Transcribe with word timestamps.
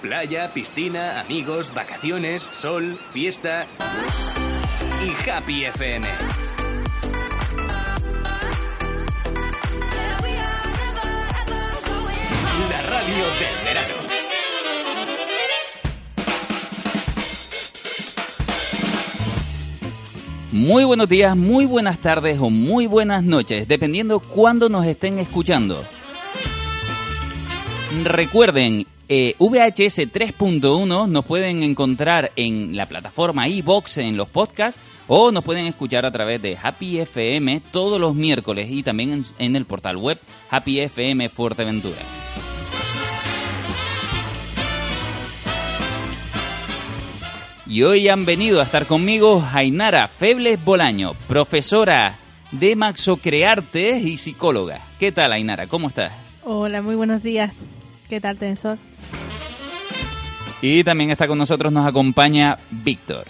Playa, 0.00 0.52
piscina, 0.54 1.20
amigos, 1.20 1.74
vacaciones, 1.74 2.42
sol, 2.42 2.96
fiesta 3.12 3.66
y 5.04 5.30
Happy 5.30 5.64
FM. 5.64 6.06
La 12.70 12.82
radio 12.82 13.24
del 13.40 13.64
verano. 13.64 13.94
Muy 20.52 20.84
buenos 20.84 21.08
días, 21.08 21.36
muy 21.36 21.66
buenas 21.66 21.98
tardes 21.98 22.38
o 22.40 22.50
muy 22.50 22.86
buenas 22.86 23.24
noches, 23.24 23.66
dependiendo 23.66 24.20
cuándo 24.20 24.68
nos 24.68 24.86
estén 24.86 25.18
escuchando. 25.18 25.82
Recuerden, 28.04 28.86
eh, 29.08 29.34
VHS 29.38 30.12
3.1 30.12 31.08
nos 31.08 31.24
pueden 31.24 31.62
encontrar 31.62 32.30
en 32.36 32.76
la 32.76 32.86
plataforma 32.86 33.48
iBox 33.48 33.98
en 33.98 34.18
los 34.18 34.28
podcasts 34.28 34.78
o 35.06 35.32
nos 35.32 35.42
pueden 35.42 35.66
escuchar 35.66 36.04
a 36.04 36.10
través 36.10 36.42
de 36.42 36.58
Happy 36.62 36.98
FM 36.98 37.62
todos 37.72 37.98
los 37.98 38.14
miércoles 38.14 38.68
y 38.70 38.82
también 38.82 39.24
en, 39.38 39.56
el 39.56 39.64
portal 39.64 39.96
web 39.96 40.18
Happy 40.50 40.80
FM 40.80 41.30
Fuerteventura. 41.30 41.96
Y 47.66 47.82
hoy 47.82 48.08
han 48.08 48.26
venido 48.26 48.60
a 48.60 48.64
estar 48.64 48.86
conmigo 48.86 49.42
Ainara 49.52 50.08
Febles 50.08 50.62
Bolaño, 50.62 51.14
profesora 51.26 52.18
de 52.50 52.76
Maxocrearte 52.76 53.98
y 54.00 54.16
psicóloga. 54.18 54.86
¿Qué 54.98 55.12
tal, 55.12 55.32
Ainara? 55.32 55.66
¿Cómo 55.66 55.88
estás? 55.88 56.12
Hola, 56.44 56.80
muy 56.82 56.94
buenos 56.94 57.22
días. 57.22 57.54
¿Qué 58.08 58.20
tal, 58.20 58.38
Tensor? 58.38 58.78
Y 60.62 60.82
también 60.82 61.10
está 61.10 61.28
con 61.28 61.38
nosotros, 61.38 61.72
nos 61.72 61.86
acompaña 61.86 62.58
Víctor. 62.70 63.26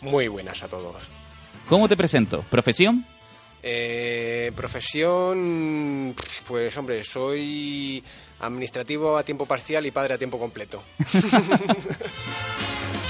Muy 0.00 0.28
buenas 0.28 0.62
a 0.62 0.68
todos. 0.68 0.96
¿Cómo 1.68 1.88
te 1.88 1.96
presento? 1.96 2.42
¿Profesión? 2.50 3.06
Eh, 3.62 4.52
profesión, 4.54 6.14
pues 6.46 6.76
hombre, 6.76 7.02
soy 7.04 8.02
administrativo 8.40 9.16
a 9.16 9.22
tiempo 9.22 9.46
parcial 9.46 9.86
y 9.86 9.90
padre 9.90 10.14
a 10.14 10.18
tiempo 10.18 10.38
completo. 10.38 10.82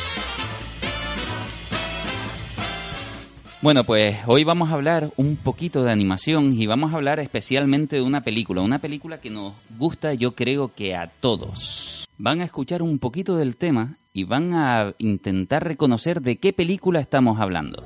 Bueno, 3.65 3.85
pues 3.85 4.19
hoy 4.27 4.45
vamos 4.45 4.69
a 4.69 4.75
hablar 4.75 5.15
un 5.17 5.37
poquito 5.37 5.83
de 5.83 5.91
animación 5.91 6.53
y 6.53 6.67
vamos 6.67 6.93
a 6.93 6.97
hablar 6.97 7.19
especialmente 7.19 7.97
de 7.97 8.03
una 8.03 8.21
película, 8.21 8.61
una 8.61 8.79
película 8.79 9.23
que 9.23 9.31
nos 9.31 9.55
gusta 9.79 10.13
yo 10.13 10.35
creo 10.35 10.75
que 10.75 10.95
a 10.95 11.07
todos. 11.09 12.05
Van 12.19 12.43
a 12.43 12.45
escuchar 12.45 12.83
un 12.83 12.99
poquito 12.99 13.37
del 13.37 13.57
tema 13.57 13.97
y 14.13 14.25
van 14.25 14.53
a 14.53 14.93
intentar 14.99 15.65
reconocer 15.65 16.21
de 16.21 16.37
qué 16.37 16.53
película 16.53 17.01
estamos 17.01 17.41
hablando. 17.41 17.83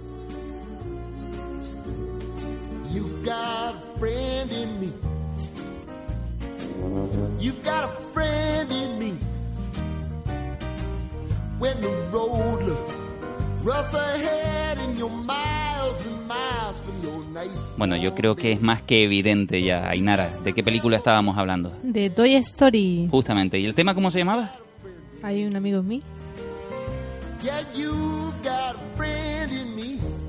You've 2.93 3.25
got 3.25 3.77
a 3.77 4.01
friend 4.01 4.51
in 4.51 4.81
me. 4.81 4.93
You've 7.39 7.63
got 7.63 7.85
a 7.85 7.89
friend 8.13 8.73
in 8.73 8.99
me. 8.99 9.13
When 11.61 11.81
the 11.81 12.11
road 12.11 12.65
looks 12.65 12.95
rough 13.63 13.95
ahead 13.95 14.79
and 14.79 14.99
you're 14.99 15.09
miles 15.09 15.48
Bueno, 17.77 17.97
yo 17.97 18.15
creo 18.15 18.37
que 18.37 18.53
es 18.53 18.61
más 18.61 18.83
que 18.83 19.05
evidente 19.05 19.63
ya, 19.63 19.89
Ainara, 19.89 20.31
de 20.43 20.53
qué 20.53 20.63
película 20.63 20.97
estábamos 20.97 21.39
hablando. 21.39 21.73
De 21.83 22.11
Toy 22.11 22.35
Story. 22.37 23.09
Justamente. 23.11 23.59
¿Y 23.59 23.67
el 23.67 23.75
tema 23.75 23.95
cómo 23.95 24.11
se 24.11 24.19
llamaba? 24.19 24.53
Hay 25.23 25.45
un 25.45 25.57
amigo 25.57 25.81
en 25.81 25.89
mí. 25.89 26.03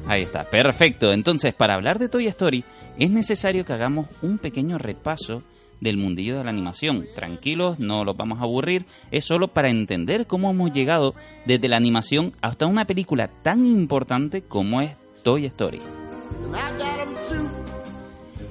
Ahí 0.08 0.24
está, 0.24 0.44
perfecto. 0.44 1.14
Entonces, 1.14 1.54
para 1.54 1.76
hablar 1.76 2.00
de 2.00 2.10
Toy 2.10 2.28
Story, 2.28 2.64
es 2.98 3.12
necesario 3.12 3.66
que 3.66 3.74
hagamos 3.74 4.08
un 4.22 4.40
pequeño 4.40 4.78
repaso 4.78 5.44
del 5.82 5.98
mundillo 5.98 6.38
de 6.38 6.44
la 6.44 6.50
animación. 6.50 7.06
Tranquilos, 7.16 7.80
no 7.80 8.04
los 8.04 8.18
vamos 8.18 8.40
a 8.40 8.44
aburrir, 8.44 8.86
es 9.12 9.26
solo 9.26 9.50
para 9.50 9.70
entender 9.70 10.28
cómo 10.28 10.50
hemos 10.50 10.74
llegado 10.74 11.16
desde 11.46 11.70
la 11.70 11.78
animación 11.78 12.34
hasta 12.42 12.66
una 12.66 12.86
película 12.86 13.30
tan 13.44 13.66
importante 13.66 14.42
como 14.42 14.82
es 14.82 14.92
Toy 15.24 15.46
Story. 15.46 15.80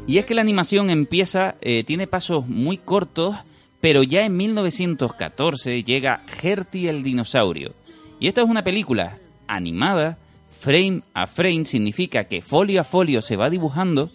Y 0.06 0.16
es 0.16 0.24
que 0.24 0.34
la 0.34 0.40
animación 0.40 0.88
empieza, 0.88 1.56
eh, 1.60 1.84
tiene 1.84 2.06
pasos 2.06 2.48
muy 2.48 2.78
cortos, 2.78 3.36
pero 3.80 4.02
ya 4.02 4.22
en 4.22 4.36
1914 4.36 5.84
llega 5.84 6.22
Gertie 6.26 6.88
el 6.88 7.02
dinosaurio. 7.02 7.74
Y 8.18 8.26
esta 8.26 8.40
es 8.42 8.48
una 8.48 8.64
película 8.64 9.18
animada, 9.46 10.16
frame 10.60 11.02
a 11.12 11.26
frame, 11.26 11.66
significa 11.66 12.24
que 12.24 12.42
folio 12.42 12.80
a 12.80 12.84
folio 12.84 13.20
se 13.20 13.36
va 13.36 13.50
dibujando. 13.50 14.10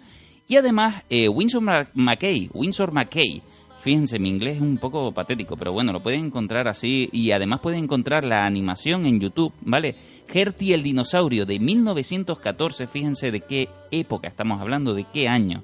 Y 0.47 0.57
además, 0.57 1.03
eh, 1.09 1.29
Winsor 1.29 1.61
McKay, 1.93 2.49
Winsor 2.53 2.91
McKay, 2.91 3.43
fíjense, 3.79 4.17
mi 4.17 4.29
inglés 4.29 4.55
es 4.55 4.61
un 4.61 4.77
poco 4.77 5.11
patético, 5.11 5.55
pero 5.57 5.73
bueno, 5.73 5.93
lo 5.93 6.01
pueden 6.01 6.25
encontrar 6.25 6.67
así. 6.67 7.07
Y 7.11 7.31
además 7.31 7.59
pueden 7.61 7.83
encontrar 7.83 8.25
la 8.25 8.45
animación 8.45 9.05
en 9.05 9.19
YouTube, 9.19 9.53
¿vale? 9.61 9.95
Gertie 10.33 10.73
el 10.73 10.81
dinosaurio 10.81 11.45
de 11.45 11.59
1914, 11.59 12.87
fíjense 12.87 13.29
de 13.29 13.39
qué 13.39 13.69
época 13.91 14.27
estamos 14.27 14.59
hablando, 14.59 14.95
de 14.95 15.05
qué 15.13 15.27
año. 15.27 15.61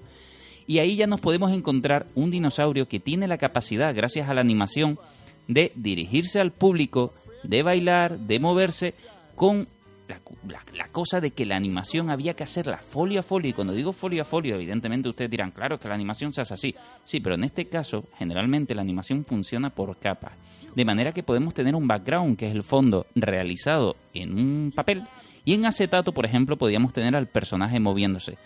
Y 0.68 0.78
ahí 0.78 0.96
ya 0.96 1.07
nos 1.07 1.19
podemos 1.19 1.52
encontrar 1.52 2.06
un 2.13 2.30
dinosaurio 2.30 2.88
que 2.88 3.00
tiene 3.00 3.28
la 3.28 3.40
capacidad, 3.40 3.96
gracias 3.96 4.29
a 4.29 4.35
la 4.35 4.41
animación, 4.41 5.00
de 5.47 5.72
dirigirse 5.74 6.40
al 6.40 6.52
público, 6.52 7.16
de 7.41 7.63
bailar, 7.63 8.19
de 8.19 8.40
moverse, 8.40 8.94
con 9.34 9.68
la, 10.08 10.88
cosa 10.91 11.19
de 11.19 11.31
que 11.31 11.47
la 11.47 11.56
animación 11.56 12.12
había 12.12 12.35
que 12.35 12.44
hacerla 12.44 12.78
folio 12.78 13.22
a 13.22 13.24
folio. 13.24 13.50
Y 13.50 13.53
cuando 13.53 13.74
digo 13.74 13.91
folio 13.91 14.22
a 14.22 14.25
folio, 14.25 14.53
evidentemente 14.53 15.09
ustedes 15.09 15.31
dirán, 15.31 15.50
claro, 15.50 15.79
que 15.79 15.88
la 15.88 15.96
animación 15.96 16.31
se 16.31 16.41
hace 16.41 16.53
así. 16.53 16.75
Sí, 17.03 17.19
pero 17.22 17.34
en 17.34 17.44
este 17.44 17.66
caso, 17.66 18.03
generalmente 18.19 18.75
la 18.75 18.84
animación 18.84 19.25
funciona 19.25 19.72
por 19.72 19.97
capas. 19.97 20.34
De 20.75 20.85
manera 20.85 21.12
que 21.12 21.24
podemos 21.24 21.53
tener 21.53 21.75
un 21.75 21.88
background, 21.88 22.38
que 22.38 22.47
es 22.47 22.56
el 22.56 22.63
fondo 22.63 23.06
realizado 23.16 23.96
en 24.13 24.34
un 24.34 24.72
papel, 24.75 25.03
y 25.46 25.53
en 25.53 25.66
acetato, 25.66 26.12
por 26.12 26.25
ejemplo, 26.25 26.57
podíamos 26.57 26.94
tener 26.94 27.16
al 27.16 27.28
personaje 27.28 27.80
moviéndose. 27.80 28.38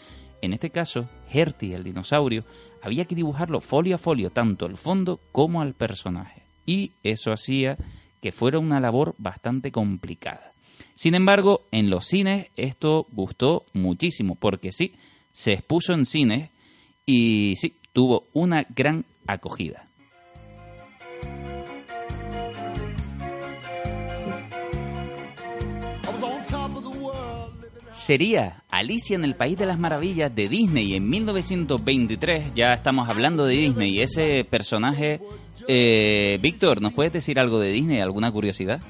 En 0.41 0.53
este 0.53 0.69
caso, 0.69 1.07
Hertie, 1.31 1.75
el 1.75 1.83
dinosaurio, 1.83 2.44
había 2.81 3.06
que 3.06 3.16
dibujarlo 3.16 3.62
folio 3.62 3.95
a 3.95 3.97
folio, 3.97 4.29
tanto 4.29 4.66
el 4.66 4.78
fondo 4.78 5.19
como 5.31 5.62
al 5.62 5.73
personaje. 5.73 6.44
Y 6.66 6.91
eso 7.03 7.31
hacía 7.31 7.78
que 8.22 8.31
fuera 8.31 8.59
una 8.59 8.79
labor 8.79 9.16
bastante 9.17 9.72
complicada. 9.72 10.51
Sin 10.95 11.16
embargo, 11.16 11.62
en 11.72 11.89
los 11.89 12.06
cines 12.06 12.47
esto 12.56 13.07
gustó 13.12 13.66
muchísimo, 13.73 14.35
porque 14.35 14.72
sí, 14.72 14.94
se 15.31 15.53
expuso 15.53 15.94
en 15.94 16.06
cines 16.06 16.50
y 17.06 17.56
sí, 17.57 17.73
tuvo 17.91 18.25
una 18.33 18.66
gran 18.75 19.06
acogida. 19.28 19.88
Sería 28.03 28.63
Alicia 28.69 29.15
en 29.15 29.23
el 29.23 29.35
País 29.35 29.57
de 29.57 29.65
las 29.65 29.79
Maravillas 29.79 30.33
de 30.35 30.49
Disney 30.49 30.95
en 30.95 31.09
1923. 31.09 32.53
Ya 32.53 32.73
estamos 32.73 33.09
hablando 33.09 33.45
de 33.45 33.55
Disney. 33.55 34.01
Ese 34.01 34.43
personaje... 34.43 35.21
Eh, 35.65 36.37
Víctor, 36.41 36.81
¿nos 36.81 36.91
puedes 36.91 37.13
decir 37.13 37.39
algo 37.39 37.57
de 37.57 37.71
Disney? 37.71 38.01
¿Alguna 38.01 38.29
curiosidad? 38.33 38.81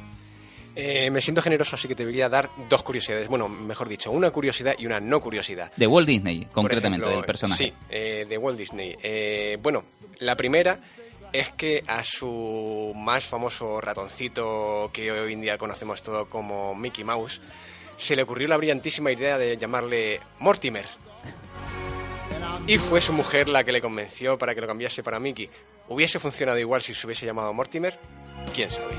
Eh, 0.75 1.11
me 1.11 1.21
siento 1.21 1.39
generoso, 1.39 1.75
así 1.75 1.87
que 1.87 1.93
te 1.93 2.03
voy 2.03 2.19
a 2.21 2.29
dar 2.29 2.49
dos 2.67 2.81
curiosidades. 2.81 3.27
Bueno, 3.27 3.47
mejor 3.47 3.87
dicho, 3.87 4.09
una 4.09 4.31
curiosidad 4.31 4.73
y 4.79 4.87
una 4.87 4.99
no 4.99 5.21
curiosidad. 5.21 5.71
De 5.75 5.85
Walt 5.85 6.07
Disney, 6.07 6.47
concretamente, 6.51 7.05
ejemplo, 7.05 7.15
del 7.15 7.25
personaje. 7.27 7.65
Sí, 7.65 7.73
eh, 7.91 8.25
de 8.27 8.37
Walt 8.39 8.57
Disney. 8.57 8.95
Eh, 9.03 9.59
bueno, 9.61 9.83
la 10.21 10.35
primera 10.35 10.79
es 11.31 11.51
que 11.51 11.83
a 11.85 12.03
su 12.03 12.91
más 12.95 13.23
famoso 13.25 13.79
ratoncito 13.79 14.89
que 14.91 15.11
hoy 15.11 15.33
en 15.33 15.41
día 15.41 15.59
conocemos 15.59 16.01
todo 16.01 16.27
como 16.27 16.73
Mickey 16.73 17.03
Mouse, 17.03 17.39
se 18.03 18.17
le 18.17 18.23
ocurrió 18.23 18.49
la 18.49 18.57
brillantísima 18.57 19.11
idea 19.11 19.37
de 19.37 19.55
llamarle 19.55 20.19
Mortimer. 20.39 20.85
Y 22.67 22.77
fue 22.77 22.99
su 22.99 23.13
mujer 23.13 23.47
la 23.47 23.63
que 23.63 23.71
le 23.71 23.79
convenció 23.81 24.37
para 24.37 24.53
que 24.53 24.59
lo 24.59 24.67
cambiase 24.67 25.03
para 25.03 25.19
Mickey. 25.19 25.49
¿Hubiese 25.87 26.19
funcionado 26.19 26.59
igual 26.59 26.81
si 26.81 26.93
se 26.93 27.07
hubiese 27.07 27.25
llamado 27.25 27.53
Mortimer? 27.53 27.97
¿Quién 28.53 28.69
sabe? 28.69 28.93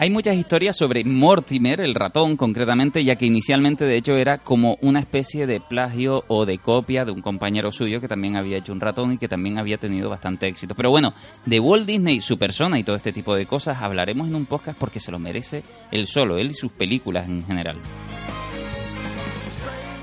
Hay 0.00 0.08
muchas 0.08 0.34
historias 0.34 0.78
sobre 0.78 1.04
Mortimer, 1.04 1.78
el 1.82 1.94
ratón 1.94 2.38
concretamente, 2.38 3.04
ya 3.04 3.16
que 3.16 3.26
inicialmente 3.26 3.84
de 3.84 3.98
hecho 3.98 4.16
era 4.16 4.38
como 4.38 4.78
una 4.80 4.98
especie 4.98 5.46
de 5.46 5.60
plagio 5.60 6.24
o 6.26 6.46
de 6.46 6.56
copia 6.56 7.04
de 7.04 7.12
un 7.12 7.20
compañero 7.20 7.70
suyo 7.70 8.00
que 8.00 8.08
también 8.08 8.34
había 8.34 8.56
hecho 8.56 8.72
un 8.72 8.80
ratón 8.80 9.12
y 9.12 9.18
que 9.18 9.28
también 9.28 9.58
había 9.58 9.76
tenido 9.76 10.08
bastante 10.08 10.48
éxito. 10.48 10.74
Pero 10.74 10.88
bueno, 10.88 11.12
de 11.44 11.60
Walt 11.60 11.86
Disney, 11.86 12.22
su 12.22 12.38
persona 12.38 12.78
y 12.78 12.82
todo 12.82 12.96
este 12.96 13.12
tipo 13.12 13.34
de 13.34 13.44
cosas 13.44 13.76
hablaremos 13.82 14.26
en 14.26 14.36
un 14.36 14.46
podcast 14.46 14.78
porque 14.78 15.00
se 15.00 15.12
lo 15.12 15.18
merece 15.18 15.64
él 15.90 16.06
solo, 16.06 16.38
él 16.38 16.52
y 16.52 16.54
sus 16.54 16.72
películas 16.72 17.28
en 17.28 17.44
general. 17.44 17.76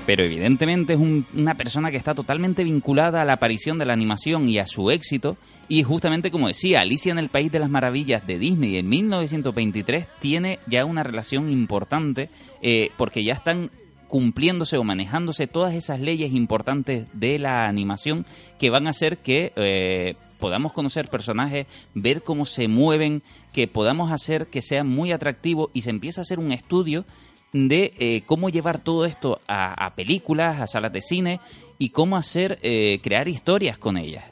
Pero 0.08 0.24
evidentemente 0.24 0.94
es 0.94 0.98
un- 0.98 1.26
una 1.34 1.54
persona 1.54 1.90
que 1.90 1.98
está 1.98 2.14
totalmente 2.14 2.64
vinculada 2.64 3.20
a 3.20 3.26
la 3.26 3.34
aparición 3.34 3.76
de 3.78 3.84
la 3.84 3.92
animación 3.92 4.48
y 4.48 4.58
a 4.58 4.66
su 4.66 4.90
éxito. 4.90 5.36
Y 5.68 5.82
justamente 5.82 6.30
como 6.30 6.48
decía, 6.48 6.80
Alicia 6.80 7.12
en 7.12 7.18
el 7.18 7.28
País 7.28 7.52
de 7.52 7.58
las 7.58 7.68
Maravillas 7.68 8.26
de 8.26 8.38
Disney 8.38 8.78
en 8.78 8.88
1923 8.88 10.06
tiene 10.18 10.60
ya 10.66 10.86
una 10.86 11.02
relación 11.02 11.50
importante 11.50 12.30
eh, 12.62 12.88
porque 12.96 13.22
ya 13.22 13.34
están 13.34 13.70
cumpliéndose 14.06 14.78
o 14.78 14.82
manejándose 14.82 15.46
todas 15.46 15.74
esas 15.74 16.00
leyes 16.00 16.32
importantes 16.32 17.04
de 17.12 17.38
la 17.38 17.66
animación 17.68 18.24
que 18.58 18.70
van 18.70 18.86
a 18.86 18.90
hacer 18.90 19.18
que 19.18 19.52
eh, 19.56 20.14
podamos 20.38 20.72
conocer 20.72 21.08
personajes, 21.10 21.66
ver 21.92 22.22
cómo 22.22 22.46
se 22.46 22.66
mueven, 22.66 23.20
que 23.52 23.68
podamos 23.68 24.10
hacer 24.10 24.46
que 24.46 24.62
sea 24.62 24.84
muy 24.84 25.12
atractivo 25.12 25.70
y 25.74 25.82
se 25.82 25.90
empieza 25.90 26.22
a 26.22 26.22
hacer 26.22 26.38
un 26.38 26.52
estudio 26.52 27.04
de 27.52 27.94
eh, 27.98 28.22
cómo 28.26 28.48
llevar 28.50 28.78
todo 28.78 29.04
esto 29.04 29.40
a, 29.46 29.86
a 29.86 29.94
películas, 29.94 30.60
a 30.60 30.66
salas 30.66 30.92
de 30.92 31.00
cine 31.00 31.40
y 31.78 31.90
cómo 31.90 32.16
hacer, 32.16 32.58
eh, 32.62 33.00
crear 33.02 33.28
historias 33.28 33.78
con 33.78 33.96
ellas. 33.96 34.24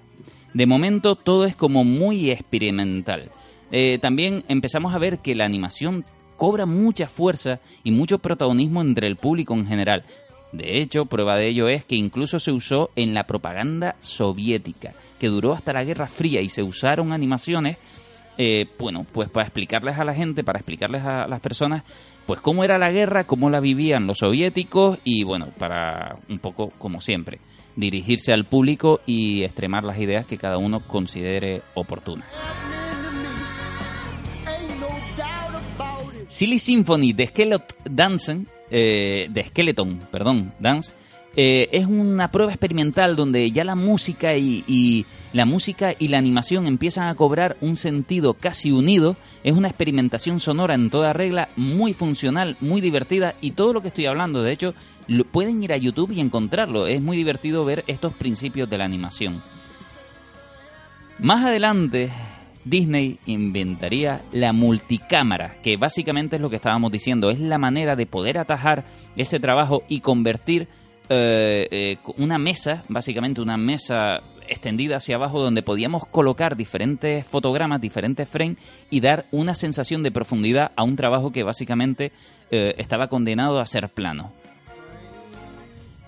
De 0.52 0.66
momento 0.66 1.16
todo 1.16 1.44
es 1.44 1.54
como 1.54 1.84
muy 1.84 2.30
experimental. 2.30 3.30
Eh, 3.72 3.98
también 4.00 4.44
empezamos 4.48 4.94
a 4.94 4.98
ver 4.98 5.18
que 5.18 5.34
la 5.34 5.44
animación 5.44 6.04
cobra 6.36 6.66
mucha 6.66 7.08
fuerza 7.08 7.60
y 7.84 7.90
mucho 7.90 8.18
protagonismo 8.18 8.80
entre 8.80 9.06
el 9.06 9.16
público 9.16 9.54
en 9.54 9.66
general. 9.66 10.04
De 10.52 10.80
hecho, 10.80 11.06
prueba 11.06 11.36
de 11.36 11.48
ello 11.48 11.68
es 11.68 11.84
que 11.84 11.96
incluso 11.96 12.38
se 12.38 12.52
usó 12.52 12.90
en 12.96 13.14
la 13.14 13.24
propaganda 13.24 13.96
soviética, 14.00 14.94
que 15.18 15.28
duró 15.28 15.52
hasta 15.52 15.72
la 15.72 15.84
Guerra 15.84 16.08
Fría 16.08 16.40
y 16.40 16.48
se 16.48 16.62
usaron 16.62 17.12
animaciones, 17.12 17.76
bueno, 18.78 19.04
pues 19.12 19.28
para 19.28 19.46
explicarles 19.46 19.98
a 19.98 20.04
la 20.04 20.14
gente, 20.14 20.44
para 20.44 20.58
explicarles 20.58 21.02
a 21.02 21.26
las 21.26 21.40
personas, 21.40 21.82
pues 22.26 22.40
cómo 22.40 22.64
era 22.64 22.78
la 22.78 22.90
guerra, 22.90 23.25
cómo 23.25 23.50
la 23.50 23.61
vivían 23.61 24.06
los 24.06 24.19
soviéticos 24.19 24.99
y 25.05 25.23
bueno, 25.23 25.49
para 25.58 26.19
un 26.28 26.38
poco 26.38 26.70
como 26.78 27.00
siempre, 27.00 27.38
dirigirse 27.76 28.32
al 28.32 28.44
público 28.44 29.00
y 29.06 29.44
extremar 29.44 29.84
las 29.84 29.99
ideas 29.99 30.26
que 30.26 30.38
cada 30.38 30.58
uno 30.58 30.81
considere 30.81 31.62
oportunas. 31.75 32.26
Silly 36.26 36.58
Symphony 36.58 37.12
de 37.12 37.28
Skeleton 37.28 37.76
Dance, 37.84 38.38
eh, 38.70 39.28
de 39.31 39.44
Skeleton, 39.44 40.00
perdón, 40.11 40.52
Dance, 40.58 40.93
eh, 41.36 41.68
es 41.72 41.86
una 41.86 42.30
prueba 42.30 42.50
experimental 42.50 43.14
donde 43.14 43.50
ya 43.50 43.62
la 43.62 43.74
música 43.74 44.34
y, 44.36 44.64
y 44.66 45.04
la 45.34 45.44
música 45.44 45.94
y 45.98 46.08
la 46.08 46.16
animación 46.16 46.66
empiezan 46.66 47.08
a 47.08 47.14
cobrar 47.14 47.58
un 47.60 47.76
sentido 47.76 48.32
casi 48.34 48.72
unido. 48.72 49.16
Es 49.44 49.52
una 49.52 49.68
experimentación 49.68 50.40
sonora 50.40 50.74
en 50.74 50.88
toda 50.88 51.12
regla, 51.12 51.50
muy 51.56 51.92
funcional, 51.92 52.56
muy 52.60 52.80
divertida 52.80 53.34
y 53.42 53.50
todo 53.50 53.74
lo 53.74 53.82
que 53.82 53.88
estoy 53.88 54.06
hablando, 54.06 54.42
de 54.42 54.52
hecho, 54.52 54.74
pueden 55.30 55.62
ir 55.62 55.74
a 55.74 55.76
YouTube 55.76 56.12
y 56.12 56.20
encontrarlo. 56.20 56.86
Es 56.86 57.02
muy 57.02 57.18
divertido 57.18 57.66
ver 57.66 57.84
estos 57.86 58.14
principios 58.14 58.70
de 58.70 58.78
la 58.78 58.86
animación. 58.86 59.42
Más 61.18 61.44
adelante, 61.44 62.10
Disney 62.64 63.18
inventaría 63.26 64.22
la 64.32 64.52
multicámara, 64.52 65.56
que 65.62 65.76
básicamente 65.76 66.36
es 66.36 66.42
lo 66.42 66.50
que 66.50 66.56
estábamos 66.56 66.90
diciendo, 66.90 67.30
es 67.30 67.38
la 67.38 67.58
manera 67.58 67.94
de 67.94 68.06
poder 68.06 68.38
atajar 68.38 68.84
ese 69.16 69.38
trabajo 69.38 69.82
y 69.88 70.00
convertir 70.00 70.68
eh, 71.08 71.68
eh, 71.70 71.98
una 72.16 72.38
mesa, 72.38 72.84
básicamente 72.88 73.40
una 73.40 73.56
mesa 73.56 74.20
extendida 74.48 74.96
hacia 74.96 75.16
abajo 75.16 75.40
donde 75.40 75.62
podíamos 75.62 76.06
colocar 76.06 76.56
diferentes 76.56 77.26
fotogramas, 77.26 77.80
diferentes 77.80 78.28
frames 78.28 78.58
y 78.90 79.00
dar 79.00 79.26
una 79.32 79.54
sensación 79.54 80.02
de 80.02 80.10
profundidad 80.10 80.72
a 80.76 80.84
un 80.84 80.96
trabajo 80.96 81.32
que 81.32 81.42
básicamente 81.42 82.12
eh, 82.50 82.74
estaba 82.78 83.08
condenado 83.08 83.58
a 83.58 83.66
ser 83.66 83.88
plano. 83.88 84.32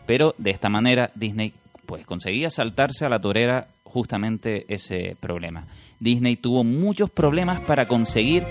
Pero 0.07 0.35
de 0.39 0.51
esta 0.51 0.69
manera 0.69 1.11
Disney 1.15 1.53
pues 1.87 2.05
conseguía 2.05 2.51
saltarse 2.51 3.07
a 3.07 3.09
la 3.09 3.21
torera 3.21 3.69
justamente 3.85 4.67
ese 4.73 5.17
problema. 5.19 5.67
Disney 5.99 6.37
tuvo 6.37 6.65
muchos 6.65 7.11
problemas 7.11 7.61
para 7.61 7.87
conseguir 7.87 8.45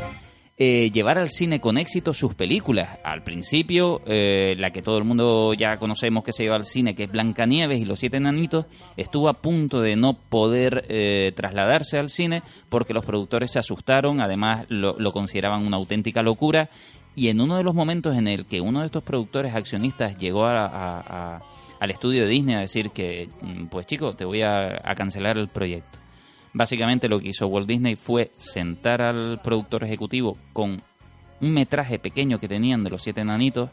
eh, 0.59 0.89
llevar 0.92 1.19
al 1.19 1.30
cine 1.30 1.59
con 1.62 1.77
éxito 1.77 2.13
sus 2.15 2.33
películas. 2.33 2.98
Al 3.04 3.24
principio, 3.24 4.01
eh, 4.07 4.56
la 4.57 4.71
que 4.71 4.81
todo 4.81 4.98
el 4.98 5.04
mundo 5.04 5.54
ya 5.54 5.77
conocemos 5.77 6.24
que 6.24 6.31
se 6.31 6.44
lleva 6.44 6.56
al 6.56 6.63
cine, 6.65 6.95
que 6.95 7.04
es 7.04 7.12
Blancanieves 7.12 7.80
y 7.80 7.86
los 7.86 8.00
Siete 8.00 8.18
Enanitos, 8.18 8.65
estuvo 8.95 9.30
a 9.30 9.33
punto 9.36 9.81
de 9.81 9.95
no 9.95 10.13
poder 10.18 10.86
eh, 10.89 11.31
trasladarse 11.36 12.00
al 12.00 12.09
cine 12.09 12.42
porque 12.69 12.95
los 12.95 13.06
productores 13.06 13.51
se 13.51 13.59
asustaron, 13.59 14.19
además 14.19 14.65
lo, 14.69 14.95
consideraban 15.12 15.63
una 15.65 15.77
auténtica 15.77 16.24
locura. 16.24 16.69
Y 17.15 17.30
en 17.30 17.39
uno 17.39 17.57
de 17.57 17.63
los 17.63 17.75
momentos 17.75 18.15
en 18.15 18.27
el 18.27 18.45
que 18.45 18.59
uno 18.62 18.80
de 18.80 18.88
estos 18.88 19.04
productores 19.04 19.54
accionistas 19.54 20.18
llegó 20.18 20.45
a- 20.45 21.42
al 21.80 21.92
estudio 21.92 22.24
de 22.24 22.30
Disney 22.30 22.56
a 22.56 22.59
decir 22.62 22.89
que, 22.89 23.30
mm, 23.42 23.65
pues 23.68 23.86
chico, 23.86 24.13
te 24.15 24.25
voy 24.25 24.42
a 24.42 24.81
cancelar 24.95 25.38
el 25.38 25.48
proyecto. 25.48 26.00
Básicamente 26.53 27.07
lo 27.07 27.19
que 27.19 27.29
hizo 27.29 27.47
Walt 27.47 27.67
Disney 27.67 27.95
fue 27.95 28.29
sentar 28.38 29.01
al 29.01 29.39
productor 29.44 29.83
ejecutivo 29.83 30.38
con 30.53 30.81
un 31.39 31.53
metraje 31.53 31.99
pequeño 31.99 32.39
que 32.39 32.47
tenían 32.47 32.83
de 32.83 32.89
los 32.89 33.03
siete 33.03 33.21
enanitos 33.21 33.69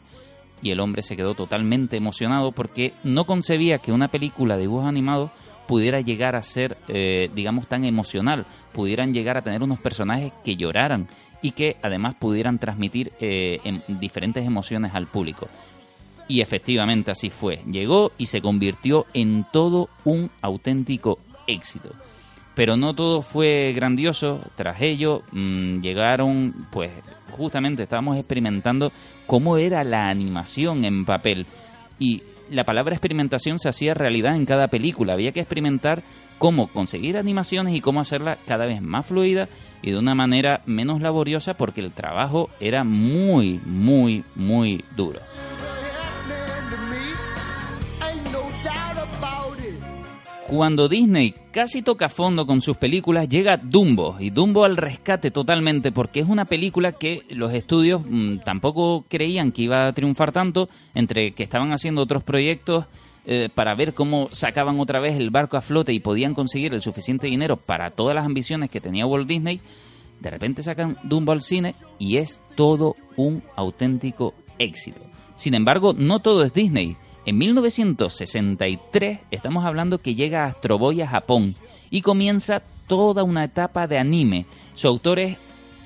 y 0.61 0.71
el 0.71 0.79
hombre 0.79 1.01
se 1.01 1.15
quedó 1.15 1.33
totalmente 1.33 1.97
emocionado 1.97 2.51
porque 2.51 2.93
no 3.03 3.25
concebía 3.25 3.79
que 3.79 3.91
una 3.91 4.07
película 4.07 4.55
de 4.55 4.61
dibujos 4.61 4.87
animados 4.87 5.31
pudiera 5.67 5.99
llegar 5.99 6.35
a 6.35 6.43
ser, 6.43 6.77
eh, 6.87 7.29
digamos, 7.33 7.67
tan 7.67 7.85
emocional, 7.85 8.45
pudieran 8.71 9.13
llegar 9.13 9.37
a 9.37 9.41
tener 9.41 9.63
unos 9.63 9.79
personajes 9.79 10.31
que 10.43 10.55
lloraran 10.55 11.07
y 11.41 11.51
que 11.51 11.77
además 11.81 12.15
pudieran 12.15 12.59
transmitir 12.59 13.11
eh, 13.19 13.59
em- 13.63 13.81
diferentes 13.99 14.45
emociones 14.45 14.93
al 14.93 15.07
público. 15.07 15.47
Y 16.27 16.41
efectivamente 16.41 17.11
así 17.11 17.29
fue. 17.29 17.61
Llegó 17.69 18.11
y 18.17 18.27
se 18.27 18.41
convirtió 18.41 19.05
en 19.13 19.45
todo 19.51 19.89
un 20.05 20.29
auténtico 20.41 21.19
éxito. 21.47 21.89
Pero 22.55 22.77
no 22.77 22.93
todo 22.93 23.21
fue 23.21 23.73
grandioso. 23.73 24.39
Tras 24.55 24.81
ello 24.81 25.23
mm, 25.31 25.81
llegaron, 25.81 26.67
pues 26.71 26.91
justamente 27.31 27.83
estábamos 27.83 28.17
experimentando 28.17 28.91
cómo 29.27 29.57
era 29.57 29.83
la 29.83 30.07
animación 30.07 30.85
en 30.85 31.05
papel. 31.05 31.45
Y 31.99 32.23
la 32.49 32.63
palabra 32.63 32.95
experimentación 32.95 33.59
se 33.59 33.69
hacía 33.69 33.93
realidad 33.93 34.35
en 34.35 34.45
cada 34.45 34.67
película. 34.67 35.13
Había 35.13 35.31
que 35.31 35.41
experimentar 35.41 36.03
cómo 36.37 36.67
conseguir 36.67 37.17
animaciones 37.17 37.75
y 37.75 37.81
cómo 37.81 38.01
hacerla 38.01 38.37
cada 38.45 38.65
vez 38.65 38.81
más 38.81 39.05
fluida 39.05 39.47
y 39.81 39.91
de 39.91 39.99
una 39.99 40.15
manera 40.15 40.61
menos 40.65 41.01
laboriosa 41.01 41.53
porque 41.53 41.81
el 41.81 41.91
trabajo 41.91 42.49
era 42.59 42.83
muy, 42.83 43.59
muy, 43.65 44.23
muy 44.35 44.83
duro. 44.95 45.19
Cuando 50.47 50.87
Disney 50.87 51.33
casi 51.51 51.81
toca 51.81 52.07
fondo 52.07 52.45
con 52.45 52.61
sus 52.61 52.77
películas, 52.77 53.27
llega 53.27 53.57
Dumbo 53.57 54.17
y 54.19 54.29
Dumbo 54.29 54.63
al 54.63 54.77
rescate 54.77 55.31
totalmente 55.31 55.91
porque 55.91 56.19
es 56.19 56.29
una 56.29 56.45
película 56.45 56.91
que 56.91 57.23
los 57.31 57.51
estudios 57.51 58.03
mm, 58.07 58.39
tampoco 58.45 59.05
creían 59.09 59.51
que 59.51 59.63
iba 59.63 59.87
a 59.87 59.93
triunfar 59.93 60.31
tanto, 60.31 60.69
entre 60.93 61.31
que 61.31 61.41
estaban 61.41 61.71
haciendo 61.71 62.03
otros 62.03 62.23
proyectos 62.23 62.85
eh, 63.25 63.49
para 63.55 63.73
ver 63.73 63.95
cómo 63.95 64.29
sacaban 64.33 64.79
otra 64.79 64.99
vez 64.99 65.17
el 65.17 65.31
barco 65.31 65.57
a 65.57 65.61
flote 65.61 65.93
y 65.93 65.99
podían 65.99 66.35
conseguir 66.35 66.75
el 66.75 66.83
suficiente 66.83 67.25
dinero 67.25 67.57
para 67.57 67.89
todas 67.89 68.13
las 68.13 68.25
ambiciones 68.25 68.69
que 68.69 68.81
tenía 68.81 69.07
Walt 69.07 69.27
Disney. 69.27 69.61
De 70.19 70.29
repente 70.29 70.61
sacan 70.61 70.97
Dumbo 71.01 71.31
al 71.31 71.41
cine 71.41 71.73
y 71.97 72.17
es 72.17 72.39
todo 72.53 72.95
un 73.15 73.41
auténtico 73.55 74.35
éxito. 74.59 75.01
Sin 75.35 75.55
embargo, 75.55 75.93
no 75.97 76.19
todo 76.19 76.43
es 76.43 76.53
Disney. 76.53 76.97
En 77.25 77.39
1963 77.39 79.19
estamos 79.31 79.65
hablando 79.65 79.97
que 79.97 80.13
llega 80.13 80.45
Astro 80.45 80.77
Boy 80.77 81.01
a 81.01 81.07
Japón 81.07 81.55
y 81.89 82.01
comienza 82.01 82.61
toda 82.87 83.23
una 83.23 83.43
etapa 83.43 83.87
de 83.87 83.97
anime. 83.97 84.45
Su 84.75 84.87
autor 84.87 85.19
es 85.19 85.37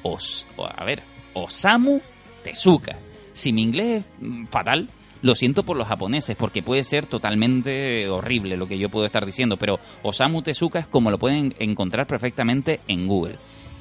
Os, 0.03 0.45
a 0.57 0.83
ver, 0.83 1.01
Osamu 1.33 2.01
Tezuka. 2.43 2.97
Si 3.31 3.53
mi 3.53 3.61
inglés 3.61 4.03
es 4.03 4.05
mm, 4.19 4.47
fatal, 4.47 4.89
lo 5.21 5.33
siento 5.33 5.63
por 5.63 5.77
los 5.77 5.87
japoneses 5.87 6.35
porque 6.35 6.61
puede 6.61 6.83
ser 6.83 7.05
totalmente 7.05 8.09
horrible 8.09 8.57
lo 8.57 8.67
que 8.67 8.77
yo 8.77 8.89
puedo 8.89 9.05
estar 9.05 9.25
diciendo, 9.25 9.55
pero 9.55 9.79
Osamu 10.03 10.41
Tezuka 10.41 10.79
es 10.79 10.87
como 10.87 11.09
lo 11.09 11.17
pueden 11.17 11.55
encontrar 11.59 12.05
perfectamente 12.05 12.81
en 12.89 13.07
Google 13.07 13.37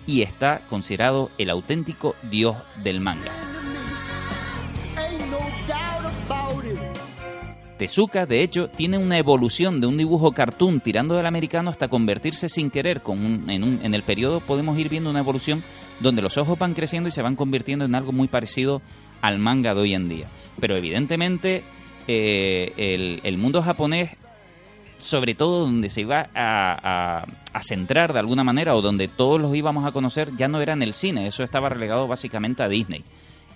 y 0.06 0.22
está 0.22 0.60
considerado 0.70 1.30
el 1.38 1.50
auténtico 1.50 2.14
dios 2.30 2.56
del 2.84 3.00
manga. 3.00 3.32
Tezuka, 7.78 8.26
de 8.26 8.42
hecho, 8.42 8.68
tiene 8.68 8.99
una 8.99 9.18
evolución 9.18 9.80
de 9.80 9.87
un 9.87 9.97
dibujo 9.97 10.32
cartoon 10.32 10.80
tirando 10.80 11.14
del 11.14 11.25
americano 11.26 11.70
hasta 11.70 11.88
convertirse 11.88 12.49
sin 12.49 12.70
querer. 12.70 13.00
Con 13.02 13.25
un- 13.25 13.49
en, 13.49 13.62
un- 13.62 13.80
en 13.82 13.94
el 13.94 14.02
periodo 14.02 14.40
podemos 14.40 14.76
ir 14.78 14.88
viendo 14.88 15.08
una 15.11 15.20
evolución 15.20 15.62
donde 16.00 16.20
los 16.20 16.37
ojos 16.38 16.58
van 16.58 16.75
creciendo 16.75 17.08
y 17.08 17.12
se 17.12 17.23
van 17.23 17.37
convirtiendo 17.37 17.85
en 17.85 17.94
algo 17.94 18.12
muy 18.12 18.28
parecido 18.28 18.82
al 19.23 19.38
manga 19.38 19.75
de 19.75 19.80
hoy 19.80 19.94
en 19.94 20.08
día. 20.08 20.26
Pero 20.61 20.76
evidentemente 20.76 21.62
eh, 22.08 22.73
el, 22.76 23.20
el 23.23 23.38
mundo 23.38 23.62
japonés, 23.62 24.11
sobre 24.97 25.35
todo 25.37 25.61
donde 25.61 25.88
se 25.88 26.00
iba 26.00 26.28
a, 26.35 27.20
a- 27.20 27.25
a 27.52 27.62
centrar 27.62 28.12
de 28.12 28.18
alguna 28.18 28.42
manera 28.42 28.75
o 28.75 28.82
donde 28.82 29.06
todos 29.08 29.40
los 29.40 29.54
íbamos 29.54 29.87
a 29.87 29.92
conocer, 29.92 30.30
ya 30.37 30.49
no 30.49 30.61
era 30.61 30.73
en 30.73 30.82
el 30.82 30.92
cine, 30.92 31.28
eso 31.28 31.44
estaba 31.44 31.68
relegado 31.68 32.08
básicamente 32.08 32.62
a 32.64 32.68
Disney. 32.68 33.04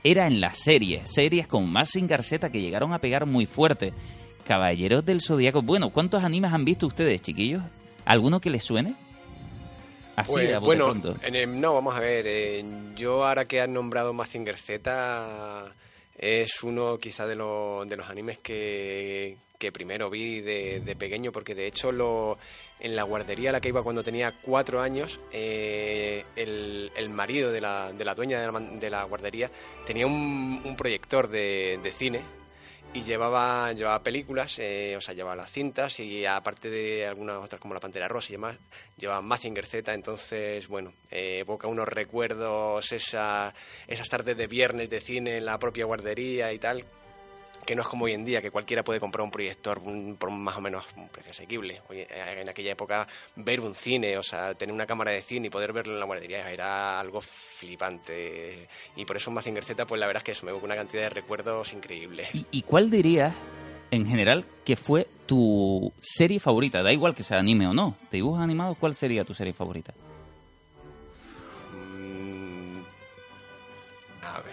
Era 0.04 0.26
en 0.26 0.40
las 0.40 0.58
series, 0.58 1.02
series 1.14 1.46
con 1.46 1.70
Mazinger 1.70 2.22
Z 2.22 2.50
que 2.50 2.60
llegaron 2.60 2.92
a 2.92 2.98
pegar 2.98 3.26
muy 3.26 3.46
fuerte. 3.46 3.92
Caballeros 4.46 5.04
del 5.04 5.20
Zodíaco. 5.20 5.62
Bueno, 5.62 5.90
¿cuántos 5.90 6.24
animes 6.24 6.52
han 6.52 6.64
visto 6.64 6.86
ustedes, 6.88 7.22
chiquillos? 7.22 7.62
¿Alguno 8.04 8.40
que 8.40 8.50
les 8.50 8.64
suene? 8.64 8.94
Así, 10.16 10.32
Pues, 10.32 10.60
bueno, 10.60 10.92
en 11.22 11.34
el- 11.34 11.60
no, 11.60 11.74
vamos 11.74 11.96
a 11.96 12.00
ver. 12.00 12.24
eh, 12.26 12.64
yo 12.96 13.24
ahora 13.24 13.44
que 13.46 13.60
han 13.60 13.72
nombrado 13.72 14.12
Mazinger 14.12 14.56
Z 14.58 15.64
es 16.18 16.62
uno 16.62 16.98
quizá 16.98 17.26
de, 17.26 17.34
los 17.36 17.88
de 17.88 17.96
los 17.96 18.10
animes 18.10 18.38
que, 18.38 19.36
que 19.62 19.70
primero 19.70 20.10
vi 20.10 20.40
de, 20.40 20.96
pequeño 20.98 21.30
porque 21.30 21.54
de 21.54 21.68
hecho 21.68 21.92
lo, 21.92 22.36
en 22.80 22.96
la 22.96 23.04
guardería 23.04 23.50
a 23.50 23.52
la 23.52 23.60
que 23.60 23.68
iba 23.68 23.84
cuando 23.84 24.02
tenía 24.02 24.32
cuatro 24.42 24.80
años 24.80 25.20
eh, 25.30 26.24
el, 26.34 26.90
el 26.96 27.08
marido 27.10 27.52
de 27.52 27.60
la, 27.60 27.92
de 27.92 28.04
la 28.04 28.14
dueña 28.16 28.40
de 28.40 28.46
la, 28.46 28.52
man- 28.52 28.80
de 28.80 28.90
la 28.90 29.04
guardería 29.04 29.48
tenía 29.86 30.04
un, 30.06 30.60
un 30.64 30.74
proyector 30.76 31.28
de, 31.28 31.78
de 31.80 31.92
cine 31.92 32.20
y 32.94 33.00
llevaba, 33.00 33.72
llevaba 33.72 34.02
películas, 34.02 34.58
eh, 34.58 34.94
o 34.98 35.00
sea, 35.00 35.14
llevaba 35.14 35.34
las 35.36 35.50
cintas 35.50 35.98
y 36.00 36.26
aparte 36.26 36.68
de 36.68 37.06
algunas 37.06 37.42
otras 37.42 37.58
como 37.58 37.72
La 37.72 37.80
Pantera 37.80 38.06
Rosa 38.06 38.28
y 38.28 38.32
demás, 38.32 38.58
llevaba 38.98 39.22
Mazinger 39.22 39.64
Z, 39.64 39.94
entonces, 39.94 40.68
bueno, 40.68 40.92
eh, 41.10 41.38
evoca 41.38 41.68
unos 41.68 41.88
recuerdos, 41.88 42.92
esa, 42.92 43.54
esas 43.88 44.10
tardes 44.10 44.36
de 44.36 44.46
viernes 44.46 44.90
de 44.90 45.00
cine 45.00 45.38
en 45.38 45.46
la 45.46 45.58
propia 45.58 45.86
guardería 45.86 46.52
y 46.52 46.58
tal, 46.58 46.84
que 47.66 47.74
no 47.76 47.82
es 47.82 47.88
como 47.88 48.06
hoy 48.06 48.12
en 48.12 48.24
día, 48.24 48.42
que 48.42 48.50
cualquiera 48.50 48.82
puede 48.82 48.98
comprar 48.98 49.22
un 49.24 49.30
proyector 49.30 49.80
por 50.18 50.30
más 50.30 50.56
o 50.56 50.60
menos 50.60 50.84
un 50.96 51.08
precio 51.08 51.30
asequible. 51.30 51.80
Hoy, 51.88 51.98
eh, 52.00 52.38
en 52.40 52.48
aquella 52.48 52.72
época, 52.72 53.06
ver 53.36 53.60
un 53.60 53.74
cine, 53.74 54.18
o 54.18 54.22
sea, 54.22 54.54
tener 54.54 54.74
una 54.74 54.86
cámara 54.86 55.12
de 55.12 55.22
cine 55.22 55.46
y 55.46 55.50
poder 55.50 55.72
verlo 55.72 55.92
en 55.94 56.00
la 56.00 56.06
guardería 56.06 56.50
era 56.50 56.98
algo 56.98 57.20
flipante. 57.20 58.68
Y 58.96 59.04
por 59.04 59.16
eso 59.16 59.30
Mazinger 59.30 59.62
Z, 59.64 59.86
pues 59.86 60.00
la 60.00 60.06
verdad 60.06 60.20
es 60.20 60.24
que 60.24 60.32
eso 60.32 60.44
me 60.44 60.50
evoca 60.50 60.66
una 60.66 60.76
cantidad 60.76 61.02
de 61.02 61.10
recuerdos 61.10 61.72
increíbles. 61.72 62.34
¿Y, 62.34 62.46
y 62.50 62.62
cuál 62.62 62.90
dirías, 62.90 63.32
en 63.92 64.06
general, 64.06 64.44
que 64.64 64.74
fue 64.76 65.06
tu 65.26 65.92
serie 66.00 66.40
favorita? 66.40 66.82
Da 66.82 66.92
igual 66.92 67.14
que 67.14 67.22
sea 67.22 67.38
anime 67.38 67.68
o 67.68 67.72
no. 67.72 67.96
¿De 68.10 68.18
dibujos 68.18 68.40
animados 68.40 68.76
cuál 68.78 68.94
sería 68.96 69.24
tu 69.24 69.34
serie 69.34 69.52
favorita? 69.52 69.94
Mm, 71.72 72.80
A 74.24 74.40
ver. 74.40 74.52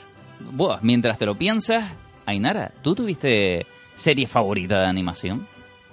Buah, 0.52 0.80
mientras 0.84 1.18
te 1.18 1.26
lo 1.26 1.36
piensas, 1.36 1.92
Ainara, 2.30 2.72
¿tú 2.82 2.96
tuviste 2.96 3.66
serie 3.94 4.28
favorita 4.28 4.80
de 4.80 4.86
animación? 4.88 5.48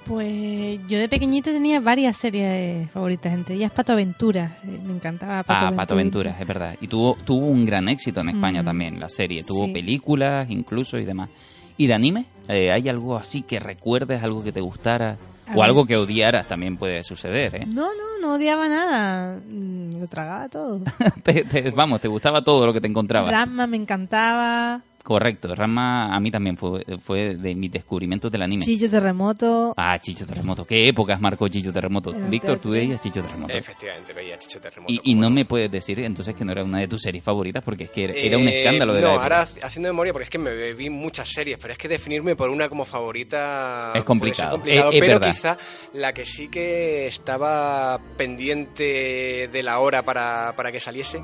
Pues 0.05 0.79
yo 0.87 0.99
de 1.01 1.09
pequeñita 1.09 1.51
tenía 1.51 1.81
varias 1.81 2.17
series 2.17 2.89
favoritas, 2.93 3.33
entre 3.33 3.57
ellas 3.57 3.73
Pato 3.73 3.93
Aventura. 3.93 4.57
Eh, 4.65 4.79
Me 4.87 4.93
encantaba 4.95 5.43
Pato 5.43 5.53
ah, 5.53 5.59
Aventura. 5.63 5.77
Pato 5.83 5.95
Aventuras, 5.95 6.41
es 6.41 6.47
verdad. 6.47 6.77
Y 6.81 6.87
tuvo, 6.87 7.17
tuvo 7.25 7.47
un 7.47 7.65
gran 7.67 7.89
éxito 7.89 8.21
en 8.21 8.29
España 8.29 8.63
Mm. 8.63 8.65
también, 8.65 9.01
la 9.01 9.09
serie. 9.09 9.43
Tuvo 9.43 9.67
Sí. 9.67 9.73
películas 9.73 10.49
incluso 10.49 10.97
y 10.99 11.05
demás. 11.05 11.29
¿Y 11.77 11.89
de 11.89 11.95
anime? 11.95 12.27
Eh, 12.49 12.71
¿Hay 12.71 12.89
algo 12.89 13.17
así 13.17 13.43
que 13.43 13.59
recuerdes, 13.59 14.23
algo 14.23 14.45
que 14.45 14.53
te 14.53 14.61
gustara? 14.61 15.19
A 15.49 15.53
o 15.53 15.57
ver. 15.57 15.65
algo 15.67 15.87
que 15.87 15.97
odiaras 15.97 16.47
también 16.47 16.77
puede 16.77 17.03
suceder, 17.03 17.55
¿eh? 17.57 17.67
No, 17.67 17.87
no, 17.89 18.19
no 18.21 18.35
odiaba 18.35 18.69
nada. 18.69 19.41
Mm, 19.49 20.01
Lo 20.01 20.07
tragaba 20.07 20.49
todo. 20.49 20.81
Te- 21.25 21.45
te- 21.45 21.71
vamos, 21.73 22.01
te 22.01 22.07
gustaba 22.09 22.43
todo 22.43 22.65
lo 22.67 22.73
que 22.73 22.81
te 22.81 22.87
encontrabas. 22.87 23.31
Ramma 23.31 23.67
me 23.67 23.77
encantaba. 23.77 24.83
Correcto, 25.07 25.55
Rama 25.55 26.13
a 26.13 26.19
mí 26.19 26.33
también 26.33 26.57
fue, 26.57 26.85
fue 26.99 27.37
de 27.37 27.55
mis 27.55 27.71
descubrimientos 27.71 28.29
del 28.33 28.43
anime. 28.43 28.65
Chillo 28.65 28.91
Terremoto. 28.91 29.73
Ah, 29.77 29.97
Chicho 30.01 30.27
Terremoto. 30.27 30.65
¿Qué 30.67 30.89
épocas 30.89 31.21
marcó 31.21 31.47
Chicho 31.47 31.73
Terremoto? 31.73 32.11
Eh, 32.13 32.19
Víctor, 32.29 32.59
tú 32.59 32.71
veías 32.71 33.01
Chicho 33.01 33.23
Terremoto. 33.23 33.53
Efectivamente, 33.55 34.13
veía 34.13 34.37
Chicho 34.37 34.61
Terremoto. 34.61 34.93
Y, 35.05 35.15
no 35.15 35.31
me 35.31 35.45
puedes 35.45 35.71
decir 35.71 36.01
entonces 36.01 36.35
que 36.35 36.45
no 36.45 36.51
era 36.51 36.65
una 36.65 36.81
de 36.81 36.89
tus 36.89 37.03
series 37.03 37.23
favoritas 37.23 37.63
porque 37.63 37.85
es 37.85 37.91
que 37.93 38.03
era, 38.03 38.15
era 38.15 38.37
un 38.37 38.49
Eh, 38.49 38.59
escándalo 38.59 38.95
de 38.95 39.01
no, 39.03 39.07
la 39.07 39.13
época. 39.15 39.23
ahora 39.37 39.41
haciendo 39.63 39.89
memoria, 39.91 40.13
porque 40.13 40.25
es 40.25 40.31
que 40.31 40.39
me 40.39 40.73
vi 40.75 40.91
muchas 40.91 41.29
series, 41.29 41.57
pero 41.61 41.73
es 41.73 41.79
que 41.79 41.87
definirme 41.87 42.35
por 42.35 42.51
una 42.51 42.69
como 42.69 42.85
favorita 42.85 43.93
Es 43.95 44.03
complicado, 44.03 44.59
puede 44.59 44.75
ser 44.75 44.83
complicado, 44.83 44.91
es- 44.91 44.95
es 44.97 45.01
pero 45.01 45.13
verdad. 45.21 45.29
quizá 45.31 45.57
la 45.95 46.13
que 46.13 46.25
sí 46.25 46.49
que 46.49 47.07
estaba 47.07 48.01
pendiente 48.17 49.49
de 49.53 49.63
la 49.63 49.79
hora 49.79 50.03
para, 50.03 50.53
para 50.57 50.73
que 50.73 50.81
saliese 50.81 51.21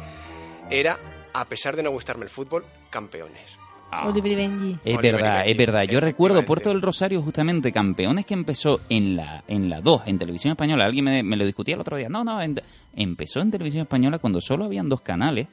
era, 0.70 0.98
a 1.34 1.44
pesar 1.46 1.74
de 1.74 1.82
no 1.82 1.90
gustarme 1.90 2.22
el 2.24 2.30
fútbol, 2.30 2.64
campeones. 2.90 3.58
Ah. 3.94 4.08
Oliver 4.08 4.32
y 4.32 4.34
Benji. 4.34 4.70
Es 4.84 4.96
Oliver 4.96 5.16
verdad, 5.16 5.34
Benji, 5.40 5.50
es 5.50 5.56
verdad. 5.58 5.82
Yo 5.84 6.00
recuerdo. 6.00 6.42
Puerto 6.44 6.70
del 6.70 6.80
Rosario, 6.80 7.20
justamente, 7.20 7.70
campeones 7.72 8.24
que 8.24 8.32
empezó 8.34 8.80
en 8.88 9.16
la 9.16 9.44
en 9.46 9.68
la 9.68 9.80
2, 9.82 10.02
en 10.06 10.18
televisión 10.18 10.52
española. 10.52 10.86
Alguien 10.86 11.04
me, 11.04 11.22
me 11.22 11.36
lo 11.36 11.44
discutía 11.44 11.74
el 11.74 11.80
otro 11.82 11.96
día. 11.98 12.08
No, 12.08 12.24
no, 12.24 12.40
en- 12.40 12.60
empezó 12.96 13.40
en 13.40 13.50
televisión 13.50 13.82
española 13.82 14.18
cuando 14.18 14.40
solo 14.40 14.64
habían 14.64 14.88
dos 14.88 15.02
canales. 15.02 15.46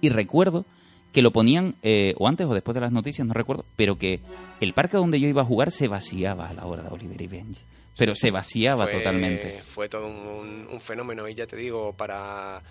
Y 0.00 0.08
recuerdo 0.08 0.64
que 1.12 1.20
lo 1.22 1.32
ponían, 1.32 1.74
eh, 1.82 2.14
o 2.18 2.28
antes 2.28 2.46
o 2.46 2.54
después 2.54 2.76
de 2.76 2.80
las 2.82 2.92
noticias, 2.92 3.26
no 3.26 3.34
recuerdo, 3.34 3.64
pero 3.74 3.96
que 3.98 4.20
el 4.60 4.72
parque 4.72 4.96
donde 4.96 5.18
yo 5.18 5.26
iba 5.26 5.42
a 5.42 5.44
jugar 5.44 5.72
se 5.72 5.88
vaciaba 5.88 6.48
a 6.48 6.54
la 6.54 6.66
hora 6.66 6.82
de 6.84 6.88
Oliver 6.90 7.20
y 7.20 7.26
Benji. 7.26 7.60
Pero 7.98 8.14
se 8.14 8.30
vaciaba 8.30 8.84
Fue- 8.84 8.92
totalmente. 8.92 9.58
Fue 9.64 9.88
todo 9.88 10.06
un, 10.06 10.68
un 10.72 10.80
fenómeno 10.80 11.28
y 11.28 11.34
ya 11.34 11.46
te 11.48 11.56
digo, 11.56 11.92
para, 11.92 12.62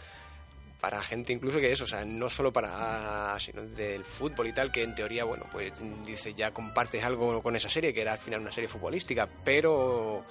para 0.80 1.02
gente 1.04 1.34
incluso 1.34 1.60
que 1.60 1.72
eso, 1.72 1.84
o 1.84 1.88
sea, 1.88 2.06
no 2.06 2.30
solo 2.30 2.54
para 2.54 3.38
sino 3.40 3.62
del 3.66 4.04
fútbol 4.06 4.48
y 4.48 4.54
tal, 4.54 4.72
que 4.72 4.84
en 4.84 4.96
teoría, 4.96 5.26
bueno, 5.26 5.46
pues 5.52 5.74
dice 6.06 6.34
ya 6.34 6.52
compartes 6.52 7.04
algo 7.04 7.42
con 7.44 7.56
esa 7.56 7.70
serie, 7.70 7.94
que 7.94 8.02
era 8.02 8.14
al 8.14 8.18
final 8.18 8.40
una 8.42 8.52
serie 8.52 8.68
futbolística, 8.68 9.28
pero 9.44 10.24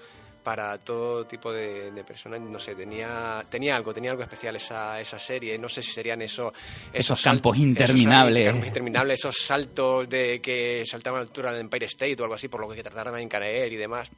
para 0.43 0.79
todo 0.79 1.27
tipo 1.27 1.53
de, 1.53 1.91
de 1.91 2.05
personas, 2.05 2.41
no 2.41 2.59
sé, 2.59 2.75
tenía 2.75 3.45
tenía 3.51 3.77
algo, 3.77 3.93
tenía 3.93 4.13
algo 4.13 4.23
especial 4.23 4.57
esa, 4.57 4.99
esa 4.99 5.19
serie, 5.19 5.59
no 5.59 5.69
sé 5.69 5.83
si 5.83 5.91
serían 5.93 6.23
eso, 6.23 6.51
Esos 6.93 7.21
sal- 7.21 7.35
campos 7.35 7.57
esos 7.57 7.67
interminables. 7.67 8.47
campos 8.47 8.67
interminables, 8.69 9.19
esos 9.19 9.37
saltos 9.37 10.09
de 10.09 10.41
que 10.41 10.85
saltaban 10.87 11.19
a 11.19 11.23
altura 11.25 11.53
del 11.53 11.61
Empire 11.63 11.85
State 11.87 12.17
o 12.21 12.23
algo 12.23 12.37
así, 12.37 12.49
por 12.49 12.63
lo 12.63 12.69
que 12.71 12.83
trataban 12.83 13.21
de 13.21 13.29
caer 13.29 13.71
y 13.73 13.77
demás. 13.77 14.11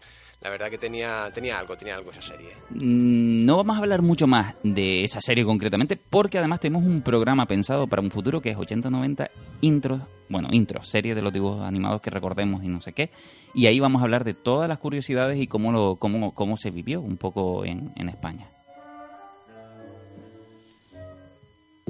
La 0.43 0.49
verdad 0.49 0.71
que 0.71 0.79
tenía, 0.79 1.31
tenía 1.35 1.59
algo, 1.59 1.77
tenía 1.77 1.97
algo 1.97 2.11
esa 2.13 2.23
serie. 2.23 2.49
Mm, 2.71 3.45
No 3.45 3.59
vamos 3.59 3.77
a 3.77 3.81
hablar 3.81 4.01
mucho 4.01 4.27
más 4.27 4.55
de 4.63 5.05
esa 5.05 5.21
serie 5.21 5.45
concretamente, 5.45 5.97
porque 5.97 6.39
además 6.39 6.61
tenemos 6.61 6.83
un 6.87 7.03
programa 7.03 7.45
pensado 7.45 7.87
para 7.87 8.01
un 8.01 8.11
futuro 8.11 8.41
que 8.41 8.51
es 8.51 8.57
80-90 8.57 9.29
intros, 9.61 10.01
bueno, 10.31 10.49
intros, 10.53 10.89
serie 10.89 11.15
de 11.15 11.21
los 11.21 11.33
dibujos 11.33 11.63
animados 11.63 12.01
que 12.01 12.09
recordemos 12.09 12.65
y 12.65 12.69
no 12.69 12.81
sé 12.81 12.95
qué. 12.95 13.11
Y 13.53 13.67
ahí 13.67 13.81
vamos 13.81 14.01
a 14.01 14.05
hablar 14.07 14.25
de 14.25 14.33
todas 14.33 14.67
las 14.67 14.79
curiosidades 14.79 15.37
y 15.39 15.47
cómo, 15.47 15.73
lo, 15.73 15.97
cómo, 15.97 16.33
cómo 16.33 16.57
se 16.57 16.71
vivió 16.71 17.03
un 17.03 17.19
poco 17.19 17.67
en, 17.67 17.93
en 17.97 18.09
España. 18.09 18.47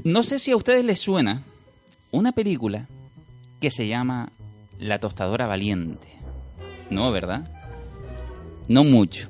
No 0.02 0.22
sé 0.24 0.38
si 0.40 0.50
a 0.50 0.56
ustedes 0.56 0.84
les 0.84 1.00
suena 1.00 1.42
una 2.10 2.32
película 2.32 2.88
que 3.60 3.70
se 3.70 3.86
llama 3.86 4.32
La 4.78 4.98
tostadora 4.98 5.46
valiente. 5.46 6.08
No, 6.88 7.12
¿verdad? 7.12 7.48
No 8.70 8.84
mucho. 8.84 9.28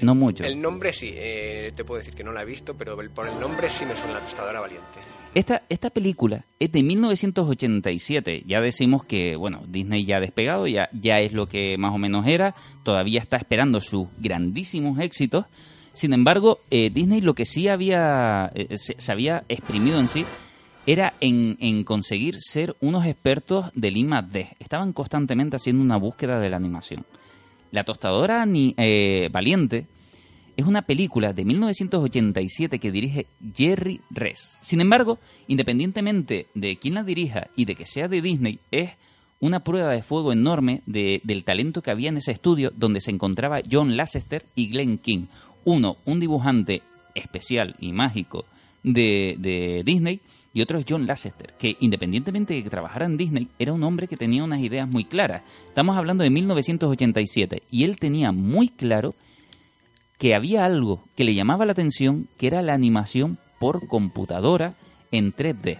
No 0.00 0.14
mucho. 0.14 0.42
El 0.42 0.58
nombre 0.58 0.94
sí, 0.94 1.10
eh, 1.12 1.70
te 1.76 1.84
puedo 1.84 1.98
decir 1.98 2.14
que 2.14 2.24
no 2.24 2.32
la 2.32 2.40
he 2.40 2.46
visto, 2.46 2.72
pero 2.74 2.96
por 3.14 3.28
el 3.28 3.38
nombre 3.38 3.68
sí 3.68 3.84
me 3.84 3.94
suena 3.94 4.14
la 4.14 4.20
tostadora 4.20 4.58
valiente. 4.58 5.00
Esta, 5.34 5.64
esta 5.68 5.90
película 5.90 6.46
es 6.58 6.72
de 6.72 6.82
1987. 6.82 8.44
Ya 8.46 8.62
decimos 8.62 9.04
que, 9.04 9.36
bueno, 9.36 9.64
Disney 9.68 10.06
ya 10.06 10.16
ha 10.16 10.20
despegado, 10.20 10.66
ya, 10.66 10.88
ya 10.94 11.18
es 11.18 11.34
lo 11.34 11.46
que 11.46 11.76
más 11.76 11.94
o 11.94 11.98
menos 11.98 12.26
era. 12.26 12.54
Todavía 12.82 13.20
está 13.20 13.36
esperando 13.36 13.80
sus 13.80 14.08
grandísimos 14.18 14.98
éxitos. 14.98 15.44
Sin 15.92 16.14
embargo, 16.14 16.60
eh, 16.70 16.88
Disney 16.88 17.20
lo 17.20 17.34
que 17.34 17.44
sí 17.44 17.68
había, 17.68 18.50
eh, 18.54 18.78
se, 18.78 18.94
se 18.98 19.12
había 19.12 19.44
exprimido 19.50 20.00
en 20.00 20.08
sí 20.08 20.24
era 20.86 21.12
en, 21.20 21.58
en 21.60 21.84
conseguir 21.84 22.36
ser 22.40 22.74
unos 22.80 23.04
expertos 23.04 23.66
del 23.74 23.98
I 23.98 24.04
más 24.04 24.32
D. 24.32 24.48
Estaban 24.58 24.94
constantemente 24.94 25.56
haciendo 25.56 25.82
una 25.82 25.98
búsqueda 25.98 26.40
de 26.40 26.48
la 26.48 26.56
animación. 26.56 27.04
La 27.70 27.84
tostadora 27.84 28.44
ni, 28.46 28.74
eh, 28.76 29.28
valiente 29.32 29.86
es 30.56 30.66
una 30.66 30.82
película 30.82 31.32
de 31.32 31.44
1987 31.44 32.78
que 32.78 32.90
dirige 32.90 33.26
Jerry 33.54 34.00
Ress. 34.10 34.58
Sin 34.60 34.80
embargo, 34.80 35.18
independientemente 35.48 36.46
de 36.54 36.76
quién 36.76 36.94
la 36.94 37.04
dirija 37.04 37.46
y 37.56 37.64
de 37.64 37.74
que 37.76 37.86
sea 37.86 38.08
de 38.08 38.20
Disney, 38.20 38.58
es 38.70 38.90
una 39.38 39.60
prueba 39.60 39.90
de 39.92 40.02
fuego 40.02 40.32
enorme 40.32 40.82
de- 40.86 41.20
del 41.24 41.44
talento 41.44 41.80
que 41.80 41.90
había 41.90 42.10
en 42.10 42.18
ese 42.18 42.32
estudio 42.32 42.72
donde 42.76 43.00
se 43.00 43.10
encontraba 43.10 43.60
John 43.70 43.96
Lasseter 43.96 44.44
y 44.54 44.68
Glenn 44.68 44.98
King. 44.98 45.26
Uno, 45.64 45.96
un 46.04 46.20
dibujante 46.20 46.82
especial 47.14 47.74
y 47.80 47.92
mágico 47.92 48.44
de 48.82 49.82
Disney, 49.84 50.20
y 50.52 50.62
otro 50.62 50.78
es 50.78 50.86
John 50.88 51.06
Lasseter, 51.06 51.54
que 51.58 51.76
independientemente 51.80 52.54
de 52.54 52.62
que 52.62 52.70
trabajara 52.70 53.06
en 53.06 53.16
Disney, 53.16 53.48
era 53.58 53.72
un 53.72 53.84
hombre 53.84 54.08
que 54.08 54.16
tenía 54.16 54.42
unas 54.42 54.60
ideas 54.60 54.88
muy 54.88 55.04
claras. 55.04 55.42
Estamos 55.68 55.96
hablando 55.96 56.24
de 56.24 56.30
1987, 56.30 57.62
y 57.70 57.84
él 57.84 57.98
tenía 57.98 58.32
muy 58.32 58.68
claro 58.68 59.14
que 60.18 60.34
había 60.34 60.64
algo 60.64 61.04
que 61.16 61.24
le 61.24 61.34
llamaba 61.34 61.66
la 61.66 61.72
atención, 61.72 62.28
que 62.36 62.48
era 62.48 62.62
la 62.62 62.74
animación 62.74 63.38
por 63.60 63.86
computadora 63.86 64.74
en 65.12 65.32
3D. 65.32 65.78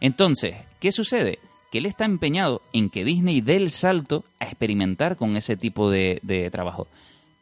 Entonces, 0.00 0.54
¿qué 0.80 0.92
sucede? 0.92 1.40
Que 1.72 1.78
él 1.78 1.86
está 1.86 2.04
empeñado 2.04 2.62
en 2.72 2.90
que 2.90 3.04
Disney 3.04 3.40
dé 3.40 3.56
el 3.56 3.70
salto 3.70 4.24
a 4.38 4.44
experimentar 4.44 5.16
con 5.16 5.36
ese 5.36 5.56
tipo 5.56 5.90
de, 5.90 6.20
de 6.22 6.48
trabajo. 6.50 6.86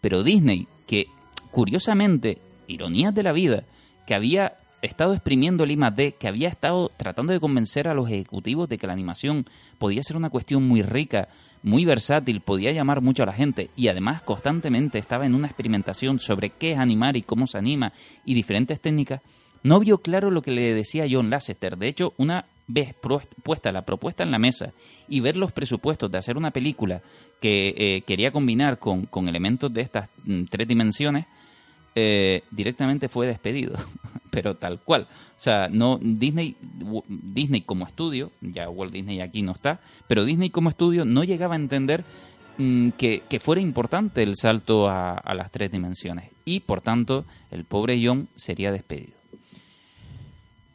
Pero 0.00 0.22
Disney, 0.22 0.66
que 0.86 1.06
curiosamente, 1.50 2.38
ironías 2.68 3.14
de 3.14 3.22
la 3.22 3.32
vida, 3.32 3.64
que 4.06 4.14
había 4.14 4.54
estado 4.86 5.14
exprimiendo 5.14 5.64
el 5.64 5.70
I+D, 5.72 6.14
que 6.18 6.28
había 6.28 6.48
estado 6.48 6.90
tratando 6.96 7.32
de 7.32 7.40
convencer 7.40 7.88
a 7.88 7.94
los 7.94 8.08
ejecutivos 8.08 8.68
de 8.68 8.78
que 8.78 8.86
la 8.86 8.92
animación 8.92 9.46
podía 9.78 10.02
ser 10.02 10.16
una 10.16 10.30
cuestión 10.30 10.66
muy 10.66 10.82
rica, 10.82 11.28
muy 11.62 11.84
versátil, 11.84 12.40
podía 12.40 12.72
llamar 12.72 13.00
mucho 13.00 13.22
a 13.22 13.26
la 13.26 13.32
gente 13.32 13.70
y 13.76 13.88
además 13.88 14.22
constantemente 14.22 14.98
estaba 14.98 15.26
en 15.26 15.34
una 15.34 15.46
experimentación 15.46 16.18
sobre 16.18 16.50
qué 16.50 16.72
es 16.72 16.78
animar 16.78 17.16
y 17.16 17.22
cómo 17.22 17.46
se 17.46 17.58
anima 17.58 17.92
y 18.24 18.34
diferentes 18.34 18.80
técnicas, 18.80 19.22
no 19.62 19.80
vio 19.80 19.98
claro 19.98 20.30
lo 20.30 20.42
que 20.42 20.50
le 20.50 20.74
decía 20.74 21.06
John 21.10 21.30
Lasseter. 21.30 21.78
De 21.78 21.88
hecho, 21.88 22.12
una 22.18 22.44
vez 22.66 22.94
puesta 23.42 23.72
la 23.72 23.82
propuesta 23.82 24.22
en 24.22 24.30
la 24.30 24.38
mesa 24.38 24.72
y 25.08 25.20
ver 25.20 25.36
los 25.36 25.52
presupuestos 25.52 26.10
de 26.10 26.18
hacer 26.18 26.36
una 26.36 26.50
película 26.50 27.00
que 27.40 27.74
eh, 27.76 28.02
quería 28.02 28.30
combinar 28.30 28.78
con, 28.78 29.06
con, 29.06 29.28
elementos 29.28 29.72
de 29.72 29.80
estas 29.80 30.08
mm, 30.24 30.44
tres 30.50 30.68
dimensiones, 30.68 31.26
eh, 31.94 32.42
directamente 32.50 33.08
fue 33.08 33.26
despedido, 33.26 33.76
pero 34.34 34.56
tal 34.56 34.80
cual. 34.80 35.02
O 35.02 35.40
sea, 35.40 35.68
no 35.68 35.98
Disney, 36.02 36.56
Disney 37.08 37.60
como 37.60 37.86
estudio, 37.86 38.32
ya 38.40 38.68
Walt 38.68 38.92
Disney 38.92 39.20
aquí 39.20 39.42
no 39.42 39.52
está, 39.52 39.80
pero 40.08 40.24
Disney 40.24 40.50
como 40.50 40.68
estudio 40.68 41.04
no 41.04 41.22
llegaba 41.22 41.54
a 41.54 41.58
entender 41.58 42.04
mm, 42.58 42.90
que, 42.90 43.22
fuera 43.40 43.60
importante 43.60 44.22
el 44.22 44.34
salto 44.34 44.88
a 44.88 45.34
las 45.34 45.50
tres 45.50 45.70
dimensiones 45.70 46.30
y 46.44 46.60
por 46.60 46.80
tanto 46.80 47.24
el 47.50 47.64
pobre 47.64 48.00
John 48.04 48.28
sería 48.34 48.72
despedido 48.72 49.23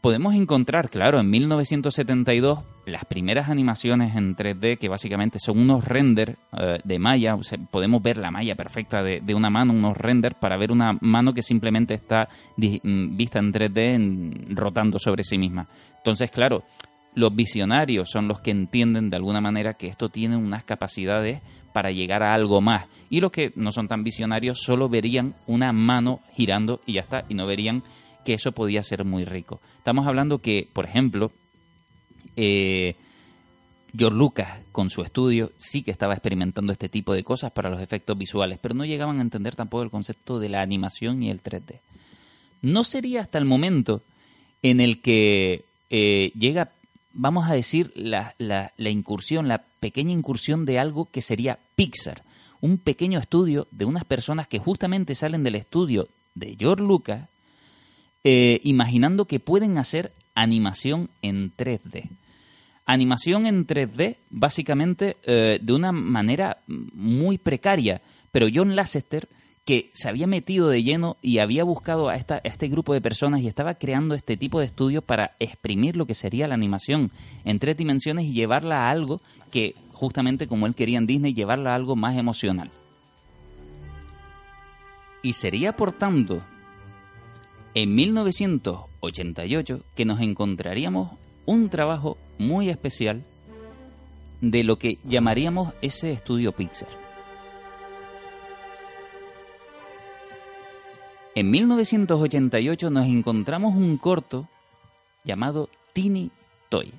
podemos 0.01 0.33
encontrar, 0.33 0.89
claro, 0.89 1.19
en 1.19 1.29
1972 1.29 2.59
las 2.85 3.05
primeras 3.05 3.49
animaciones 3.49 4.15
en 4.15 4.35
3D 4.35 4.77
que 4.77 4.89
básicamente 4.89 5.37
son 5.39 5.59
unos 5.59 5.85
render 5.85 6.37
eh, 6.57 6.79
de 6.83 6.99
malla, 6.99 7.35
podemos 7.69 8.01
ver 8.01 8.17
la 8.17 8.31
malla 8.31 8.55
perfecta 8.55 9.03
de, 9.03 9.35
una 9.35 9.49
mano, 9.49 9.73
unos 9.73 9.95
render 9.95 10.35
para 10.35 10.57
ver 10.57 10.71
una 10.71 10.97
mano 11.01 11.33
que 11.33 11.41
simplemente 11.41 11.93
está 11.93 12.27
mm, 12.57 13.15
vista 13.15 13.39
en 13.39 13.53
3D 13.53 14.55
rotando 14.55 14.97
sobre 14.97 15.23
sí 15.23 15.37
misma. 15.37 15.67
Entonces, 15.97 16.31
claro, 16.31 16.63
los 17.13 17.35
visionarios 17.35 18.09
son 18.09 18.27
los 18.27 18.39
que 18.39 18.51
entienden 18.51 19.09
de 19.09 19.17
alguna 19.17 19.41
manera 19.41 19.73
que 19.73 19.87
esto 19.87 20.09
tiene 20.09 20.37
unas 20.37 20.63
capacidades 20.63 21.41
para 21.73 21.91
llegar 21.91 22.23
a 22.23 22.33
algo 22.33 22.61
más. 22.61 22.85
Y 23.09 23.19
los 23.19 23.31
que 23.31 23.51
no 23.55 23.71
son 23.71 23.87
tan 23.87 24.03
visionarios 24.03 24.59
solo 24.61 24.89
verían 24.89 25.35
una 25.45 25.71
mano 25.73 26.21
girando 26.33 26.81
y 26.85 26.93
ya 26.93 27.01
está, 27.01 27.25
y 27.29 27.35
no 27.35 27.45
verían 27.45 27.83
que 28.25 28.33
eso 28.33 28.51
podía 28.51 28.81
ser 28.83 29.05
muy 29.05 29.25
rico. 29.25 29.59
Estamos 29.79 30.05
hablando 30.05 30.39
que, 30.39 30.67
por 30.71 30.85
ejemplo, 30.85 31.31
eh, 32.35 32.95
George 33.97 34.17
Lucas 34.17 34.59
con 34.71 34.89
su 34.89 35.01
estudio 35.01 35.51
sí 35.57 35.83
que 35.83 35.91
estaba 35.91 36.13
experimentando 36.13 36.73
este 36.73 36.89
tipo 36.89 37.13
de 37.13 37.23
cosas 37.23 37.51
para 37.51 37.69
los 37.69 37.81
efectos 37.81 38.17
visuales, 38.17 38.59
pero 38.61 38.75
no 38.75 38.83
llegaban 38.83 39.19
a 39.19 39.21
entender 39.21 39.55
tampoco 39.55 39.83
el 39.83 39.89
concepto 39.89 40.37
de 40.37 40.49
la 40.49 40.61
animación 40.61 41.23
y 41.23 41.29
el 41.29 41.41
3D. 41.41 41.79
No 42.61 42.83
sería 42.83 43.21
hasta 43.21 43.37
el 43.37 43.45
momento 43.45 44.01
en 44.61 44.81
el 44.81 45.01
que 45.01 45.63
eh, 45.89 46.33
llega, 46.37 46.71
vamos 47.13 47.49
a 47.49 47.53
decir, 47.53 47.93
la, 47.95 48.35
la, 48.37 48.73
la 48.75 48.89
incursión, 48.89 49.47
la 49.47 49.63
pequeña 49.79 50.11
incursión 50.11 50.65
de 50.65 50.77
algo 50.77 51.07
que 51.09 51.21
sería 51.21 51.57
Pixar, 51.77 52.23
un 52.59 52.77
pequeño 52.79 53.17
estudio 53.17 53.69
de 53.71 53.85
unas 53.85 54.03
personas 54.03 54.45
que 54.45 54.59
justamente 54.59 55.15
salen 55.15 55.43
del 55.43 55.55
estudio 55.55 56.09
de 56.35 56.57
George 56.59 56.83
Lucas 56.83 57.28
eh, 58.31 58.61
imaginando 58.63 59.25
que 59.25 59.39
pueden 59.39 59.79
hacer 59.79 60.11
animación 60.35 61.09
en 61.23 61.51
3D. 61.57 62.11
Animación 62.85 63.47
en 63.47 63.65
3D, 63.65 64.17
básicamente 64.29 65.17
eh, 65.23 65.57
de 65.59 65.73
una 65.73 65.91
manera 65.91 66.59
muy 66.67 67.39
precaria, 67.39 68.03
pero 68.31 68.45
John 68.53 68.75
Lasseter, 68.75 69.27
que 69.65 69.89
se 69.93 70.09
había 70.09 70.27
metido 70.27 70.69
de 70.69 70.83
lleno 70.83 71.17
y 71.23 71.39
había 71.39 71.63
buscado 71.63 72.07
a, 72.07 72.17
esta, 72.17 72.35
a 72.35 72.41
este 72.43 72.67
grupo 72.67 72.93
de 72.93 73.01
personas 73.01 73.41
y 73.41 73.47
estaba 73.47 73.73
creando 73.73 74.13
este 74.13 74.37
tipo 74.37 74.59
de 74.59 74.67
estudios 74.67 75.03
para 75.03 75.35
exprimir 75.39 75.95
lo 75.95 76.05
que 76.05 76.13
sería 76.13 76.47
la 76.47 76.53
animación 76.53 77.09
en 77.45 77.57
tres 77.57 77.77
dimensiones 77.77 78.25
y 78.25 78.33
llevarla 78.33 78.83
a 78.83 78.91
algo 78.91 79.21
que, 79.49 79.73
justamente 79.91 80.45
como 80.45 80.67
él 80.67 80.75
quería 80.75 80.99
en 80.99 81.07
Disney, 81.07 81.33
llevarla 81.33 81.71
a 81.71 81.75
algo 81.75 81.95
más 81.95 82.15
emocional. 82.15 82.69
Y 85.23 85.33
sería, 85.33 85.75
por 85.75 85.93
tanto, 85.93 86.43
en 87.81 87.95
1988 87.95 89.79
que 89.95 90.03
nos 90.03 90.19
encontraríamos 90.19 91.11
un 91.45 91.69
trabajo 91.69 92.17
muy 92.37 92.69
especial 92.69 93.23
de 94.41 94.65
lo 94.65 94.77
que 94.77 94.97
llamaríamos 95.05 95.73
ese 95.81 96.11
estudio 96.11 96.51
Pixar. 96.51 96.89
En 101.35 101.49
1988 101.49 102.89
nos 102.89 103.05
encontramos 103.07 103.73
un 103.75 103.95
corto 103.95 104.49
llamado 105.23 105.69
Teeny 105.93 106.31
Toy. 106.67 106.91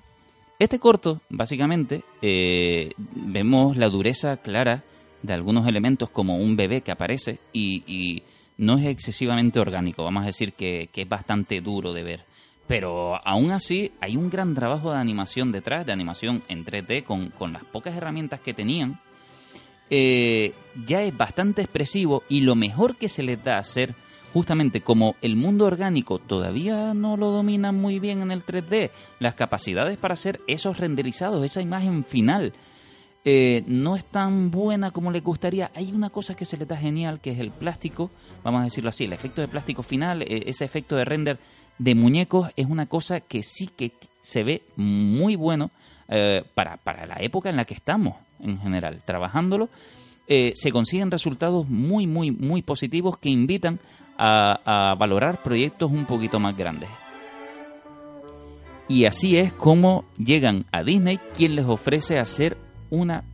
Este 0.58 0.78
corto, 0.78 1.20
básicamente, 1.28 2.04
eh, 2.22 2.94
vemos 2.96 3.76
la 3.76 3.90
dureza 3.90 4.38
clara 4.38 4.82
de 5.22 5.34
algunos 5.34 5.66
elementos 5.66 6.08
como 6.08 6.38
un 6.38 6.56
bebé 6.56 6.80
que 6.80 6.90
aparece 6.90 7.38
y 7.52 8.22
no 8.60 8.76
es 8.76 8.84
excesivamente 8.84 9.58
orgánico, 9.58 10.04
vamos 10.04 10.22
a 10.22 10.26
decir 10.26 10.52
que, 10.52 10.90
es 10.94 11.08
bastante 11.08 11.62
duro 11.62 11.94
de 11.94 12.02
ver. 12.02 12.24
Pero 12.66 13.18
aún 13.26 13.50
así 13.50 13.90
hay 14.00 14.16
un 14.16 14.28
gran 14.28 14.54
trabajo 14.54 14.92
de 14.92 14.98
animación 14.98 15.50
detrás, 15.50 15.86
de 15.86 15.92
animación 15.92 16.42
en 16.46 16.64
3D, 16.64 17.02
con, 17.04 17.52
las 17.52 17.64
pocas 17.64 17.96
herramientas 17.96 18.40
que 18.40 18.52
tenían. 18.52 19.00
Eh, 19.88 20.52
ya 20.86 21.02
es 21.02 21.16
bastante 21.16 21.62
expresivo 21.62 22.22
y 22.28 22.42
lo 22.42 22.54
mejor 22.54 22.96
que 22.96 23.08
se 23.08 23.22
les 23.22 23.42
da 23.42 23.56
a 23.56 23.60
hacer, 23.60 23.94
justamente 24.34 24.82
como 24.82 25.16
el 25.22 25.36
mundo 25.36 25.64
orgánico 25.64 26.18
todavía 26.18 26.92
no 26.94 27.16
lo 27.16 27.30
domina 27.30 27.72
muy 27.72 27.98
bien 27.98 28.20
en 28.20 28.30
el 28.30 28.44
3D, 28.44 28.90
las 29.20 29.34
capacidades 29.34 29.96
para 29.96 30.14
hacer 30.14 30.40
esos 30.46 30.78
renderizados, 30.78 31.42
esa 31.42 31.62
imagen 31.62 32.04
final, 32.04 32.52
eh, 33.22 33.64
no 33.66 33.96
es 33.96 34.04
tan 34.06 34.50
buena 34.50 34.92
como 34.92 35.10
le 35.10 35.20
gustaría. 35.20 35.70
Hay 35.74 35.92
una 35.92 36.08
cosa 36.08 36.34
que 36.34 36.46
se 36.46 36.56
le 36.56 36.64
da 36.64 36.76
genial, 36.76 37.20
que 37.20 37.32
es 37.32 37.38
el 37.38 37.50
plástico, 37.50 38.10
vamos 38.42 38.62
a 38.62 38.64
decirlo 38.64 38.88
así, 38.88 39.04
el 39.04 39.12
efecto 39.12 39.42
de 39.42 39.48
plástico 39.48 39.82
final, 39.82 40.22
eh, 40.22 40.44
ese 40.46 40.64
efecto 40.64 40.96
de 40.96 41.04
render 41.04 41.38
de 41.78 41.94
muñecos 41.94 42.48
es 42.56 42.66
una 42.66 42.86
cosa 42.86 43.20
que 43.20 43.42
sí 43.42 43.68
que 43.76 43.92
se 44.22 44.42
ve 44.42 44.62
muy 44.76 45.36
bueno 45.36 45.70
eh, 46.08 46.42
para, 46.54 46.78
para, 46.78 47.06
la 47.06 47.16
época 47.20 47.50
en 47.50 47.56
la 47.56 47.64
que 47.64 47.74
estamos 47.74 48.16
en 48.40 48.58
general, 48.58 49.02
trabajándolo. 49.04 49.68
se 50.26 50.72
consiguen 50.72 51.10
resultados 51.10 51.68
muy, 51.68 52.06
muy, 52.06 52.30
muy 52.30 52.62
positivos 52.62 53.18
que 53.18 53.28
invitan 53.28 53.80
a, 54.16 54.92
a 54.92 54.94
valorar 54.94 55.42
proyectos 55.42 55.90
un 55.90 56.06
poquito 56.06 56.38
más 56.38 56.56
grandes. 56.56 56.88
Y 58.88 59.04
así 59.04 59.36
es 59.36 59.52
como 59.52 60.04
llegan 60.16 60.64
a 60.72 60.82
Disney, 60.82 61.18
quien 61.34 61.54
les 61.54 61.66
ofrece 61.66 62.18
hacer 62.18 62.56
una 62.90 63.24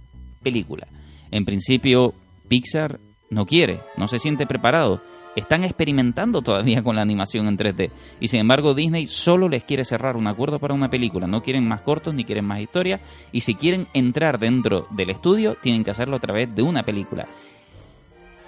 película. 0.42 0.86
En 1.30 1.44
principio, 1.44 2.14
Pixar 2.48 3.00
no 3.30 3.46
quiere, 3.46 3.80
no 3.96 4.08
se 4.08 4.18
siente 4.18 4.46
preparado. 4.46 5.00
Están 5.34 5.64
experimentando 5.64 6.40
todavía 6.40 6.82
con 6.82 6.96
la 6.96 7.02
animación 7.02 7.46
en 7.46 7.58
3D. 7.58 7.90
Y 8.20 8.28
sin 8.28 8.40
embargo, 8.40 8.72
Disney 8.72 9.06
solo 9.06 9.50
les 9.50 9.64
quiere 9.64 9.84
cerrar 9.84 10.16
un 10.16 10.26
acuerdo 10.26 10.58
para 10.58 10.72
una 10.72 10.88
película. 10.88 11.26
No 11.26 11.42
quieren 11.42 11.68
más 11.68 11.82
cortos 11.82 12.14
ni 12.14 12.24
quieren 12.24 12.46
más 12.46 12.60
historias. 12.60 13.02
Y 13.32 13.42
si 13.42 13.54
quieren 13.54 13.86
entrar 13.92 14.38
dentro 14.38 14.86
del 14.90 15.10
estudio, 15.10 15.56
tienen 15.60 15.84
que 15.84 15.90
hacerlo 15.90 16.16
a 16.16 16.20
través 16.20 16.54
de 16.54 16.62
una 16.62 16.84
película. 16.84 17.26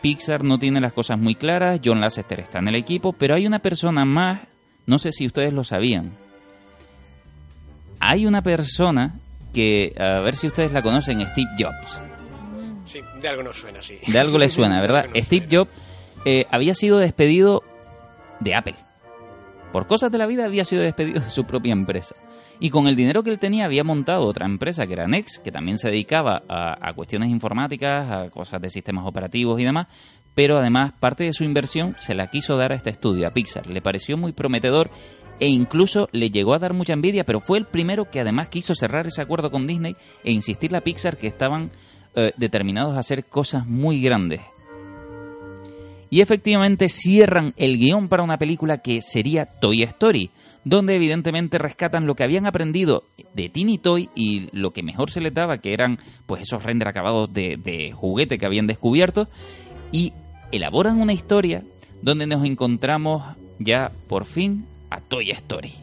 Pixar 0.01 0.43
no 0.45 0.59
tiene 0.59 0.81
las 0.81 0.95
cosas 0.95 1.19
muy 1.19 1.35
claras. 1.35 1.79
John 1.85 2.01
Lasseter 2.01 2.41
está 2.41 2.61
en 2.61 2.69
el 2.69 2.77
equipo. 2.77 3.13
Pero 3.13 3.35
hay 3.35 3.47
una 3.47 3.59
persona 3.59 4.07
más. 4.07 4.41
No 4.87 4.97
sé 4.97 5.13
si 5.13 5.27
ustedes 5.27 5.53
lo 5.53 5.65
sabían. 5.65 6.13
Hay 8.01 8.25
una 8.25 8.41
persona 8.41 9.21
que, 9.53 9.93
a 9.99 10.21
ver 10.21 10.35
si 10.35 10.47
ustedes 10.47 10.73
la 10.73 10.83
conocen, 10.83 11.21
Steve 11.27 11.51
Jobs. 11.59 12.01
Sí, 12.87 13.01
de 13.21 13.29
algo 13.29 13.43
nos 13.43 13.59
suena, 13.59 13.83
sí. 13.83 13.99
De 14.07 14.19
algo 14.19 14.39
le 14.39 14.49
suena, 14.49 14.81
¿verdad? 14.81 15.07
Steve 15.15 15.47
Jobs 15.51 15.71
eh, 16.25 16.47
había 16.51 16.75
sido 16.75 16.99
despedido 16.99 17.63
de 18.41 18.55
Apple. 18.55 18.77
Por 19.73 19.87
cosas 19.87 20.11
de 20.11 20.19
la 20.19 20.27
vida 20.27 20.45
había 20.45 20.65
sido 20.65 20.83
despedido 20.83 21.21
de 21.21 21.31
su 21.31 21.45
propia 21.45 21.73
empresa. 21.73 22.17
Y 22.61 22.71
con 22.71 22.89
el 22.89 22.97
dinero 22.97 23.23
que 23.23 23.31
él 23.31 23.39
tenía 23.39 23.67
había 23.67 23.85
montado 23.85 24.27
otra 24.27 24.47
empresa 24.47 24.87
que 24.87 24.95
era 24.95 25.07
Next, 25.07 25.45
que 25.45 25.53
también 25.53 25.79
se 25.79 25.91
dedicaba 25.91 26.43
a, 26.49 26.89
a 26.89 26.93
cuestiones 26.95 27.31
informáticas, 27.31 28.11
a 28.11 28.31
cosas 28.31 28.61
de 28.61 28.69
sistemas 28.69 29.07
operativos 29.07 29.61
y 29.61 29.65
demás, 29.65 29.87
pero 30.35 30.59
además 30.59 30.93
parte 30.99 31.25
de 31.25 31.33
su 31.33 31.45
inversión 31.45 31.95
se 31.99 32.15
la 32.15 32.29
quiso 32.29 32.57
dar 32.57 32.73
a 32.73 32.77
este 32.77 32.91
estudio, 32.91 33.27
a 33.27 33.33
Pixar. 33.33 33.67
Le 33.67 33.83
pareció 33.83 34.17
muy 34.17 34.33
prometedor 34.33 34.91
e 35.41 35.49
incluso 35.49 36.09
le 36.13 36.31
llegó 36.31 36.55
a 36.55 36.59
dar 36.59 36.73
mucha 36.73 36.93
envidia, 36.93 37.25
pero 37.25 37.41
fue 37.41 37.59
el 37.59 37.67
primero 37.67 38.11
que 38.11 38.21
además 38.21 38.49
quiso 38.49 38.75
cerrar 38.75 39.07
ese 39.07 39.23
acuerdo 39.23 39.51
con 39.51 39.67
Disney 39.67 39.97
e 40.25 40.33
insistirle 40.33 40.79
a 40.79 40.83
Pixar 40.83 41.17
que 41.17 41.27
estaban 41.27 41.71
eh, 42.15 42.33
determinados 42.37 42.97
a 42.97 43.01
hacer 43.01 43.25
cosas 43.25 43.67
muy 43.67 44.01
grandes. 44.01 44.41
Y 46.11 46.23
efectivamente 46.23 46.89
cierran 46.89 47.53
el 47.57 47.79
guion 47.79 48.09
para 48.09 48.23
una 48.23 48.39
película 48.39 48.79
que 48.79 49.03
sería 49.03 49.45
Toy 49.45 49.83
Story, 49.83 50.31
donde 50.65 50.97
evidentemente 50.97 51.59
rescatan 51.59 52.07
lo 52.07 52.15
que 52.15 52.25
habían 52.25 52.47
aprendido 52.47 53.05
de 53.35 53.51
Tiny 53.51 53.77
Toy 53.79 54.09
y 54.15 54.49
lo 54.57 54.73
que 54.73 54.83
mejor 54.83 55.11
se 55.11 55.21
les 55.21 55.35
daba, 55.35 55.59
que 55.59 55.75
eran 55.75 55.99
pues 56.27 56.43
esos 56.43 56.63
render 56.63 56.89
acabados 56.89 57.33
de 57.33 57.93
juguete 57.95 58.39
que 58.39 58.47
habían 58.47 58.67
descubierto, 58.67 59.29
y 59.93 60.15
elaboran 60.51 61.01
una 61.01 61.13
historia 61.13 61.63
donde 62.01 62.27
nos 62.27 62.45
encontramos 62.45 63.23
ya 63.59 63.93
por 64.09 64.25
fin 64.25 64.65
a 64.91 65.01
Toy 65.01 65.31
Story. 65.31 65.75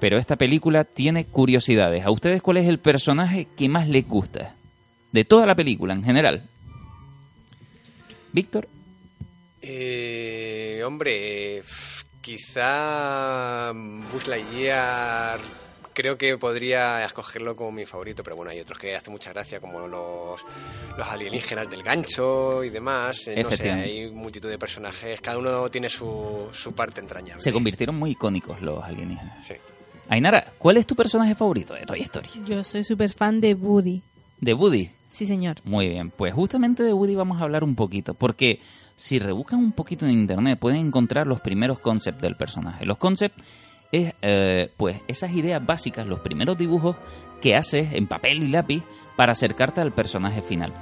Pero 0.00 0.18
esta 0.18 0.36
película 0.36 0.84
tiene 0.84 1.24
curiosidades. 1.24 2.04
¿A 2.04 2.10
ustedes 2.10 2.42
cuál 2.42 2.58
es 2.58 2.66
el 2.66 2.78
personaje 2.78 3.46
que 3.56 3.68
más 3.68 3.88
les 3.88 4.06
gusta? 4.06 4.54
De 5.12 5.24
toda 5.24 5.46
la 5.46 5.54
película 5.54 5.94
en 5.94 6.04
general. 6.04 6.42
Víctor. 8.32 8.68
Eh, 9.62 10.82
hombre, 10.84 11.62
quizá 12.20 13.72
Buzz 13.72 14.26
Lightyear 14.26 15.40
creo 15.94 16.18
que 16.18 16.36
podría 16.36 17.04
escogerlo 17.04 17.56
como 17.56 17.72
mi 17.72 17.86
favorito, 17.86 18.22
pero 18.22 18.36
bueno, 18.36 18.50
hay 18.50 18.60
otros 18.60 18.78
que 18.78 18.94
hace 18.94 19.10
mucha 19.10 19.32
gracia, 19.32 19.60
como 19.60 19.86
los, 19.86 20.44
los 20.96 21.08
alienígenas 21.08 21.70
del 21.70 21.82
gancho 21.82 22.62
y 22.62 22.70
demás. 22.70 23.28
Eh, 23.28 23.42
no 23.42 23.50
sé, 23.52 23.70
hay 23.70 24.10
multitud 24.10 24.50
de 24.50 24.58
personajes, 24.58 25.20
cada 25.20 25.38
uno 25.38 25.68
tiene 25.68 25.88
su, 25.88 26.48
su 26.52 26.72
parte 26.74 27.00
entrañable. 27.00 27.42
Se 27.42 27.52
convirtieron 27.52 27.96
muy 27.96 28.10
icónicos 28.10 28.60
los 28.60 28.82
alienígenas. 28.84 29.46
Sí. 29.46 29.54
Ainara, 30.08 30.52
¿cuál 30.58 30.76
es 30.76 30.86
tu 30.86 30.94
personaje 30.94 31.34
favorito 31.34 31.72
de 31.74 31.86
Toy 31.86 32.02
Story? 32.02 32.28
Yo 32.44 32.62
soy 32.62 32.84
súper 32.84 33.10
fan 33.10 33.40
de 33.40 33.54
Woody. 33.54 34.02
¿De 34.40 34.52
Woody? 34.52 34.90
Sí, 35.08 35.26
señor. 35.26 35.56
Muy 35.64 35.88
bien, 35.88 36.10
pues 36.10 36.34
justamente 36.34 36.82
de 36.82 36.92
Woody 36.92 37.14
vamos 37.14 37.40
a 37.40 37.44
hablar 37.44 37.64
un 37.64 37.76
poquito, 37.76 38.14
porque 38.14 38.60
si 38.96 39.18
rebuscan 39.18 39.60
un 39.60 39.72
poquito 39.72 40.04
en 40.04 40.12
internet 40.12 40.58
pueden 40.58 40.80
encontrar 40.80 41.26
los 41.26 41.40
primeros 41.40 41.78
concepts 41.78 42.20
del 42.20 42.36
personaje. 42.36 42.84
Los 42.84 42.98
concepts 42.98 43.42
es 43.94 44.14
eh, 44.22 44.70
pues 44.76 45.00
esas 45.08 45.32
ideas 45.32 45.64
básicas, 45.64 46.06
los 46.06 46.20
primeros 46.20 46.58
dibujos 46.58 46.96
que 47.40 47.54
haces 47.54 47.92
en 47.92 48.06
papel 48.06 48.42
y 48.42 48.48
lápiz 48.48 48.82
para 49.16 49.32
acercarte 49.32 49.80
al 49.80 49.92
personaje 49.92 50.42
final. 50.42 50.72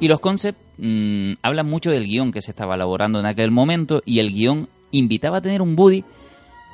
Y 0.00 0.08
los 0.08 0.20
concepts 0.20 0.60
mm, 0.78 1.34
hablan 1.42 1.66
mucho 1.66 1.90
del 1.90 2.06
guion 2.06 2.32
que 2.32 2.42
se 2.42 2.50
estaba 2.50 2.74
elaborando 2.74 3.18
en 3.20 3.26
aquel 3.26 3.50
momento 3.50 4.02
y 4.04 4.18
el 4.18 4.32
guion 4.32 4.68
invitaba 4.90 5.38
a 5.38 5.42
tener 5.42 5.62
un 5.62 5.78
Woody 5.78 6.04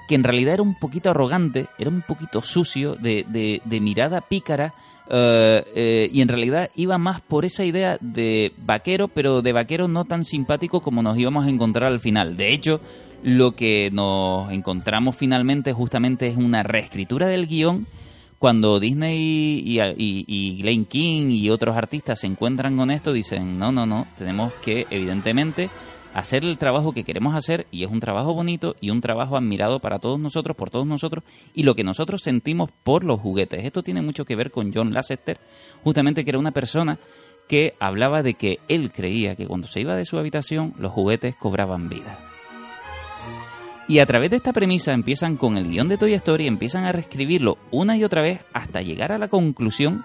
que 0.08 0.16
en 0.16 0.24
realidad 0.24 0.54
era 0.54 0.62
un 0.64 0.74
poquito 0.74 1.10
arrogante, 1.10 1.68
era 1.78 1.88
un 1.88 2.02
poquito 2.02 2.42
sucio, 2.42 2.96
de, 2.96 3.24
de, 3.28 3.80
mirada 3.80 4.20
pícara, 4.20 4.74
eh, 5.10 5.64
eh, 5.74 6.10
y 6.12 6.20
en 6.20 6.28
realidad 6.28 6.70
iba 6.76 6.96
más 6.96 7.20
por 7.20 7.44
esa 7.44 7.64
idea 7.64 7.98
de 8.00 8.52
vaquero, 8.58 9.08
pero 9.08 9.42
de 9.42 9.52
vaquero 9.52 9.88
no 9.88 10.04
tan 10.04 10.24
simpático 10.24 10.80
como 10.80 11.02
nos 11.02 11.18
íbamos 11.18 11.46
a 11.46 11.50
encontrar 11.50 11.90
al 11.90 11.98
final. 12.00 12.36
De 12.36 12.52
hecho, 12.52 12.80
lo 13.24 13.52
que 13.52 13.90
nos 13.90 14.50
encontramos 14.52 15.16
finalmente 15.16 15.72
justamente 15.72 16.28
es 16.28 16.36
una 16.36 16.62
reescritura 16.62 17.26
del 17.26 17.48
guion 17.48 17.86
cuando 18.38 18.80
Disney 18.80 19.62
y, 19.66 19.80
y, 19.80 20.24
y, 20.26 20.62
Glenn 20.62 20.86
King 20.86 21.30
y 21.30 21.50
otros 21.50 21.76
artistas 21.76 22.20
se 22.20 22.26
encuentran 22.26 22.76
con 22.76 22.90
esto, 22.90 23.12
dicen, 23.12 23.58
no, 23.58 23.70
no, 23.70 23.84
no, 23.84 24.06
tenemos 24.16 24.54
que 24.64 24.86
evidentemente 24.90 25.68
hacer 26.14 26.44
el 26.44 26.58
trabajo 26.58 26.92
que 26.92 27.04
queremos 27.04 27.34
hacer 27.34 27.66
y 27.70 27.84
es 27.84 27.90
un 27.90 28.00
trabajo 28.00 28.34
bonito 28.34 28.74
y 28.80 28.90
un 28.90 29.00
trabajo 29.00 29.36
admirado 29.36 29.80
para 29.80 29.98
todos 29.98 30.18
nosotros, 30.18 30.56
por 30.56 30.70
todos 30.70 30.86
nosotros 30.86 31.24
y 31.54 31.62
lo 31.62 31.74
que 31.74 31.84
nosotros 31.84 32.22
sentimos 32.22 32.70
por 32.82 33.04
los 33.04 33.20
juguetes. 33.20 33.64
Esto 33.64 33.82
tiene 33.82 34.02
mucho 34.02 34.24
que 34.24 34.36
ver 34.36 34.50
con 34.50 34.72
John 34.72 34.92
Lasseter, 34.92 35.38
justamente 35.82 36.24
que 36.24 36.30
era 36.30 36.38
una 36.38 36.52
persona 36.52 36.98
que 37.48 37.74
hablaba 37.80 38.22
de 38.22 38.34
que 38.34 38.60
él 38.68 38.92
creía 38.92 39.34
que 39.34 39.46
cuando 39.46 39.66
se 39.66 39.80
iba 39.80 39.96
de 39.96 40.04
su 40.04 40.18
habitación 40.18 40.74
los 40.78 40.92
juguetes 40.92 41.36
cobraban 41.36 41.88
vida. 41.88 42.18
Y 43.88 43.98
a 43.98 44.06
través 44.06 44.30
de 44.30 44.36
esta 44.36 44.52
premisa 44.52 44.92
empiezan 44.92 45.36
con 45.36 45.56
el 45.56 45.68
guion 45.68 45.88
de 45.88 45.98
Toy 45.98 46.14
Story, 46.14 46.46
empiezan 46.46 46.84
a 46.84 46.92
reescribirlo 46.92 47.58
una 47.72 47.96
y 47.96 48.04
otra 48.04 48.22
vez 48.22 48.40
hasta 48.52 48.82
llegar 48.82 49.10
a 49.10 49.18
la 49.18 49.26
conclusión 49.26 50.04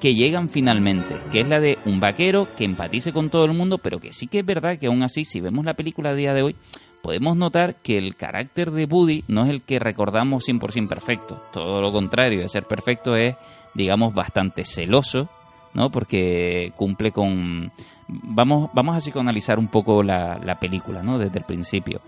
que 0.00 0.14
llegan 0.14 0.48
finalmente, 0.48 1.16
que 1.30 1.40
es 1.40 1.48
la 1.48 1.60
de 1.60 1.78
un 1.84 2.00
vaquero 2.00 2.48
que 2.56 2.64
empatice 2.64 3.12
con 3.12 3.30
todo 3.30 3.44
el 3.44 3.52
mundo, 3.52 3.78
pero 3.78 4.00
que 4.00 4.12
sí 4.12 4.26
que 4.26 4.40
es 4.40 4.46
verdad 4.46 4.78
que 4.78 4.86
aún 4.86 5.02
así, 5.02 5.24
si 5.24 5.40
vemos 5.40 5.64
la 5.64 5.74
película 5.74 6.10
a 6.10 6.14
día 6.14 6.32
de 6.32 6.42
hoy, 6.42 6.56
podemos 7.02 7.36
notar 7.36 7.76
que 7.76 7.98
el 7.98 8.16
carácter 8.16 8.70
de 8.70 8.86
Woody 8.86 9.24
no 9.28 9.44
es 9.44 9.50
el 9.50 9.62
que 9.62 9.78
recordamos 9.78 10.48
100% 10.48 10.88
perfecto. 10.88 11.42
Todo 11.52 11.80
lo 11.80 11.92
contrario, 11.92 12.40
de 12.40 12.48
ser 12.48 12.64
perfecto 12.64 13.14
es, 13.14 13.36
digamos, 13.74 14.14
bastante 14.14 14.64
celoso, 14.64 15.28
¿no? 15.74 15.90
Porque 15.90 16.72
cumple 16.76 17.12
con... 17.12 17.70
Vamos, 18.08 18.70
vamos 18.74 18.96
a 18.96 19.00
psicoanalizar 19.00 19.58
un 19.58 19.68
poco 19.68 20.02
la, 20.02 20.40
la 20.44 20.58
película, 20.58 21.02
¿no? 21.02 21.18
Desde 21.18 21.38
el 21.38 21.44
principio. 21.44 22.00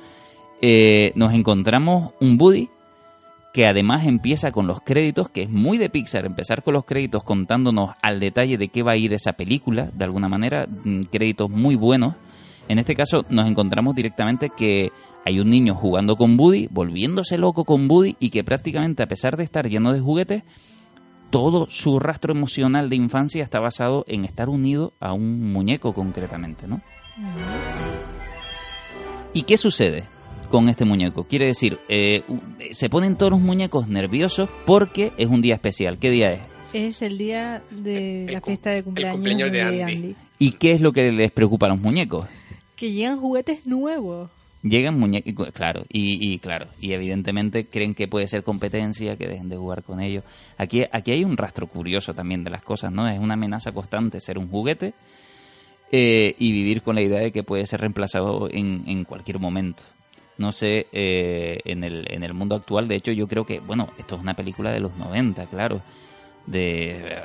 Eh, 0.60 1.12
nos 1.14 1.32
encontramos 1.32 2.12
un 2.20 2.36
Woody 2.40 2.68
que 3.52 3.66
además 3.66 4.06
empieza 4.06 4.50
con 4.50 4.66
los 4.66 4.80
créditos, 4.80 5.28
que 5.28 5.42
es 5.42 5.50
muy 5.50 5.76
de 5.76 5.90
Pixar 5.90 6.24
empezar 6.24 6.62
con 6.62 6.74
los 6.74 6.84
créditos 6.84 7.22
contándonos 7.22 7.90
al 8.00 8.18
detalle 8.18 8.56
de 8.56 8.68
qué 8.68 8.82
va 8.82 8.92
a 8.92 8.96
ir 8.96 9.12
esa 9.12 9.34
película, 9.34 9.90
de 9.92 10.04
alguna 10.04 10.28
manera, 10.28 10.66
mm, 10.66 11.02
créditos 11.10 11.50
muy 11.50 11.74
buenos. 11.74 12.14
En 12.68 12.78
este 12.78 12.94
caso 12.94 13.24
nos 13.28 13.48
encontramos 13.48 13.94
directamente 13.94 14.50
que 14.56 14.90
hay 15.24 15.38
un 15.38 15.50
niño 15.50 15.74
jugando 15.74 16.16
con 16.16 16.38
Woody, 16.38 16.68
volviéndose 16.70 17.36
loco 17.36 17.64
con 17.64 17.90
Woody 17.90 18.16
y 18.18 18.30
que 18.30 18.42
prácticamente 18.42 19.02
a 19.02 19.06
pesar 19.06 19.36
de 19.36 19.44
estar 19.44 19.68
lleno 19.68 19.92
de 19.92 20.00
juguetes, 20.00 20.44
todo 21.30 21.66
su 21.68 21.98
rastro 21.98 22.32
emocional 22.32 22.88
de 22.88 22.96
infancia 22.96 23.42
está 23.42 23.60
basado 23.60 24.04
en 24.06 24.24
estar 24.24 24.48
unido 24.48 24.94
a 25.00 25.12
un 25.12 25.52
muñeco 25.52 25.92
concretamente, 25.92 26.66
¿no? 26.66 26.80
¿Y 29.32 29.42
qué 29.42 29.56
sucede? 29.56 30.04
Con 30.52 30.68
este 30.68 30.84
muñeco. 30.84 31.24
Quiere 31.24 31.46
decir, 31.46 31.78
eh, 31.88 32.22
se 32.72 32.90
ponen 32.90 33.16
todos 33.16 33.32
los 33.32 33.40
muñecos 33.40 33.88
nerviosos 33.88 34.50
porque 34.66 35.10
es 35.16 35.26
un 35.26 35.40
día 35.40 35.54
especial. 35.54 35.98
¿Qué 35.98 36.10
día 36.10 36.32
es? 36.32 36.40
Es 36.74 37.02
el 37.02 37.16
día 37.18 37.62
de 37.70 38.28
la 38.30 38.40
fiesta 38.42 38.70
de 38.70 38.82
cumpleaños, 38.82 39.50
de, 39.50 39.82
Andy. 39.82 40.14
¿Y 40.38 40.52
qué 40.52 40.72
es 40.72 40.80
lo 40.82 40.92
que 40.92 41.10
les 41.10 41.32
preocupa 41.32 41.66
a 41.66 41.70
los 41.70 41.80
muñecos? 41.80 42.26
Que 42.76 42.92
llegan 42.92 43.18
juguetes 43.18 43.66
nuevos. 43.66 44.30
Llegan 44.62 44.98
muñecos, 44.98 45.50
claro, 45.52 45.82
y, 45.88 46.38
claro, 46.38 46.66
y 46.80 46.92
evidentemente 46.92 47.66
creen 47.66 47.94
que 47.94 48.06
puede 48.06 48.28
ser 48.28 48.44
competencia, 48.44 49.16
que 49.16 49.26
dejen 49.26 49.48
de 49.48 49.56
jugar 49.56 49.82
con 49.82 50.00
ellos. 50.00 50.22
Aquí, 50.56 50.84
aquí 50.92 51.10
hay 51.10 51.24
un 51.24 51.36
rastro 51.36 51.66
curioso 51.66 52.14
también 52.14 52.44
de 52.44 52.50
las 52.50 52.62
cosas, 52.62 52.92
¿no? 52.92 53.08
Es 53.08 53.18
una 53.18 53.34
amenaza 53.34 53.72
constante 53.72 54.20
ser 54.20 54.38
un 54.38 54.48
juguete 54.48 54.94
eh, 55.90 56.36
y 56.38 56.52
vivir 56.52 56.82
con 56.82 56.94
la 56.94 57.02
idea 57.02 57.18
de 57.18 57.32
que 57.32 57.42
puede 57.42 57.66
ser 57.66 57.80
reemplazado 57.80 58.48
en, 58.50 58.84
en 58.86 59.02
cualquier 59.02 59.40
momento 59.40 59.82
no 60.42 60.50
sé, 60.50 60.88
eh, 60.92 61.60
en, 61.64 61.84
el, 61.84 62.04
en 62.12 62.24
el 62.24 62.34
mundo 62.34 62.56
actual. 62.56 62.88
De 62.88 62.96
hecho, 62.96 63.12
yo 63.12 63.28
creo 63.28 63.46
que, 63.46 63.60
bueno, 63.60 63.90
esto 63.96 64.16
es 64.16 64.20
una 64.20 64.34
película 64.34 64.72
de 64.72 64.80
los 64.80 64.94
90, 64.96 65.46
claro. 65.46 65.80
De, 66.46 67.16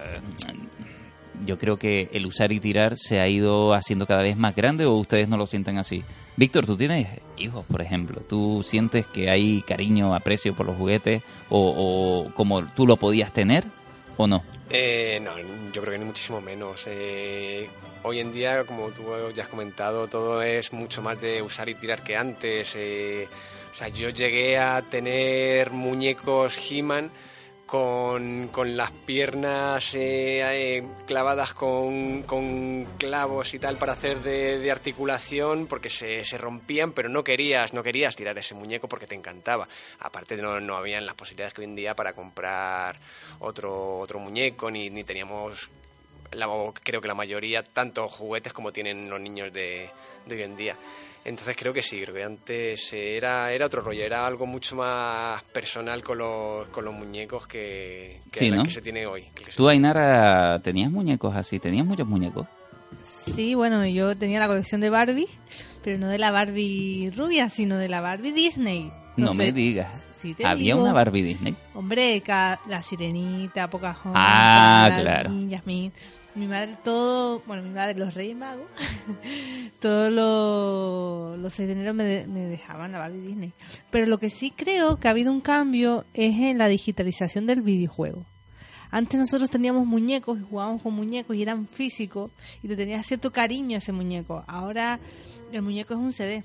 yo 1.43 1.57
creo 1.57 1.77
que 1.77 2.09
el 2.13 2.27
usar 2.27 2.51
y 2.51 2.59
tirar 2.59 2.95
se 2.95 3.19
ha 3.19 3.27
ido 3.27 3.73
haciendo 3.73 4.05
cada 4.05 4.21
vez 4.21 4.37
más 4.37 4.55
grande 4.55 4.85
o 4.85 4.93
ustedes 4.93 5.27
no 5.27 5.35
lo 5.35 5.47
sienten 5.47 5.79
así. 5.79 6.03
Víctor, 6.35 6.67
tú 6.67 6.77
tienes 6.77 7.07
hijos, 7.39 7.65
por 7.65 7.81
ejemplo. 7.81 8.21
¿Tú 8.21 8.61
sientes 8.63 9.07
que 9.07 9.31
hay 9.31 9.63
cariño, 9.63 10.13
aprecio 10.13 10.55
por 10.55 10.67
los 10.67 10.77
juguetes 10.77 11.23
o, 11.49 12.27
o 12.27 12.33
como 12.35 12.67
tú 12.67 12.85
lo 12.85 12.97
podías 12.97 13.33
tener 13.33 13.65
o 14.17 14.27
no? 14.27 14.43
Eh, 14.69 15.19
no, 15.21 15.37
yo 15.71 15.81
creo 15.81 15.93
que 15.93 15.99
ni 15.99 16.05
muchísimo 16.05 16.41
menos. 16.41 16.83
Eh, 16.87 17.69
hoy 18.03 18.19
en 18.19 18.33
día, 18.33 18.65
como 18.65 18.89
tú 18.89 19.03
ya 19.33 19.43
has 19.43 19.49
comentado, 19.49 20.07
todo 20.07 20.41
es 20.41 20.73
mucho 20.73 21.01
más 21.01 21.21
de 21.21 21.41
usar 21.41 21.69
y 21.69 21.75
tirar 21.75 22.03
que 22.03 22.17
antes. 22.17 22.73
Eh, 22.75 23.27
o 23.71 23.75
sea, 23.75 23.87
yo 23.89 24.09
llegué 24.09 24.57
a 24.57 24.81
tener 24.81 25.71
muñecos 25.71 26.57
He-Man 26.69 27.11
con, 27.67 28.47
con 28.47 28.77
las 28.77 28.91
piernas 28.91 29.93
eh, 29.93 30.77
eh, 30.77 30.83
clavadas 31.05 31.53
con, 31.53 32.23
con, 32.23 32.85
clavos 32.97 33.53
y 33.53 33.59
tal 33.59 33.75
para 33.75 33.91
hacer 33.91 34.19
de, 34.23 34.71
articulación 34.71 35.67
porque 35.67 35.89
se, 35.89 36.23
se, 36.23 36.37
rompían, 36.37 36.93
pero 36.93 37.09
no 37.09 37.23
querías, 37.23 37.73
no 37.73 37.83
querías 37.83 38.15
tirar 38.15 38.37
ese 38.37 38.55
muñeco 38.55 38.87
porque 38.87 39.05
te 39.05 39.15
encantaba. 39.15 39.67
Aparte 39.99 40.37
no, 40.37 40.59
no 40.61 40.77
habían 40.77 41.05
las 41.05 41.15
posibilidades 41.15 41.53
que 41.53 41.61
hoy 41.61 41.65
en 41.65 41.75
día 41.75 41.93
para 41.93 42.13
comprar 42.13 42.99
otro, 43.39 43.99
otro 43.99 44.19
muñeco, 44.19 44.71
ni, 44.71 44.89
ni 44.89 45.03
teníamos, 45.03 45.69
la, 46.31 46.47
creo 46.81 47.01
que 47.01 47.07
la 47.07 47.15
mayoría, 47.15 47.63
tanto 47.63 48.07
juguetes 48.07 48.53
como 48.53 48.71
tienen 48.71 49.09
los 49.09 49.19
niños 49.19 49.51
de 49.51 49.89
hoy 50.29 50.41
en 50.41 50.55
día. 50.55 50.75
Entonces 51.27 51.57
creo 51.57 51.73
que 51.73 51.81
sí, 51.81 51.99
creo 52.03 52.15
que 52.15 52.23
antes 52.23 52.93
era, 52.93 53.51
era 53.51 53.65
otro 53.65 53.81
rollo, 53.81 54.01
era 54.01 54.25
algo 54.25 54.45
mucho 54.45 54.77
más 54.77 55.43
personal 55.43 56.01
con 56.01 56.19
los, 56.19 56.69
con 56.69 56.85
los 56.85 56.93
muñecos 56.93 57.45
que, 57.45 58.21
que, 58.31 58.49
que 58.63 58.69
se 58.69 58.81
tiene 58.81 59.05
hoy. 59.05 59.25
¿Tú, 59.53 59.67
Ainara, 59.67 60.57
tenías 60.63 60.89
muñecos 60.89 61.35
así? 61.35 61.59
¿Tenías 61.59 61.85
muchos 61.85 62.07
muñecos? 62.07 62.47
Sí, 63.03 63.55
bueno, 63.55 63.85
yo 63.85 64.17
tenía 64.17 64.39
la 64.39 64.47
colección 64.47 64.79
de 64.79 64.89
Barbie, 64.89 65.27
pero 65.83 65.97
no 65.97 66.07
de 66.07 66.17
la 66.17 66.31
Barbie 66.31 67.11
rubia, 67.13 67.49
sino 67.49 67.75
de 67.75 67.89
la 67.89 67.99
Barbie 67.99 68.31
Disney. 68.31 68.89
No, 69.17 69.33
me 69.33 69.51
digas. 69.51 70.07
¿Había 70.45 70.77
una 70.77 70.93
Barbie 70.93 71.23
Disney? 71.23 71.57
Hombre, 71.73 72.23
la 72.25 72.81
Sirenita, 72.81 73.69
Pocahontas, 73.69 74.13
ah, 74.15 74.97
claro. 75.01 75.31
Jasmine 75.51 75.91
mi 76.37 76.47
madre 76.47 76.77
todo, 76.83 77.41
bueno, 77.47 77.63
mi 77.63 77.69
madre, 77.69 77.95
los 77.95 78.13
Reyes 78.13 78.37
Magos, 78.37 78.67
todos 79.81 80.11
los, 80.11 81.39
los 81.39 81.53
6 81.53 81.67
de 81.67 81.73
enero 81.73 81.93
me, 81.93 82.25
me, 82.27 82.41
dejaban 82.41 82.91
la 82.91 82.99
Barbie 82.99 83.21
Disney. 83.21 83.53
Pero 83.89 84.05
lo 84.05 84.19
que 84.19 84.29
sí 84.29 84.51
creo 84.51 84.97
que 84.97 85.07
ha 85.07 85.11
habido 85.11 85.31
un 85.31 85.41
cambio 85.41 86.05
es 86.13 86.35
en 86.39 86.57
la 86.57 86.67
digitalización 86.67 87.47
del 87.47 87.61
videojuego. 87.61 88.25
Antes 88.91 89.19
nosotros 89.19 89.49
teníamos 89.49 89.85
muñecos 89.85 90.39
y 90.39 90.43
jugábamos 90.43 90.81
con 90.81 90.93
muñecos 90.93 91.35
y 91.35 91.41
eran 91.41 91.67
físicos 91.67 92.31
y 92.63 92.67
te 92.67 92.75
tenías 92.75 93.05
cierto 93.05 93.31
cariño 93.31 93.75
a 93.75 93.79
ese 93.79 93.91
muñeco. 93.91 94.43
Ahora 94.47 94.99
el 95.51 95.61
muñeco 95.61 95.93
es 95.93 95.99
un 95.99 96.13
CD. 96.13 96.43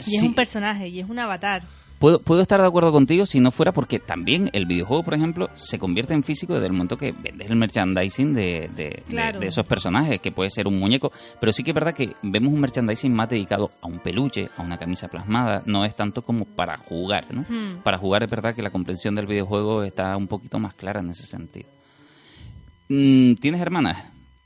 Y 0.00 0.02
sí, 0.02 0.16
es 0.16 0.22
un 0.24 0.34
personaje, 0.34 0.88
y 0.88 1.00
es 1.00 1.08
un 1.08 1.18
avatar. 1.18 1.62
Puedo, 1.98 2.18
puedo 2.20 2.40
estar 2.42 2.60
de 2.60 2.66
acuerdo 2.66 2.92
contigo 2.92 3.26
si 3.26 3.40
no 3.40 3.50
fuera 3.50 3.72
porque 3.72 3.98
también 3.98 4.50
el 4.52 4.66
videojuego, 4.66 5.02
por 5.02 5.14
ejemplo, 5.14 5.48
se 5.54 5.78
convierte 5.78 6.14
en 6.14 6.22
físico 6.22 6.54
desde 6.54 6.66
el 6.66 6.72
momento 6.72 6.96
que 6.96 7.12
vendes 7.12 7.48
el 7.50 7.56
merchandising 7.56 8.34
de, 8.34 8.42
de- 8.42 8.68
de- 8.76 9.02
Claro. 9.08 9.40
de 9.40 9.46
esos 9.46 9.66
personajes, 9.66 10.20
que 10.20 10.32
puede 10.32 10.50
ser 10.50 10.66
un 10.66 10.78
muñeco, 10.78 11.12
pero 11.40 11.52
sí 11.52 11.62
que 11.62 11.70
es 11.70 11.74
verdad 11.74 11.94
que 11.94 12.14
vemos 12.22 12.52
un 12.52 12.60
merchandising 12.60 13.12
más 13.12 13.28
dedicado 13.28 13.70
a 13.80 13.86
un 13.86 13.98
peluche, 14.00 14.48
a 14.56 14.62
una 14.62 14.78
camisa 14.78 15.08
plasmada, 15.08 15.62
no 15.66 15.84
es 15.84 15.94
tanto 15.96 16.22
como 16.22 16.44
para 16.44 16.76
jugar, 16.76 17.26
¿no? 17.32 17.42
Hmm. 17.48 17.82
Para 17.82 17.98
jugar 17.98 18.22
es 18.22 18.30
verdad 18.30 18.54
que 18.54 18.62
la 18.62 18.70
comprensión 18.70 19.14
del 19.14 19.26
videojuego 19.26 19.82
está 19.82 20.16
un 20.16 20.26
poquito 20.28 20.58
más 20.58 20.74
clara 20.74 21.00
en 21.00 21.10
ese 21.10 21.26
sentido. 21.26 21.68
Mm, 22.88 23.34
¿Tienes 23.34 23.60
hermanas? 23.60 24.04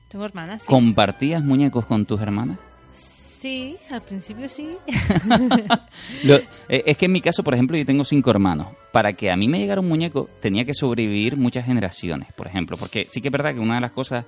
Tengo 0.09 0.25
hermanas. 0.25 0.63
Sí. 0.63 0.69
¿Compartías 0.69 1.43
muñecos 1.45 1.85
con 1.87 2.05
tus 2.07 2.21
hermanas? 2.21 2.59
Sí, 3.41 3.77
al 3.91 4.03
principio 4.03 4.49
sí. 4.49 4.77
Lo- 6.25 6.37
eh, 6.69 6.83
es 6.87 6.97
que 6.97 7.07
en 7.07 7.13
mi 7.13 7.21
caso, 7.21 7.43
por 7.43 7.55
ejemplo, 7.55 7.77
yo 7.77 7.87
tengo 7.87 8.05
cinco 8.05 8.31
hermanos. 8.31 8.69
Para 8.93 9.15
que 9.15 9.31
a 9.31 9.37
mí 9.37 9.49
me 9.49 9.59
llegara 9.59 9.81
un 9.81 9.89
muñeco, 9.89 10.29
tenía 10.43 10.65
que 10.65 10.75
sobrevivir 10.75 11.37
muchas 11.37 11.65
generaciones, 11.65 12.33
por 12.35 12.47
ejemplo. 12.47 12.77
Porque 12.77 13.07
sí 13.09 13.21
que 13.23 13.29
es 13.29 13.33
verdad 13.33 13.55
que 13.55 13.61
una 13.61 13.77
de 13.77 13.81
las 13.81 13.93
cosas 13.93 14.27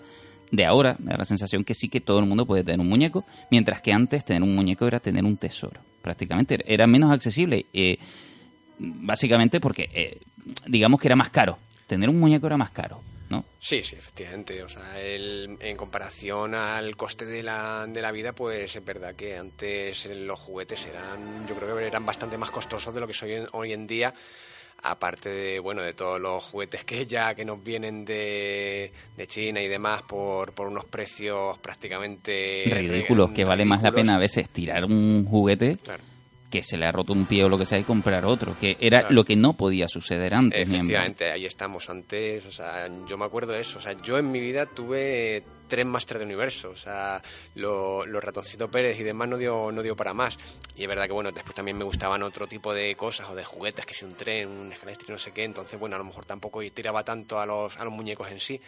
de 0.50 0.64
ahora 0.64 0.96
me 0.98 1.10
da 1.12 1.18
la 1.18 1.24
sensación 1.24 1.64
que 1.64 1.74
sí 1.74 1.88
que 1.88 2.00
todo 2.00 2.20
el 2.20 2.26
mundo 2.26 2.46
puede 2.46 2.64
tener 2.64 2.80
un 2.80 2.88
muñeco, 2.88 3.24
mientras 3.50 3.82
que 3.82 3.92
antes 3.92 4.24
tener 4.24 4.42
un 4.42 4.54
muñeco 4.54 4.86
era 4.86 4.98
tener 5.00 5.24
un 5.24 5.36
tesoro. 5.36 5.80
Prácticamente 6.00 6.58
era 6.66 6.86
menos 6.86 7.12
accesible. 7.12 7.66
eh, 7.72 7.98
básicamente 8.78 9.60
porque, 9.60 9.88
eh, 9.92 10.18
digamos 10.66 11.00
que 11.00 11.08
era 11.08 11.16
más 11.16 11.30
caro. 11.30 11.58
Tener 11.86 12.08
un 12.08 12.18
muñeco 12.18 12.46
era 12.46 12.56
más 12.56 12.70
caro, 12.70 13.00
¿no? 13.32 13.44
Sí, 13.58 13.82
sí, 13.82 13.96
efectivamente. 13.96 14.62
O 14.62 14.68
sea, 14.68 15.00
el- 15.00 15.56
en 15.60 15.76
comparación 15.76 16.54
al 16.54 16.94
coste 16.96 17.24
de 17.26 17.42
la, 17.42 17.84
de 17.88 18.00
la 18.00 18.12
vida, 18.12 18.32
pues 18.32 18.76
es 18.76 18.84
verdad 18.84 19.16
que 19.16 19.36
antes 19.36 20.06
los 20.06 20.38
juguetes 20.38 20.86
eran, 20.86 21.44
yo 21.48 21.56
creo 21.56 21.76
que 21.76 21.86
eran 21.86 22.06
bastante 22.06 22.38
más 22.38 22.50
costosos 22.52 22.94
de 22.94 23.00
lo 23.00 23.06
que 23.08 23.14
son 23.14 23.28
hoy 23.52 23.72
en- 23.72 23.86
día. 23.88 24.14
Aparte 24.84 25.28
de, 25.28 25.58
bueno, 25.60 25.80
de 25.82 25.92
todos 25.92 26.20
los 26.20 26.42
juguetes 26.42 26.84
que 26.84 27.06
ya 27.06 27.34
que 27.36 27.44
nos 27.44 27.62
vienen 27.62 28.04
de, 28.04 28.92
de 29.16 29.26
China 29.28 29.60
y 29.60 29.68
demás 29.68 30.02
por, 30.02 30.52
por 30.54 30.66
unos 30.66 30.84
precios 30.86 31.56
prácticamente 31.58 32.64
Ridículos, 32.66 33.30
que 33.30 33.44
vale 33.44 33.64
más 33.64 33.82
la 33.82 33.92
pena 33.92 34.16
a 34.16 34.18
veces 34.18 34.48
tirar 34.50 34.84
un 34.84 35.24
juguete 35.24 35.76
Claro. 35.82 36.02
Que 36.52 36.62
se 36.62 36.76
le 36.76 36.84
ha 36.86 36.92
roto 36.92 37.12
un 37.14 37.24
pie 37.26 37.42
o 37.44 37.48
lo 37.48 37.56
que 37.58 37.64
sea 37.64 37.78
y 37.78 37.84
comprar 37.84 38.24
otro, 38.26 38.54
que 38.60 38.76
era 38.78 39.00
Claro. 39.00 39.14
lo 39.14 39.24
que 39.24 39.34
no 39.34 39.54
podía 39.54 39.88
suceder 39.88 40.34
antes. 40.34 40.68
Efectivamente, 40.68 41.32
ahí 41.32 41.46
estamos 41.46 41.88
antes, 41.88 42.44
o 42.46 42.50
sea, 42.52 42.88
yo 43.08 43.16
me 43.16 43.24
acuerdo 43.24 43.54
de 43.54 43.60
eso, 43.60 43.78
o 43.78 43.82
sea, 43.82 43.94
yo 43.94 44.18
en 44.18 44.30
mi 44.30 44.38
vida 44.38 44.66
tuve 44.66 45.42
tres 45.66 45.86
máster 45.86 46.18
de 46.18 46.26
universo, 46.26 46.68
o 46.70 46.76
sea, 46.76 47.22
lo- 47.54 48.04
los 48.04 48.22
ratoncitos 48.22 48.68
Pérez 48.70 49.00
y 49.00 49.02
demás 49.02 49.28
no 49.30 49.38
dio, 49.38 49.72
no 49.72 49.82
dio 49.82 49.96
para 49.96 50.12
más. 50.12 50.36
Y 50.76 50.82
es 50.82 50.88
verdad 50.88 51.06
que, 51.06 51.12
bueno, 51.14 51.32
después 51.32 51.54
también 51.54 51.78
me 51.78 51.84
gustaban 51.84 52.22
otro 52.22 52.46
tipo 52.46 52.74
de 52.74 52.94
cosas 52.94 53.30
o 53.30 53.34
de 53.34 53.44
juguetes, 53.44 53.86
que 53.86 53.94
si 53.94 54.04
un 54.04 54.12
tren, 54.14 54.48
un 54.50 54.72
escalestri, 54.74 55.10
no 55.10 55.18
sé 55.18 55.32
qué, 55.32 55.44
entonces, 55.44 55.80
bueno, 55.80 55.96
a 55.96 55.98
lo 55.98 56.04
mejor 56.04 56.26
tampoco 56.26 56.60
tiraba 56.74 57.02
tanto 57.02 57.40
a 57.40 57.46
los, 57.46 57.78
a 57.78 57.84
los 57.84 57.92
muñecos 57.94 58.30
en 58.30 58.38
sí. 58.40 58.60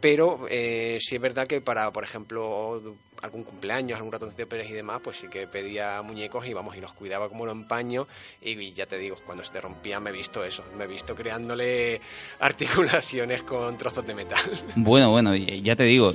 Pero 0.00 0.46
eh, 0.48 0.98
sí 1.00 1.16
es 1.16 1.20
verdad 1.20 1.46
que 1.46 1.60
para, 1.60 1.90
por 1.90 2.04
ejemplo, 2.04 2.80
algún 3.22 3.42
cumpleaños, 3.42 3.96
algún 3.96 4.12
ratoncito 4.12 4.48
Pérez 4.48 4.70
y 4.70 4.74
demás, 4.74 5.00
pues 5.02 5.16
sí 5.16 5.28
que 5.28 5.46
pedía 5.46 6.00
muñecos 6.02 6.46
y 6.46 6.52
vamos, 6.52 6.76
y 6.76 6.80
los 6.80 6.92
cuidaba 6.92 7.28
como 7.28 7.44
un 7.44 7.50
empaño. 7.50 8.06
Y 8.40 8.72
ya 8.72 8.86
te 8.86 8.96
digo, 8.96 9.16
cuando 9.26 9.42
se 9.42 9.52
te 9.52 9.60
rompía 9.60 9.98
me 9.98 10.10
he 10.10 10.12
visto 10.12 10.44
eso, 10.44 10.64
me 10.76 10.84
he 10.84 10.86
visto 10.86 11.14
creándole 11.14 12.00
articulaciones 12.40 13.42
con 13.42 13.76
trozos 13.76 14.06
de 14.06 14.14
metal. 14.14 14.38
Bueno, 14.76 15.10
bueno, 15.10 15.34
ya 15.34 15.74
te 15.74 15.84
digo, 15.84 16.14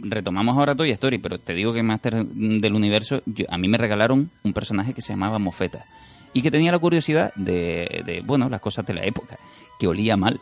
retomamos 0.00 0.58
ahora 0.58 0.74
Toy 0.74 0.90
Story, 0.90 1.18
pero 1.18 1.38
te 1.38 1.54
digo 1.54 1.72
que 1.72 1.80
en 1.80 1.86
Master 1.86 2.24
del 2.24 2.74
Universo, 2.74 3.22
a 3.48 3.58
mí 3.58 3.68
me 3.68 3.78
regalaron 3.78 4.30
un 4.42 4.52
personaje 4.52 4.92
que 4.92 5.02
se 5.02 5.12
llamaba 5.12 5.38
Mofeta 5.38 5.86
y 6.32 6.42
que 6.42 6.50
tenía 6.50 6.72
la 6.72 6.78
curiosidad 6.78 7.32
de, 7.36 8.02
de, 8.04 8.20
bueno, 8.22 8.48
las 8.48 8.60
cosas 8.60 8.84
de 8.84 8.94
la 8.94 9.04
época, 9.04 9.38
que 9.78 9.86
olía 9.86 10.16
mal. 10.16 10.40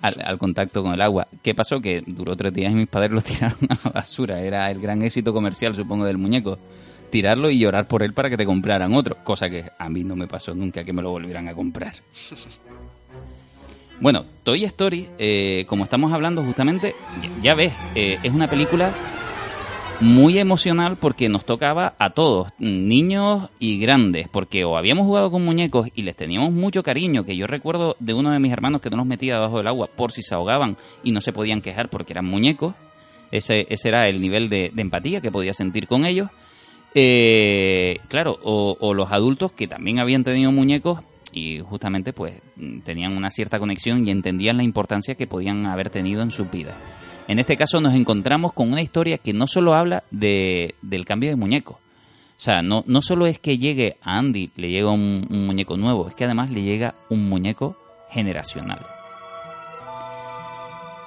Al, 0.00 0.38
contacto 0.38 0.82
con 0.82 0.92
el 0.92 1.00
agua. 1.00 1.28
¿Qué 1.42 1.54
pasó? 1.54 1.80
Que 1.80 2.02
duró 2.06 2.36
tres 2.36 2.52
días 2.52 2.72
y 2.72 2.74
mis 2.74 2.88
padres 2.88 3.12
lo 3.12 3.20
tiraron 3.22 3.58
a 3.68 3.78
la 3.84 3.90
basura. 3.90 4.40
Era 4.40 4.70
el 4.70 4.80
gran 4.80 5.02
éxito 5.02 5.32
comercial, 5.32 5.74
supongo, 5.74 6.04
del 6.04 6.18
muñeco. 6.18 6.58
Tirarlo 7.10 7.50
y 7.50 7.58
llorar 7.58 7.86
por 7.86 8.02
él 8.02 8.12
para 8.12 8.28
que 8.28 8.36
te 8.36 8.44
compraran 8.44 8.94
otro. 8.94 9.16
Cosa 9.22 9.48
que 9.48 9.70
a 9.78 9.88
mí 9.88 10.04
no 10.04 10.16
me 10.16 10.26
pasó 10.26 10.54
nunca 10.54 10.84
que 10.84 10.92
me 10.92 11.02
lo 11.02 11.10
volvieran 11.10 11.48
a 11.48 11.54
comprar. 11.54 11.94
Bueno, 14.00 14.26
Toy 14.42 14.64
Story, 14.64 15.08
eh, 15.18 15.64
como 15.66 15.84
estamos 15.84 16.12
hablando 16.12 16.42
justamente, 16.42 16.94
ya, 17.22 17.30
ya 17.42 17.54
ves, 17.54 17.72
eh, 17.94 18.18
es 18.22 18.32
una 18.32 18.46
película 18.46 18.92
muy 20.00 20.38
emocional 20.38 20.96
porque 20.96 21.28
nos 21.28 21.44
tocaba 21.44 21.94
a 21.98 22.10
todos, 22.10 22.48
niños 22.58 23.48
y 23.58 23.78
grandes, 23.78 24.28
porque 24.28 24.64
o 24.64 24.76
habíamos 24.76 25.06
jugado 25.06 25.30
con 25.30 25.44
muñecos 25.44 25.88
y 25.94 26.02
les 26.02 26.16
teníamos 26.16 26.52
mucho 26.52 26.82
cariño, 26.82 27.24
que 27.24 27.36
yo 27.36 27.46
recuerdo 27.46 27.96
de 27.98 28.14
uno 28.14 28.30
de 28.30 28.38
mis 28.38 28.52
hermanos 28.52 28.80
que 28.80 28.90
no 28.90 28.98
nos 28.98 29.06
metía 29.06 29.34
debajo 29.34 29.58
del 29.58 29.68
agua 29.68 29.88
por 29.94 30.12
si 30.12 30.22
se 30.22 30.34
ahogaban 30.34 30.76
y 31.02 31.12
no 31.12 31.20
se 31.20 31.32
podían 31.32 31.62
quejar 31.62 31.88
porque 31.88 32.12
eran 32.12 32.26
muñecos, 32.26 32.74
ese, 33.30 33.66
ese 33.68 33.88
era 33.88 34.08
el 34.08 34.20
nivel 34.20 34.48
de, 34.48 34.72
empatía 34.76 35.20
que 35.20 35.30
podía 35.30 35.52
sentir 35.52 35.86
con 35.86 36.06
ellos. 36.06 36.28
Eh, 36.94 37.98
claro, 38.08 38.38
o, 38.42 38.94
los 38.94 39.12
adultos 39.12 39.52
que 39.52 39.66
también 39.66 39.98
habían 39.98 40.24
tenido 40.24 40.52
muñecos 40.52 41.00
y 41.32 41.60
justamente 41.60 42.12
pues 42.12 42.40
tenían 42.84 43.14
una 43.16 43.30
cierta 43.30 43.58
conexión 43.58 44.06
y 44.06 44.10
entendían 44.10 44.56
la 44.56 44.62
importancia 44.62 45.14
que 45.14 45.26
podían 45.26 45.66
haber 45.66 45.90
tenido 45.90 46.22
en 46.22 46.30
sus 46.30 46.50
vidas. 46.50 46.74
En 47.28 47.40
este 47.40 47.56
caso 47.56 47.80
nos 47.80 47.94
encontramos 47.94 48.52
con 48.52 48.70
una 48.70 48.82
historia 48.82 49.18
que 49.18 49.32
no 49.32 49.46
solo 49.46 49.74
habla 49.74 50.04
de, 50.10 50.74
del 50.82 51.04
cambio 51.04 51.30
de 51.30 51.36
muñeco. 51.36 51.72
O 51.72 52.40
sea, 52.40 52.62
no, 52.62 52.84
no 52.86 53.02
solo 53.02 53.26
es 53.26 53.38
que 53.38 53.58
llegue 53.58 53.96
a 54.02 54.18
Andy, 54.18 54.50
le 54.56 54.68
llega 54.68 54.90
un, 54.90 55.26
muñeco 55.30 55.76
nuevo, 55.76 56.06
es 56.06 56.14
que 56.14 56.24
además 56.24 56.50
le 56.50 56.62
llega 56.62 56.94
un 57.08 57.28
muñeco 57.28 57.76
generacional. 58.10 58.78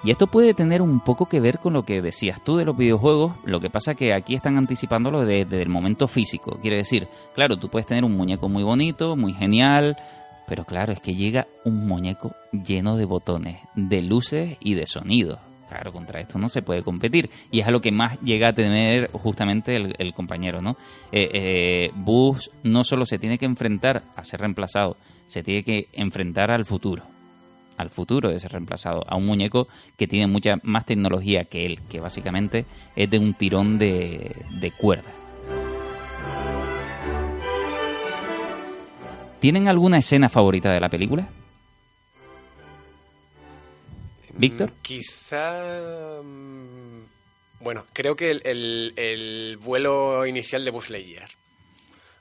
Y 0.04 0.12
esto 0.12 0.28
puede 0.28 0.54
tener 0.54 0.82
un 0.82 1.02
poco 1.02 1.28
que 1.28 1.40
ver 1.40 1.60
con 1.60 1.74
lo 1.74 1.84
que 1.84 2.02
decías 2.02 2.44
tú 2.44 2.58
de 2.58 2.66
los 2.66 2.76
videojuegos, 2.76 3.34
lo 3.46 3.60
que 3.60 3.70
pasa 3.70 3.96
que 3.96 4.14
aquí 4.14 4.34
están 4.34 4.58
anticipándolo 4.58 5.22
desde, 5.22 5.46
desde 5.46 5.62
el 5.62 5.70
momento 5.70 6.08
físico. 6.08 6.58
Quiere 6.62 6.78
decir, 6.78 7.08
claro, 7.36 7.58
tú 7.58 7.70
puedes 7.70 7.86
tener 7.86 8.04
un 8.04 8.16
muñeco 8.16 8.50
muy 8.50 8.64
bonito, 8.64 9.16
muy 9.16 9.34
genial, 9.34 9.98
pero 10.48 10.66
claro, 10.66 10.94
es 10.94 11.02
que 11.02 11.16
llega 11.16 11.48
un 11.64 11.86
muñeco 11.86 12.34
lleno 12.52 12.98
de 12.98 13.06
botones, 13.06 13.60
de 13.76 14.02
luces 14.02 14.58
y 14.62 14.74
de 14.74 14.88
sonidos. 14.88 15.49
Claro, 15.70 15.94
contra 15.94 16.20
esto 16.20 16.40
no 16.40 16.50
se 16.50 16.64
puede 16.64 16.82
competir. 16.82 17.30
Y 17.52 17.60
es 17.60 17.68
a 17.68 17.72
lo 17.72 17.80
que 17.80 17.92
más 17.92 18.20
llega 18.22 18.50
a 18.50 18.54
tener 18.54 19.12
justamente 19.12 19.76
el, 19.76 20.14
compañero, 20.16 20.64
¿no? 20.64 20.72
Eh, 21.12 21.30
eh, 21.32 21.92
Buzz 21.94 22.50
no 22.64 22.84
solo 22.84 23.06
se 23.06 23.20
tiene 23.20 23.38
que 23.38 23.46
enfrentar 23.46 24.02
a 24.16 24.24
ser 24.24 24.40
reemplazado, 24.40 24.98
se 25.28 25.44
tiene 25.44 25.64
que 25.64 25.88
enfrentar 25.94 26.50
al 26.50 26.66
futuro. 26.66 27.04
Al 27.78 27.92
futuro 27.92 28.30
de 28.30 28.40
ser 28.40 28.52
reemplazado. 28.52 29.04
A 29.08 29.16
un 29.16 29.28
muñeco 29.28 29.68
que 29.96 30.08
tiene 30.08 30.26
mucha 30.26 30.56
más 30.64 30.86
tecnología 30.86 31.44
que 31.44 31.68
él, 31.68 31.80
que 31.88 32.00
básicamente 32.00 32.66
es 32.96 33.08
de 33.08 33.20
un 33.20 33.36
tirón 33.36 33.78
de, 33.78 34.36
de 34.60 34.72
cuerda. 34.72 35.12
¿Tienen 39.40 39.70
alguna 39.70 40.00
escena 40.00 40.30
favorita 40.30 40.74
de 40.74 40.80
la 40.80 40.90
película? 40.90 41.30
¿Víctor? 44.40 44.72
Mm, 44.72 44.82
Quizá... 44.82 46.22
mm, 46.24 47.04
Bueno, 47.62 47.86
creo 47.94 48.16
que 48.16 48.32
el, 48.32 48.42
el- 48.46 48.94
el 48.96 49.58
vuelo 49.58 50.26
inicial 50.26 50.64
de 50.64 50.72
Buzz 50.72 50.90
Lightyear. 50.90 51.30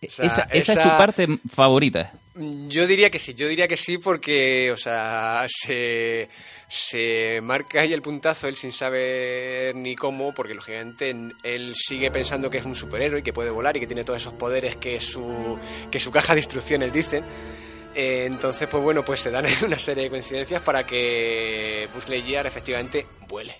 O 0.06 0.10
sea, 0.10 0.26
esa, 0.26 0.42
esa 0.52 0.72
es 0.74 0.78
tu 0.80 0.88
parte 0.96 1.26
favorita. 1.48 2.12
Mm, 2.34 2.68
Yo 2.68 2.86
diría 2.86 3.10
que 3.10 3.18
sí, 3.18 3.34
yo 3.34 3.48
diría 3.48 3.66
que 3.68 3.76
sí 3.76 3.98
porque, 3.98 4.70
o 4.72 4.76
sea, 4.76 5.44
se, 5.48 6.28
se 6.68 7.40
marca 7.40 7.80
ahí 7.80 7.92
el 7.92 8.02
puntazo 8.02 8.46
él 8.48 8.54
sin 8.56 8.70
saber 8.72 9.74
ni 9.74 9.94
cómo, 9.96 10.32
porque 10.34 10.54
lógicamente 10.54 11.10
en- 11.10 11.32
él 11.42 11.72
sigue 11.74 12.10
pensando 12.12 12.48
que 12.50 12.58
es 12.58 12.64
un 12.64 12.74
superhéroe 12.76 13.20
y 13.20 13.22
que 13.24 13.32
puede 13.32 13.50
volar 13.50 13.76
y 13.76 13.80
que 13.80 13.86
tiene 13.88 14.04
todos 14.04 14.20
esos 14.22 14.34
poderes 14.34 14.76
que 14.76 15.00
su, 15.00 15.58
que 15.90 15.98
su 16.00 16.10
caja 16.12 16.34
de 16.34 16.40
instrucciones 16.40 16.92
dicen. 16.92 17.24
Eh, 18.00 18.26
entonces, 18.26 18.68
pues 18.68 18.80
bueno, 18.80 19.04
pues 19.04 19.18
se 19.18 19.30
dan 19.30 19.44
una 19.66 19.76
serie 19.76 20.04
de 20.04 20.10
coincidencias 20.10 20.62
para 20.62 20.84
que 20.84 21.88
Buzz 21.92 22.08
Lightyear 22.08 22.46
efectivamente 22.46 23.04
vuele. 23.28 23.56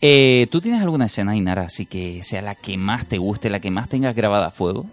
Eh, 0.00 0.46
¿Tú 0.48 0.60
tienes 0.60 0.82
alguna 0.82 1.06
escena, 1.06 1.34
Inara, 1.34 1.62
así 1.62 1.84
que 1.84 2.22
sea 2.22 2.40
la 2.40 2.54
que 2.54 2.76
más 2.76 3.08
te 3.08 3.18
guste, 3.18 3.50
la 3.50 3.58
que 3.58 3.72
más 3.72 3.88
tengas 3.88 4.14
grabada 4.14 4.46
a 4.46 4.50
fuego? 4.52 4.86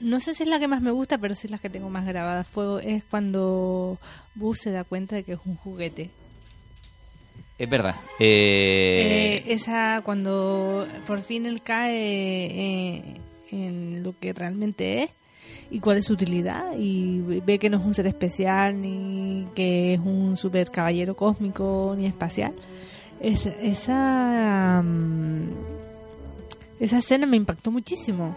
No 0.00 0.20
sé 0.20 0.34
si 0.34 0.44
es 0.44 0.48
la 0.48 0.58
que 0.58 0.68
más 0.68 0.80
me 0.80 0.90
gusta, 0.90 1.18
pero 1.18 1.34
sí 1.34 1.48
la 1.48 1.58
que 1.58 1.68
tengo 1.68 1.90
más 1.90 2.06
grabada 2.06 2.40
a 2.40 2.44
fuego 2.44 2.78
es 2.78 3.04
cuando 3.04 3.98
Buzz 4.34 4.60
se 4.60 4.70
da 4.70 4.84
cuenta 4.84 5.16
de 5.16 5.22
que 5.24 5.32
es 5.34 5.40
un 5.44 5.56
juguete. 5.56 6.08
Es 7.58 7.68
verdad. 7.68 7.96
Eh, 8.18 9.42
Eh, 9.46 9.52
esa 9.52 10.00
cuando 10.02 10.88
por 11.06 11.22
fin 11.22 11.44
él 11.44 11.60
cae 11.60 12.46
eh, 12.46 13.02
en 13.52 14.02
lo 14.02 14.18
que 14.18 14.32
realmente 14.32 15.02
es 15.02 15.10
y 15.70 15.78
cuál 15.80 15.98
es 15.98 16.06
su 16.06 16.14
utilidad 16.14 16.72
y 16.76 17.20
ve 17.46 17.58
que 17.58 17.70
no 17.70 17.78
es 17.78 17.84
un 17.86 17.94
ser 17.94 18.06
especial 18.06 18.80
ni 18.80 19.46
que 19.54 19.94
es 19.94 20.00
un 20.00 20.36
super 20.36 20.70
caballero 20.70 21.14
cósmico 21.14 21.94
ni 21.96 22.06
espacial. 22.06 22.52
Es- 23.20 23.46
esa 23.46 24.82
mm, 24.84 25.48
esa 26.80 26.98
escena 26.98 27.26
me 27.26 27.36
impactó 27.36 27.70
muchísimo 27.70 28.34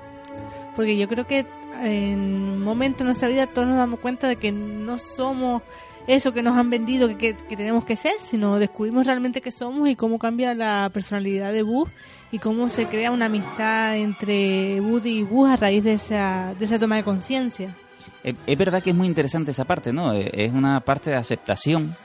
porque 0.75 0.97
yo 0.97 1.07
creo 1.07 1.25
que 1.25 1.45
en 1.81 2.19
un 2.19 2.63
momento 2.63 2.99
de 2.99 3.05
nuestra 3.05 3.27
vida 3.29 3.47
todos 3.47 3.67
nos 3.67 3.77
damos 3.77 3.99
cuenta 3.99 4.27
de 4.27 4.35
que 4.35 4.51
no 4.51 4.97
somos 4.97 5.61
eso 6.07 6.33
que 6.33 6.43
nos 6.43 6.57
han 6.57 6.69
vendido 6.69 7.07
que, 7.17 7.33
que- 7.35 7.55
tenemos 7.57 7.85
que 7.85 7.95
ser, 7.95 8.13
sino 8.19 8.59
descubrimos 8.59 9.05
realmente 9.07 9.41
qué 9.41 9.51
somos 9.51 9.89
y 9.89 9.95
cómo 9.95 10.19
cambia 10.19 10.53
la 10.53 10.89
personalidad 10.93 11.53
de 11.53 11.63
Buzz 11.63 11.89
y 12.31 12.39
cómo 12.39 12.67
se 12.69 12.87
crea 12.87 13.11
una 13.11 13.25
amistad 13.27 13.95
entre 13.97 14.81
Woody 14.81 15.19
y 15.19 15.23
Buzz 15.23 15.49
a 15.51 15.55
raíz 15.55 15.83
de 15.83 15.93
esa, 15.93 16.53
de 16.57 16.65
esa 16.65 16.79
toma 16.79 16.97
de 16.97 17.03
conciencia. 17.03 17.75
Es, 18.23 18.57
verdad 18.57 18.81
que 18.81 18.89
es 18.91 18.95
muy 18.95 19.07
interesante 19.07 19.51
esa 19.51 19.65
parte, 19.65 19.91
¿no? 19.93 20.13
Eh, 20.13 20.29
Es 20.33 20.51
una 20.53 20.79
parte 20.79 21.09
de 21.09 21.15
aceptación 21.17 21.95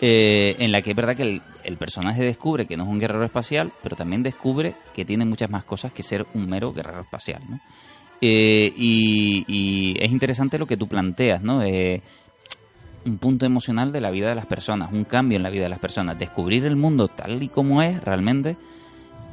eh, 0.00 0.56
en 0.58 0.72
la 0.72 0.82
que 0.82 0.90
es 0.90 0.96
verdad 0.96 1.16
que 1.16 1.22
el, 1.22 1.42
el 1.64 1.76
personaje 1.76 2.22
descubre 2.22 2.66
que 2.66 2.76
no 2.76 2.84
es 2.84 2.88
un 2.90 2.98
guerrero 2.98 3.24
espacial, 3.24 3.72
pero 3.82 3.96
también 3.96 4.22
descubre 4.22 4.74
que 4.94 5.04
tiene 5.04 5.24
muchas 5.24 5.50
más 5.50 5.64
cosas 5.64 5.92
que 5.92 6.02
ser 6.02 6.26
un 6.34 6.48
mero 6.48 6.72
guerrero 6.72 7.00
espacial, 7.00 7.42
¿no? 7.48 7.60
Eh, 8.20 8.72
y, 8.76 9.44
y 9.46 9.96
es 10.02 10.10
interesante 10.10 10.58
lo 10.58 10.66
que 10.66 10.76
tú 10.76 10.86
planteas, 10.86 11.42
¿no? 11.42 11.62
Un 13.06 13.18
punto 13.18 13.46
emocional 13.46 13.92
de 13.92 14.00
la 14.00 14.10
vida 14.10 14.28
de 14.28 14.34
las 14.34 14.46
personas, 14.46 14.92
un 14.92 15.04
cambio 15.04 15.36
en 15.36 15.42
la 15.42 15.50
vida 15.50 15.64
de 15.64 15.68
las 15.68 15.78
personas, 15.78 16.18
descubrir 16.18 16.64
el 16.64 16.76
mundo 16.76 17.08
tal 17.08 17.42
y 17.42 17.48
como 17.48 17.82
es 17.82 18.02
realmente 18.02 18.56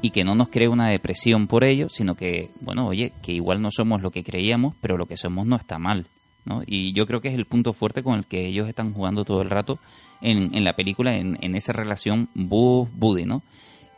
y 0.02 0.10
que 0.10 0.24
no 0.24 0.36
nos 0.36 0.50
cree 0.50 0.68
una 0.68 0.90
depresión 0.90 1.48
por 1.48 1.64
ello, 1.64 1.88
sino 1.90 2.16
que, 2.16 2.50
bueno, 2.60 2.88
oye, 2.88 3.14
que 3.22 3.32
igual 3.34 3.62
no 3.62 3.70
somos 3.72 4.02
lo 4.02 4.10
que 4.12 4.24
creíamos, 4.24 4.76
pero 4.82 4.98
lo 4.98 5.06
que 5.06 5.16
somos 5.18 5.46
no 5.46 5.56
está 5.56 5.78
mal, 5.78 6.08
¿no? 6.44 6.64
Y 6.66 6.94
yo 6.94 7.06
creo 7.06 7.22
que 7.22 7.28
es 7.30 7.36
el 7.36 7.46
punto 7.46 7.72
fuerte 7.74 8.02
con 8.04 8.16
el 8.16 8.26
que 8.26 8.48
ellos 8.48 8.68
están 8.68 8.94
jugando 8.94 9.24
todo 9.26 9.42
el 9.44 9.50
rato 9.52 9.78
en, 10.22 10.56
en 10.56 10.64
la 10.64 10.74
película, 10.74 11.16
en, 11.16 11.38
en 11.42 11.56
esa 11.56 11.72
relación 11.74 12.30
Buzz-Buddy, 12.34 13.26
¿no? 13.26 13.44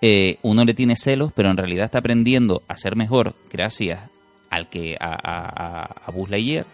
Eh, 0.02 0.38
uno 0.42 0.66
le 0.66 0.74
tiene 0.74 0.98
celos, 0.98 1.32
pero 1.34 1.50
en 1.50 1.56
realidad 1.56 1.86
está 1.86 2.00
aprendiendo 2.00 2.62
a 2.68 2.76
ser 2.76 2.98
mejor 2.98 3.36
gracias 3.50 4.02
al 4.50 4.68
que 4.70 4.98
a, 5.00 5.14
a- 5.14 5.86
a 6.06 6.12
Buzz 6.12 6.30
Lightyear, 6.30 6.66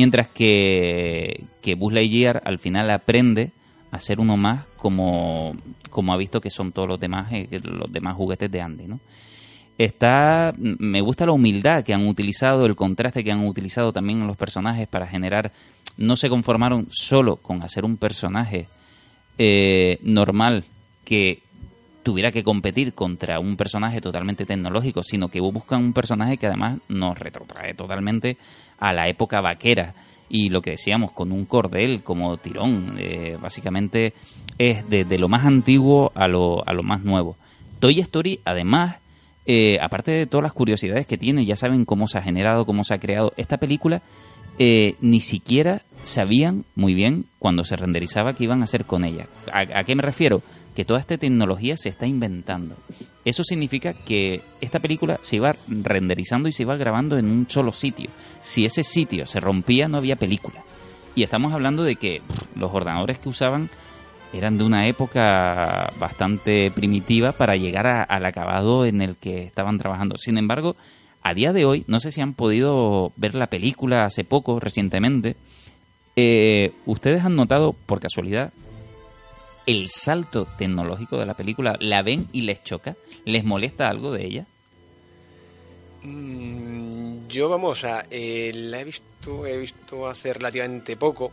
mientras 0.00 0.28
que, 0.28 1.44
que 1.60 1.74
Buzz 1.74 1.92
Lightyear 1.92 2.40
al 2.46 2.58
final 2.58 2.90
aprende 2.90 3.50
a 3.90 4.00
ser 4.00 4.18
uno 4.18 4.38
más 4.38 4.64
como, 4.78 5.54
como 5.90 6.14
ha 6.14 6.16
visto 6.16 6.40
que 6.40 6.48
son 6.48 6.72
todos 6.72 6.88
los 6.88 6.98
demás 6.98 7.30
eh, 7.32 7.48
los 7.62 7.92
demás 7.92 8.16
juguetes 8.16 8.50
de 8.50 8.62
Andy, 8.62 8.86
¿no? 8.86 8.98
Está, 9.76 10.54
me 10.56 11.02
gusta 11.02 11.26
la 11.26 11.32
humildad 11.32 11.84
que 11.84 11.92
han 11.92 12.08
utilizado, 12.08 12.64
el 12.64 12.76
contraste 12.76 13.22
que 13.22 13.30
han 13.30 13.46
utilizado 13.46 13.92
también 13.92 14.26
los 14.26 14.38
personajes 14.38 14.88
para 14.88 15.06
generar, 15.06 15.52
no 15.98 16.16
se 16.16 16.30
conformaron 16.30 16.88
solo 16.90 17.36
con 17.36 17.62
hacer 17.62 17.84
un 17.84 17.98
personaje 17.98 18.68
eh, 19.36 19.98
normal 20.02 20.64
que 21.04 21.42
tuviera 22.02 22.32
que 22.32 22.42
competir 22.42 22.94
contra 22.94 23.38
un 23.38 23.58
personaje 23.58 24.00
totalmente 24.00 24.46
tecnológico, 24.46 25.02
sino 25.02 25.28
que 25.28 25.40
buscan 25.40 25.84
un 25.84 25.92
personaje 25.92 26.38
que 26.38 26.46
además 26.46 26.78
nos 26.88 27.18
retrotrae 27.18 27.74
totalmente 27.74 28.38
a 28.80 28.92
la 28.92 29.08
época 29.08 29.40
vaquera 29.40 29.94
y 30.30 30.48
lo 30.48 30.62
que 30.62 30.70
decíamos 30.70 31.12
con 31.12 31.32
un 31.32 31.44
cordel 31.44 32.02
como 32.02 32.36
tirón, 32.36 32.94
eh, 32.98 33.36
básicamente 33.40 34.14
es 34.58 34.88
desde 34.88 35.18
lo 35.18 35.28
más 35.28 35.44
antiguo 35.44 36.12
a 36.14 36.28
lo, 36.28 36.66
a 36.66 36.72
lo 36.72 36.82
más 36.82 37.02
nuevo. 37.02 37.36
Toy 37.80 37.98
Story 38.00 38.40
además, 38.44 38.96
eh, 39.46 39.78
aparte 39.80 40.12
de 40.12 40.26
todas 40.26 40.44
las 40.44 40.52
curiosidades 40.52 41.06
que 41.06 41.18
tiene, 41.18 41.44
ya 41.44 41.56
saben 41.56 41.84
cómo 41.84 42.06
se 42.06 42.18
ha 42.18 42.22
generado, 42.22 42.64
cómo 42.64 42.84
se 42.84 42.94
ha 42.94 42.98
creado 42.98 43.32
esta 43.36 43.56
película, 43.56 44.02
eh, 44.58 44.94
ni 45.00 45.20
siquiera 45.20 45.82
sabían 46.04 46.64
muy 46.76 46.94
bien 46.94 47.24
cuando 47.38 47.64
se 47.64 47.76
renderizaba 47.76 48.34
qué 48.34 48.44
iban 48.44 48.60
a 48.60 48.64
hacer 48.64 48.84
con 48.84 49.04
ella. 49.04 49.26
¿A, 49.52 49.80
a 49.80 49.84
qué 49.84 49.96
me 49.96 50.02
refiero? 50.02 50.42
Que 50.74 50.84
toda 50.84 51.00
esta 51.00 51.18
tecnología 51.18 51.76
se 51.76 51.88
está 51.88 52.06
inventando. 52.06 52.76
Eso 53.24 53.44
significa 53.44 53.92
que 53.92 54.40
esta 54.60 54.78
película 54.78 55.18
se 55.22 55.36
iba 55.36 55.54
renderizando 55.68 56.48
y 56.48 56.52
se 56.52 56.62
iba 56.62 56.76
grabando 56.76 57.18
en 57.18 57.26
un 57.26 57.48
solo 57.48 57.72
sitio. 57.72 58.08
Si 58.42 58.64
ese 58.64 58.82
sitio 58.82 59.26
se 59.26 59.40
rompía, 59.40 59.88
no 59.88 59.98
había 59.98 60.16
película. 60.16 60.62
Y 61.14 61.22
estamos 61.22 61.52
hablando 61.52 61.82
de 61.82 61.96
que 61.96 62.22
los 62.54 62.72
ordenadores 62.72 63.18
que 63.18 63.28
usaban 63.28 63.68
eran 64.32 64.58
de 64.58 64.64
una 64.64 64.86
época 64.86 65.92
bastante 65.98 66.70
primitiva 66.70 67.32
para 67.32 67.56
llegar 67.56 68.06
al 68.08 68.24
acabado 68.24 68.86
en 68.86 69.02
el 69.02 69.16
que 69.16 69.42
estaban 69.44 69.78
trabajando. 69.78 70.16
Sin 70.16 70.38
embargo, 70.38 70.76
a 71.22 71.34
día 71.34 71.52
de 71.52 71.64
hoy, 71.64 71.84
no 71.88 72.00
sé 72.00 72.12
si 72.12 72.20
han 72.20 72.34
podido 72.34 73.12
ver 73.16 73.34
la 73.34 73.48
película 73.48 74.04
hace 74.04 74.24
poco, 74.24 74.60
recientemente, 74.60 75.36
eh, 76.16 76.72
¿ustedes 76.86 77.24
han 77.24 77.36
notado, 77.36 77.74
por 77.86 78.00
casualidad, 78.00 78.52
el 79.66 79.88
salto 79.88 80.46
tecnológico 80.58 81.18
de 81.18 81.26
la 81.26 81.34
película? 81.34 81.76
¿La 81.80 82.02
ven 82.02 82.28
y 82.32 82.42
les 82.42 82.62
choca? 82.62 82.96
¿Les 83.24 83.44
molesta 83.44 83.88
algo 83.88 84.12
de 84.12 84.26
ella? 84.26 84.46
Mm, 86.02 87.28
Yo, 87.28 87.48
vamos, 87.48 87.84
a 87.84 88.06
eh, 88.10 88.50
la 88.54 88.80
he 88.80 88.84
visto, 88.84 89.46
he 89.46 89.56
visto 89.58 90.08
hace 90.08 90.32
relativamente 90.32 90.96
poco 90.96 91.32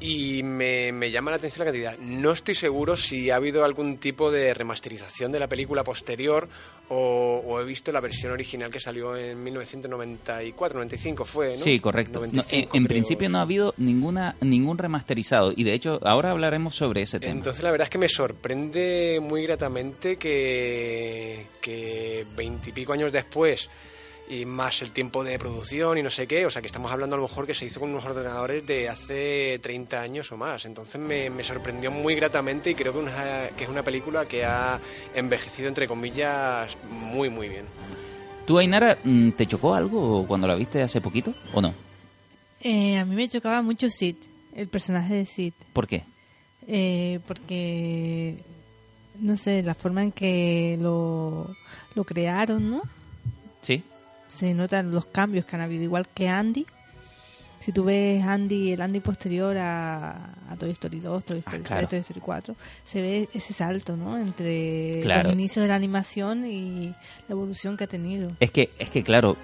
y 0.00 0.42
me, 0.42 0.92
me 0.92 1.10
llama 1.10 1.30
la 1.30 1.36
atención 1.36 1.66
la 1.66 1.72
cantidad. 1.72 1.98
No 1.98 2.32
estoy 2.32 2.54
seguro 2.54 2.96
si 2.96 3.30
ha 3.30 3.36
habido 3.36 3.64
algún 3.64 3.98
tipo 3.98 4.30
de 4.30 4.54
remasterización 4.54 5.30
de 5.30 5.38
la 5.38 5.46
película 5.46 5.84
posterior 5.84 6.48
o, 6.88 7.42
o 7.46 7.60
he 7.60 7.64
visto 7.64 7.92
la 7.92 8.00
versión 8.00 8.32
original 8.32 8.70
que 8.70 8.80
salió 8.80 9.14
en 9.14 9.44
1994-95 9.44 11.24
fue, 11.26 11.50
¿no? 11.50 11.56
Sí, 11.56 11.78
correcto. 11.80 12.20
No, 12.20 12.24
en 12.24 12.32
95 12.32 12.76
en 12.76 12.86
principio 12.86 13.28
no 13.28 13.38
ha 13.38 13.42
habido 13.42 13.74
ninguna 13.76 14.36
ningún 14.40 14.78
remasterizado 14.78 15.52
y 15.54 15.64
de 15.64 15.74
hecho 15.74 16.00
ahora 16.02 16.30
hablaremos 16.30 16.74
sobre 16.74 17.02
ese 17.02 17.20
tema. 17.20 17.32
Entonces 17.32 17.62
la 17.62 17.70
verdad 17.70 17.84
es 17.84 17.90
que 17.90 17.98
me 17.98 18.08
sorprende 18.08 19.18
muy 19.22 19.42
gratamente 19.42 20.16
que 20.16 21.46
que 21.60 22.26
veintipico 22.34 22.94
años 22.94 23.12
después 23.12 23.68
y 24.30 24.44
más 24.46 24.80
el 24.82 24.92
tiempo 24.92 25.24
de 25.24 25.38
producción 25.38 25.98
y 25.98 26.02
no 26.02 26.08
sé 26.10 26.26
qué, 26.26 26.46
o 26.46 26.50
sea 26.50 26.62
que 26.62 26.66
estamos 26.68 26.90
hablando 26.92 27.16
a 27.16 27.18
lo 27.18 27.26
mejor 27.26 27.46
que 27.46 27.52
se 27.54 27.66
hizo 27.66 27.80
con 27.80 27.90
unos 27.90 28.04
ordenadores 28.04 28.64
de 28.64 28.88
hace 28.88 29.58
30 29.60 30.00
años 30.00 30.30
o 30.30 30.36
más. 30.36 30.64
Entonces 30.66 31.00
me, 31.00 31.28
me 31.30 31.42
sorprendió 31.42 31.90
muy 31.90 32.14
gratamente 32.14 32.70
y 32.70 32.74
creo 32.76 32.92
que, 32.92 32.98
una- 33.00 33.48
que 33.56 33.64
es 33.64 33.68
una 33.70 33.82
película 33.82 34.26
que 34.26 34.44
ha 34.44 34.78
envejecido 35.14 35.68
entre 35.68 35.88
comillas 35.88 36.78
muy 36.88 37.28
muy 37.28 37.48
bien. 37.48 37.64
¿Tú, 38.46 38.58
Ainara, 38.58 38.98
mm, 39.02 39.30
te 39.32 39.46
chocó 39.46 39.74
algo 39.74 40.24
cuando 40.28 40.46
la 40.46 40.54
viste 40.54 40.80
hace 40.80 41.00
poquito 41.00 41.34
o 41.52 41.60
no? 41.60 41.74
Eh, 42.62 42.98
a 42.98 43.04
mí 43.04 43.14
me 43.16 43.28
chocaba 43.28 43.62
mucho 43.62 43.88
Sid, 43.90 44.16
el 44.54 44.68
personaje 44.68 45.14
de 45.14 45.26
Sid. 45.26 45.52
¿Por 45.72 45.86
qué? 45.88 46.04
Eh, 46.68 47.18
porque, 47.26 48.36
no 49.18 49.36
sé, 49.36 49.62
la 49.62 49.74
forma 49.74 50.02
en 50.04 50.12
que 50.12 50.76
lo, 50.80 51.54
lo 51.94 52.04
crearon, 52.04 52.70
¿no? 52.70 52.82
¿Sí? 53.62 53.82
Se 54.30 54.54
notan 54.54 54.90
los 54.92 55.04
cambios 55.06 55.44
que 55.44 55.56
han 55.56 55.62
habido, 55.62 55.82
igual 55.84 56.06
que 56.08 56.28
Andy. 56.28 56.64
Si 57.58 57.72
tú 57.72 57.84
ves 57.84 58.24
Andy, 58.24 58.72
el 58.72 58.80
Andy 58.80 59.00
posterior 59.00 59.54
a, 59.58 60.32
a 60.48 60.56
Toy 60.56 60.70
Story 60.70 60.98
2, 61.00 61.24
Toy 61.26 61.38
Story 61.40 61.58
Ah, 61.58 61.66
claro. 61.66 61.88
3, 61.88 61.90
Toy 61.90 61.98
Story 61.98 62.20
4, 62.20 62.54
se 62.84 63.02
ve 63.02 63.28
ese 63.34 63.52
salto, 63.52 63.96
¿no? 63.98 64.16
Entre 64.16 65.00
Claro. 65.02 65.24
los 65.24 65.34
inicios 65.34 65.64
de 65.64 65.68
la 65.68 65.74
animación 65.74 66.46
y 66.50 66.86
la 67.28 67.32
evolución 67.34 67.76
que 67.76 67.84
ha 67.84 67.86
tenido. 67.86 68.32
Es 68.40 68.50
que, 68.50 68.70
es 68.78 68.88
que 68.88 69.02
claro, 69.02 69.36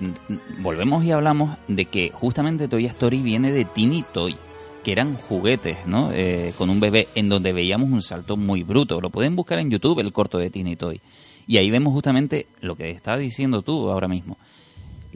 volvemos 0.61 1.05
y 1.05 1.11
hablamos 1.11 1.59
de 1.68 1.85
que 1.87 2.09
justamente 2.11 2.68
Toy 2.68 2.87
Story 2.87 3.20
viene 3.20 3.53
de 3.53 3.66
Tiny 3.66 4.03
Toy, 4.14 4.35
que 4.83 4.92
eran 4.92 5.16
juguetes, 5.16 5.77
¿no? 5.87 6.11
Eh, 6.12 6.55
con 6.57 6.70
un 6.70 6.81
bebé, 6.81 7.09
en 7.16 7.29
donde 7.29 7.53
veíamos 7.53 7.90
un 7.90 8.01
salto 8.01 8.38
muy 8.38 8.62
bruto. 8.62 8.99
Lo 9.03 9.11
pueden 9.11 9.37
buscar 9.37 9.59
en 9.59 9.68
YouTube, 9.70 9.99
el 10.01 10.12
corto 10.14 10.38
de 10.38 10.49
Tiny 10.49 10.77
Toy. 10.77 11.03
Y 11.46 11.59
ahí 11.59 11.70
vemos 11.70 11.92
justamente 11.92 12.46
lo 12.62 12.77
que 12.77 12.90
estás 12.92 13.18
diciendo 13.18 13.61
tú 13.61 13.90
ahora 13.90 14.09
mismo. 14.09 14.38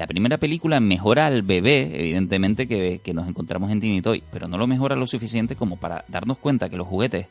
La 0.01 0.07
primera 0.07 0.39
película 0.39 0.81
mejora 0.81 1.27
al 1.27 1.43
bebé, 1.43 1.91
evidentemente, 1.93 2.67
que, 2.67 3.03
que 3.05 3.13
nos 3.13 3.29
encontramos 3.29 3.71
en 3.71 3.83
Tiny 3.83 4.01
Toy, 4.01 4.23
pero 4.33 4.49
no 4.49 4.57
lo 4.57 4.67
mejora 4.67 4.97
lo 4.97 5.07
suficiente 5.07 5.57
como 5.57 5.77
para 5.77 6.07
darnos 6.09 6.39
cuenta 6.39 6.71
que 6.71 6.79
los 6.79 6.87
juguetes 6.87 7.27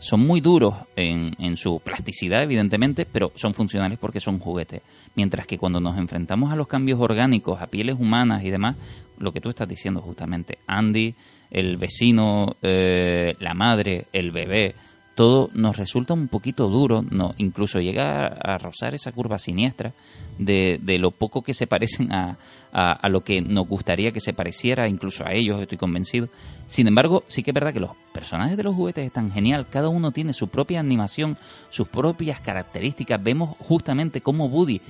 son 0.00 0.26
muy 0.26 0.40
duros 0.40 0.74
en, 0.96 1.36
en 1.38 1.56
su 1.56 1.78
plasticidad, 1.78 2.42
evidentemente, 2.42 3.06
pero 3.06 3.30
son 3.36 3.54
funcionales 3.54 3.96
porque 4.00 4.18
son 4.18 4.40
juguetes. 4.40 4.82
Mientras 5.14 5.46
que 5.46 5.56
cuando 5.56 5.78
nos 5.78 5.96
enfrentamos 5.98 6.52
a 6.52 6.56
los 6.56 6.66
cambios 6.66 6.98
orgánicos, 6.98 7.62
a 7.62 7.68
pieles 7.68 7.94
humanas 7.96 8.42
y 8.42 8.50
demás, 8.50 8.74
lo 9.20 9.32
que 9.32 9.40
tú 9.40 9.48
estás 9.48 9.68
diciendo 9.68 10.00
justamente, 10.00 10.58
Andy, 10.66 11.14
el 11.48 11.76
vecino, 11.76 12.56
eh, 12.60 13.36
la 13.38 13.54
madre, 13.54 14.06
el 14.12 14.32
bebé, 14.32 14.74
todo 15.14 15.50
nos 15.52 15.76
resulta 15.76 16.14
un 16.14 16.28
poquito 16.28 16.68
duro, 16.68 17.04
no, 17.10 17.34
incluso 17.36 17.80
llega 17.80 18.26
a, 18.26 18.58
rozar 18.58 18.94
esa 18.94 19.12
curva 19.12 19.38
siniestra 19.38 19.92
de, 20.38 20.80
de 20.82 20.98
lo 20.98 21.10
poco 21.10 21.42
que 21.42 21.52
se 21.52 21.66
parecen 21.66 22.12
a, 22.12 22.38
a, 22.72 22.92
a 22.92 23.08
lo 23.08 23.22
que 23.22 23.42
nos 23.42 23.68
gustaría 23.68 24.12
que 24.12 24.20
se 24.20 24.32
pareciera, 24.32 24.88
incluso 24.88 25.26
a 25.26 25.32
ellos, 25.32 25.60
estoy 25.60 25.78
convencido. 25.78 26.28
Sin 26.66 26.86
embargo, 26.86 27.24
sí 27.26 27.42
que 27.42 27.50
es 27.50 27.54
verdad 27.54 27.74
que 27.74 27.80
los 27.80 27.90
personajes 28.12 28.56
de 28.56 28.62
los 28.62 28.74
juguetes 28.74 29.04
están 29.04 29.30
genial, 29.30 29.66
cada 29.68 29.88
uno 29.88 30.12
tiene 30.12 30.32
su 30.32 30.48
propia 30.48 30.80
animación, 30.80 31.36
sus 31.68 31.88
propias 31.88 32.40
características. 32.40 33.22
Vemos 33.22 33.56
justamente 33.58 34.22
cómo 34.22 34.46
Woody 34.46 34.80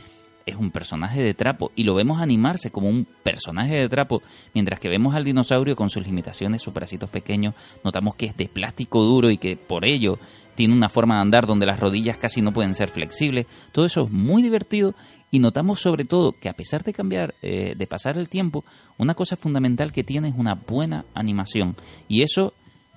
es 0.46 0.56
un 0.56 0.70
personaje 0.70 1.22
de 1.22 1.34
trapo 1.34 1.72
y 1.76 1.84
lo 1.84 1.94
vemos 1.94 2.20
animarse 2.20 2.70
como 2.70 2.88
un 2.88 3.06
personaje 3.22 3.76
de 3.76 3.88
trapo, 3.88 4.22
mientras 4.54 4.80
que 4.80 4.88
vemos 4.88 5.14
al 5.14 5.24
dinosaurio 5.24 5.76
con 5.76 5.90
sus 5.90 6.06
limitaciones, 6.06 6.62
sus 6.62 6.74
bracitos 6.74 7.10
pequeños, 7.10 7.54
notamos 7.84 8.14
que 8.16 8.26
es 8.26 8.36
de 8.36 8.48
plástico 8.48 9.02
duro 9.02 9.30
y 9.30 9.38
que 9.38 9.56
por 9.56 9.84
ello 9.84 10.18
tiene 10.54 10.74
una 10.74 10.88
forma 10.88 11.16
de 11.16 11.22
andar 11.22 11.46
donde 11.46 11.66
las 11.66 11.80
rodillas 11.80 12.18
casi 12.18 12.42
no 12.42 12.52
pueden 12.52 12.74
ser 12.74 12.88
flexibles. 12.88 13.46
Todo 13.72 13.86
eso 13.86 14.02
es 14.04 14.10
muy 14.10 14.42
divertido 14.42 14.94
Y 15.34 15.38
notamos 15.38 15.80
sobre 15.80 16.04
todo 16.04 16.32
que 16.32 16.50
a 16.50 16.52
pesar 16.52 16.84
de 16.84 16.92
cambiar, 16.92 17.34
eh, 17.40 17.74
de 17.74 17.86
pasar 17.86 18.18
el 18.18 18.28
tiempo, 18.28 18.66
una 18.98 19.14
cosa 19.14 19.34
fundamental 19.34 19.90
que 19.90 20.04
tiene 20.04 20.28
es 20.28 20.34
una 20.36 20.56
buena 20.56 21.06
animación. 21.14 21.74
Y 22.06 22.20
eso 22.20 22.52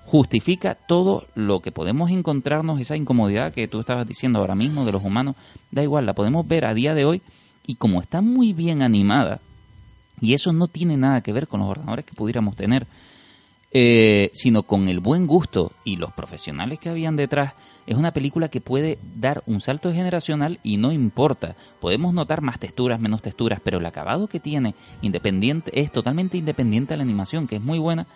justifica 0.06 0.76
todo 0.76 1.26
lo 1.34 1.60
que 1.60 1.72
podemos 1.72 2.10
encontrarnos, 2.10 2.80
esa 2.80 2.96
incomodidad 2.96 3.52
que 3.52 3.66
tú 3.66 3.80
estabas 3.80 4.06
diciendo 4.06 4.38
ahora 4.38 4.54
mismo 4.54 4.84
de 4.84 4.92
los 4.92 5.04
humanos, 5.04 5.34
da 5.72 5.82
igual, 5.82 6.06
la 6.06 6.14
podemos 6.14 6.46
ver 6.46 6.64
a 6.64 6.74
día 6.74 6.94
de 6.94 7.04
hoy 7.04 7.22
y 7.66 7.74
como 7.74 8.00
está 8.00 8.20
muy 8.20 8.52
bien 8.52 8.82
animada, 8.82 9.40
y 10.20 10.34
eso 10.34 10.52
no 10.52 10.68
tiene 10.68 10.96
nada 10.96 11.20
que 11.22 11.32
ver 11.32 11.48
con 11.48 11.60
los 11.60 11.68
ordenadores 11.68 12.04
que 12.04 12.14
pudiéramos 12.14 12.54
tener, 12.54 12.86
eh, 13.72 14.30
sino 14.32 14.62
con 14.62 14.88
el 14.88 15.00
buen 15.00 15.26
gusto 15.26 15.72
y 15.84 15.96
los 15.96 16.12
profesionales 16.12 16.78
que 16.78 16.88
habían 16.88 17.16
detrás, 17.16 17.54
es 17.86 17.96
una 17.96 18.12
película 18.12 18.48
que 18.48 18.60
puede 18.60 18.98
dar 19.16 19.42
un 19.46 19.60
salto 19.60 19.92
generacional 19.92 20.60
y 20.62 20.76
no 20.76 20.92
importa. 20.92 21.56
Podemos 21.80 22.14
notar 22.14 22.42
más 22.42 22.58
texturas, 22.58 23.00
menos 23.00 23.22
texturas, 23.22 23.60
pero 23.62 23.78
el 23.78 23.86
acabado 23.86 24.28
que 24.28 24.40
tiene 24.40 24.74
independiente 25.02 25.78
es 25.78 25.92
totalmente 25.92 26.36
independiente 26.36 26.94
a 26.94 26.96
la 26.96 27.02
animación, 27.02 27.46
que 27.46 27.56
es 27.56 27.62
muy 27.62 27.78
buena 27.78 28.06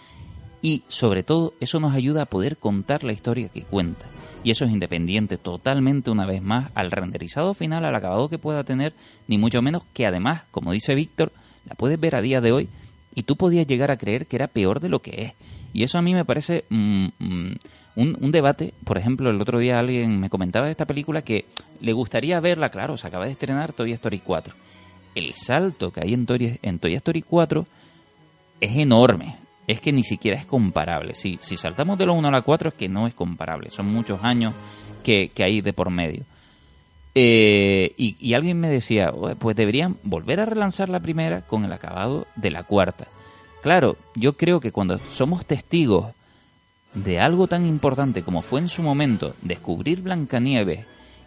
y 0.63 0.83
sobre 0.89 1.23
todo 1.23 1.55
eso 1.61 1.81
nos 1.81 1.95
ayuda 1.95 2.23
a 2.23 2.27
poder 2.27 2.57
contar 2.57 3.05
la 3.05 3.13
historia 3.13 3.49
que 3.49 3.63
cuenta. 3.63 4.07
Y 4.43 4.51
eso 4.51 4.65
es 4.65 4.71
independiente 4.71 5.37
totalmente 5.37 6.11
una 6.11 6.27
vez 6.27 6.43
más 6.43 6.71
al 6.75 6.91
renderizado 6.91 7.53
final, 7.53 7.85
al 7.85 7.95
acabado 7.95 8.29
que 8.29 8.39
pueda 8.39 8.65
tener, 8.65 8.95
ni 9.29 9.37
mucho 9.37 9.61
menos 9.61 9.85
que 9.93 10.07
además, 10.07 10.43
como 10.51 10.73
dice 10.73 10.95
Víctor, 10.95 11.33
la 11.67 11.75
puedes 11.75 12.01
ver 12.01 12.15
a 12.15 12.23
día 12.23 12.41
de 12.41 12.53
hoy 12.53 12.69
y 13.15 13.25
tú 13.25 13.37
podías 13.37 13.67
llegar 13.67 13.91
a 13.91 13.99
creer 13.99 14.27
que 14.27 14.37
era 14.37 14.49
peor 14.49 14.81
de 14.81 14.89
lo 14.89 15.01
que 15.01 15.25
es. 15.25 15.33
Y 15.73 15.83
eso 15.83 15.99
a 15.99 16.03
mí 16.03 16.15
me 16.15 16.25
parece 16.25 16.65
mm, 16.71 17.07
mm, 17.19 17.53
un, 17.97 18.33
debate. 18.33 18.73
Por 18.85 18.99
ejemplo, 18.99 19.31
el 19.31 19.41
otro 19.41 19.59
día 19.59 19.79
alguien 19.79 20.19
me 20.19 20.31
comentaba 20.31 20.67
de 20.67 20.73
esta 20.73 20.87
película 20.87 21.23
que 21.23 21.45
le 21.81 21.93
gustaría 21.93 22.41
verla, 22.41 22.71
claro, 22.71 22.97
se 22.97 23.07
acaba 23.07 23.27
de 23.27 23.33
estrenar 23.33 23.73
Toy 23.73 23.93
Story 23.93 24.21
4. 24.21 24.55
El 25.15 25.35
salto 25.35 25.93
que 25.93 26.01
hay 26.01 26.15
en 26.15 26.27
Toy, 26.27 26.59
en 26.63 26.79
Toy 26.79 26.95
Story 26.95 27.23
4 27.23 27.67
es 28.61 28.77
enorme. 28.77 29.37
Es 29.71 29.81
que 29.81 29.93
ni 29.93 30.03
siquiera 30.03 30.37
es 30.37 30.47
comparable. 30.47 31.15
Si, 31.15 31.39
si 31.41 31.57
saltamos 31.57 31.97
de 31.97 32.05
la 32.05 32.13
1 32.13 32.27
a 32.27 32.31
la 32.33 32.43
4 32.43 32.71
es 32.71 32.75
que 32.75 32.89
no 32.89 33.07
es 33.07 33.15
comparable. 33.15 33.71
Son 33.71 33.87
muchos 33.87 34.19
años 34.25 34.53
que, 35.05 35.29
que 35.29 35.45
hay 35.45 35.61
de 35.61 35.73
por 35.73 35.91
medio. 35.91 36.25
Eh, 37.15 37.95
y, 37.97 38.35
alguien 38.35 38.59
me 38.59 38.69
decía, 38.69 39.13
pues 39.39 39.55
deberían 39.55 39.97
volver 40.03 40.41
a 40.41 40.45
relanzar 40.45 40.89
la 40.89 40.99
primera 40.99 41.43
con 41.43 41.65
el 41.65 41.73
acabado 41.73 42.27
de 42.35 42.51
la 42.51 42.65
cuarta. 42.65 43.07
Claro, 43.63 43.97
yo 44.17 44.37
creo 44.37 44.59
que 44.59 44.73
cuando 44.73 44.99
somos 44.99 45.47
testigos 45.47 46.07
de 46.95 47.21
algo 47.21 47.47
tan 47.47 47.65
importante 47.65 48.25
como 48.25 48.43
fue 48.43 48.59
en 48.59 48.69
su 48.69 48.83
momento 48.83 49.37
descubrir 49.43 50.03
Blancanieves 50.03 50.85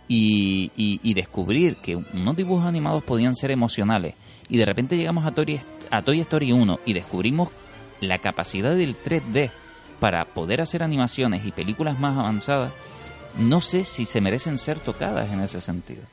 y, 0.10 0.70
y, 0.76 1.00
y 1.02 1.14
descubrir 1.14 1.78
que 1.78 1.96
unos 1.96 2.36
dibujos 2.36 2.66
animados 2.66 3.06
podían 3.06 3.38
ser 3.38 3.52
emocionales 3.52 4.16
y 4.50 4.58
de 4.58 4.66
repente 4.66 4.98
llegamos 4.98 5.26
a 5.26 5.32
Toy, 5.32 5.62
a 5.90 6.02
Toy 6.02 6.20
Story 6.20 6.52
1 6.52 6.82
y 6.86 6.92
descubrimos 6.92 7.50
la 8.08 8.20
capacidad 8.20 8.76
del 8.76 8.96
3D 9.02 9.52
para 10.00 10.26
poder 10.26 10.62
hacer 10.62 10.84
animaciones 10.84 11.46
y 11.46 11.52
películas 11.52 12.00
más 12.00 12.18
avanzadas, 12.18 12.74
no 13.38 13.62
sé 13.62 13.84
si 13.84 14.06
se 14.06 14.22
merecen 14.22 14.58
ser 14.58 14.80
tocadas 14.80 15.32
en 15.32 15.42
ese 15.42 15.62
sentido. 15.62 16.04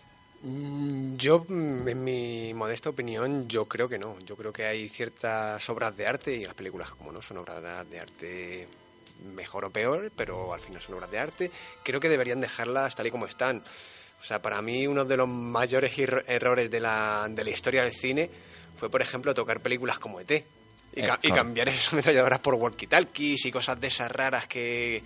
Yo, 0.42 1.44
en 1.48 2.02
mi 2.02 2.54
modesta 2.54 2.88
opinión, 2.88 3.46
yo 3.46 3.66
creo 3.66 3.88
que 3.88 3.98
no. 3.98 4.18
Yo 4.20 4.36
creo 4.36 4.52
que 4.52 4.64
hay 4.64 4.88
ciertas 4.88 5.68
obras 5.68 5.94
de 5.96 6.06
arte 6.06 6.34
y 6.34 6.44
las 6.44 6.54
películas, 6.54 6.90
como 6.92 7.12
no, 7.12 7.20
son 7.20 7.38
obras 7.38 7.60
de 7.90 8.00
arte 8.00 8.66
mejor 9.34 9.66
o 9.66 9.70
peor, 9.70 10.10
pero 10.16 10.54
al 10.54 10.60
final 10.60 10.80
son 10.80 10.94
obras 10.94 11.10
de 11.10 11.18
arte. 11.18 11.50
Creo 11.82 12.00
que 12.00 12.08
deberían 12.08 12.40
dejarlas 12.40 12.94
tal 12.94 13.06
y 13.06 13.10
como 13.10 13.26
están. 13.26 13.62
O 14.20 14.24
sea, 14.24 14.40
para 14.40 14.60
mí 14.62 14.86
uno 14.86 15.04
de 15.04 15.16
los 15.16 15.28
mayores 15.28 15.92
errores 15.98 16.70
de 16.70 16.80
la, 16.80 17.26
de 17.28 17.44
la 17.44 17.50
historia 17.50 17.82
del 17.82 17.92
cine 17.92 18.30
fue, 18.76 18.90
por 18.90 19.02
ejemplo, 19.02 19.34
tocar 19.34 19.60
películas 19.60 19.98
como 19.98 20.20
ET. 20.20 20.44
Y, 20.94 21.02
ca 21.02 21.14
Eh, 21.14 21.18
y 21.22 21.26
claro. 21.28 21.42
cambiar 21.44 21.68
esas 21.68 21.92
ametralladoras 21.92 22.38
por 22.40 22.54
walkie-talkies 22.56 23.46
y 23.46 23.50
cosas 23.50 23.80
de 23.80 23.86
esas 23.86 24.10
raras 24.10 24.46
que, 24.46 25.02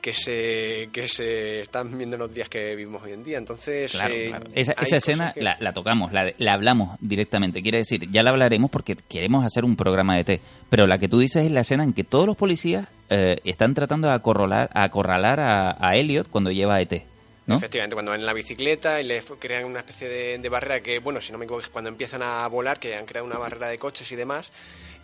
que 0.00 0.12
se, 0.12 0.90
que 0.92 1.08
se 1.08 1.60
están 1.60 1.96
viendo 1.96 2.16
en 2.16 2.20
los 2.20 2.34
días 2.34 2.48
que 2.50 2.74
vivimos 2.76 3.02
hoy 3.02 3.12
en 3.12 3.24
día. 3.24 3.38
Entonces, 3.38 3.90
Claro, 3.92 4.14
eh, 4.14 4.26
claro. 4.28 4.46
Esa, 4.54 4.72
esa 4.72 4.96
escena 4.96 5.32
que- 5.32 5.40
la, 5.42 5.56
la 5.60 5.72
tocamos, 5.72 6.12
la, 6.12 6.30
la 6.36 6.52
hablamos 6.52 6.98
directamente. 7.00 7.62
Quiere 7.62 7.78
decir, 7.78 8.10
ya 8.10 8.22
la 8.22 8.30
hablaremos 8.30 8.70
porque 8.70 8.96
queremos 9.08 9.44
hacer 9.46 9.64
un 9.64 9.76
programa 9.76 10.16
de 10.16 10.24
té. 10.24 10.40
Pero 10.68 10.86
la 10.86 10.98
que 10.98 11.08
tú 11.08 11.18
dices 11.18 11.46
es 11.46 11.50
la 11.52 11.60
escena 11.60 11.84
en 11.84 11.94
que 11.94 12.04
todos 12.04 12.26
los 12.26 12.36
policías 12.36 12.86
eh, 13.08 13.36
están 13.44 13.72
tratando 13.72 14.08
de 14.08 14.14
acorralar, 14.14 14.68
acorralar 14.74 15.40
a, 15.40 15.76
a 15.78 15.96
Elliot 15.96 16.28
cuando 16.28 16.50
lleva 16.50 16.74
a 16.76 16.80
ET. 16.82 17.02
¿no? 17.46 17.56
Efectivamente, 17.56 17.94
cuando 17.94 18.10
van 18.10 18.20
en 18.20 18.26
la 18.26 18.32
bicicleta 18.32 19.00
y 19.00 19.04
le 19.04 19.18
f- 19.18 19.34
crean 19.38 19.64
una 19.66 19.80
especie 19.80 20.08
de, 20.08 20.38
de 20.38 20.48
barrera 20.48 20.80
que, 20.80 20.98
bueno, 20.98 21.20
si 21.20 21.30
no 21.32 21.36
me 21.38 21.44
equivoco, 21.44 21.60
es 21.62 21.68
cuando 21.68 21.90
empiezan 21.90 22.22
a 22.22 22.46
volar, 22.48 22.78
que 22.78 22.94
han 22.96 23.04
creado 23.04 23.26
una 23.26 23.36
barrera 23.38 23.68
de 23.68 23.76
coches 23.78 24.10
y 24.12 24.16
demás. 24.16 24.50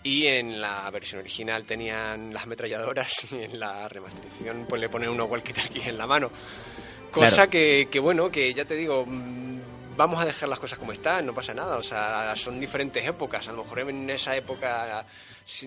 Y 0.03 0.27
en 0.27 0.61
la 0.61 0.91
versión 0.91 1.21
original 1.21 1.65
tenían 1.65 2.33
las 2.33 2.45
ametralladoras 2.45 3.27
y 3.33 3.43
en 3.43 3.61
la 3.61 3.89
remasterización 3.89 4.67
pues 4.69 4.81
le 4.81 4.89
ponen 4.89 5.11
unos 5.11 5.29
walkie-talkies 5.29 5.87
en 5.89 5.99
la 5.99 6.07
mano. 6.07 6.31
Cosa 7.11 7.35
Claro. 7.37 7.51
que, 7.51 7.89
que, 7.91 7.99
bueno, 8.01 8.31
que 8.31 8.55
ya 8.55 8.65
te 8.65 8.77
digo, 8.77 9.05
mm, 9.07 9.61
vamos 9.97 10.23
a 10.23 10.25
dejar 10.25 10.49
las 10.49 10.61
cosas 10.61 10.79
como 10.79 10.93
están, 10.93 11.27
no 11.27 11.35
pasa 11.35 11.53
nada. 11.53 11.77
O 11.77 11.83
sea, 11.83 12.35
son 12.37 12.59
diferentes 12.61 13.05
épocas. 13.05 13.47
A 13.49 13.53
lo 13.53 13.65
mejor 13.65 13.81
en 13.81 14.09
esa 14.09 14.35
época 14.37 15.05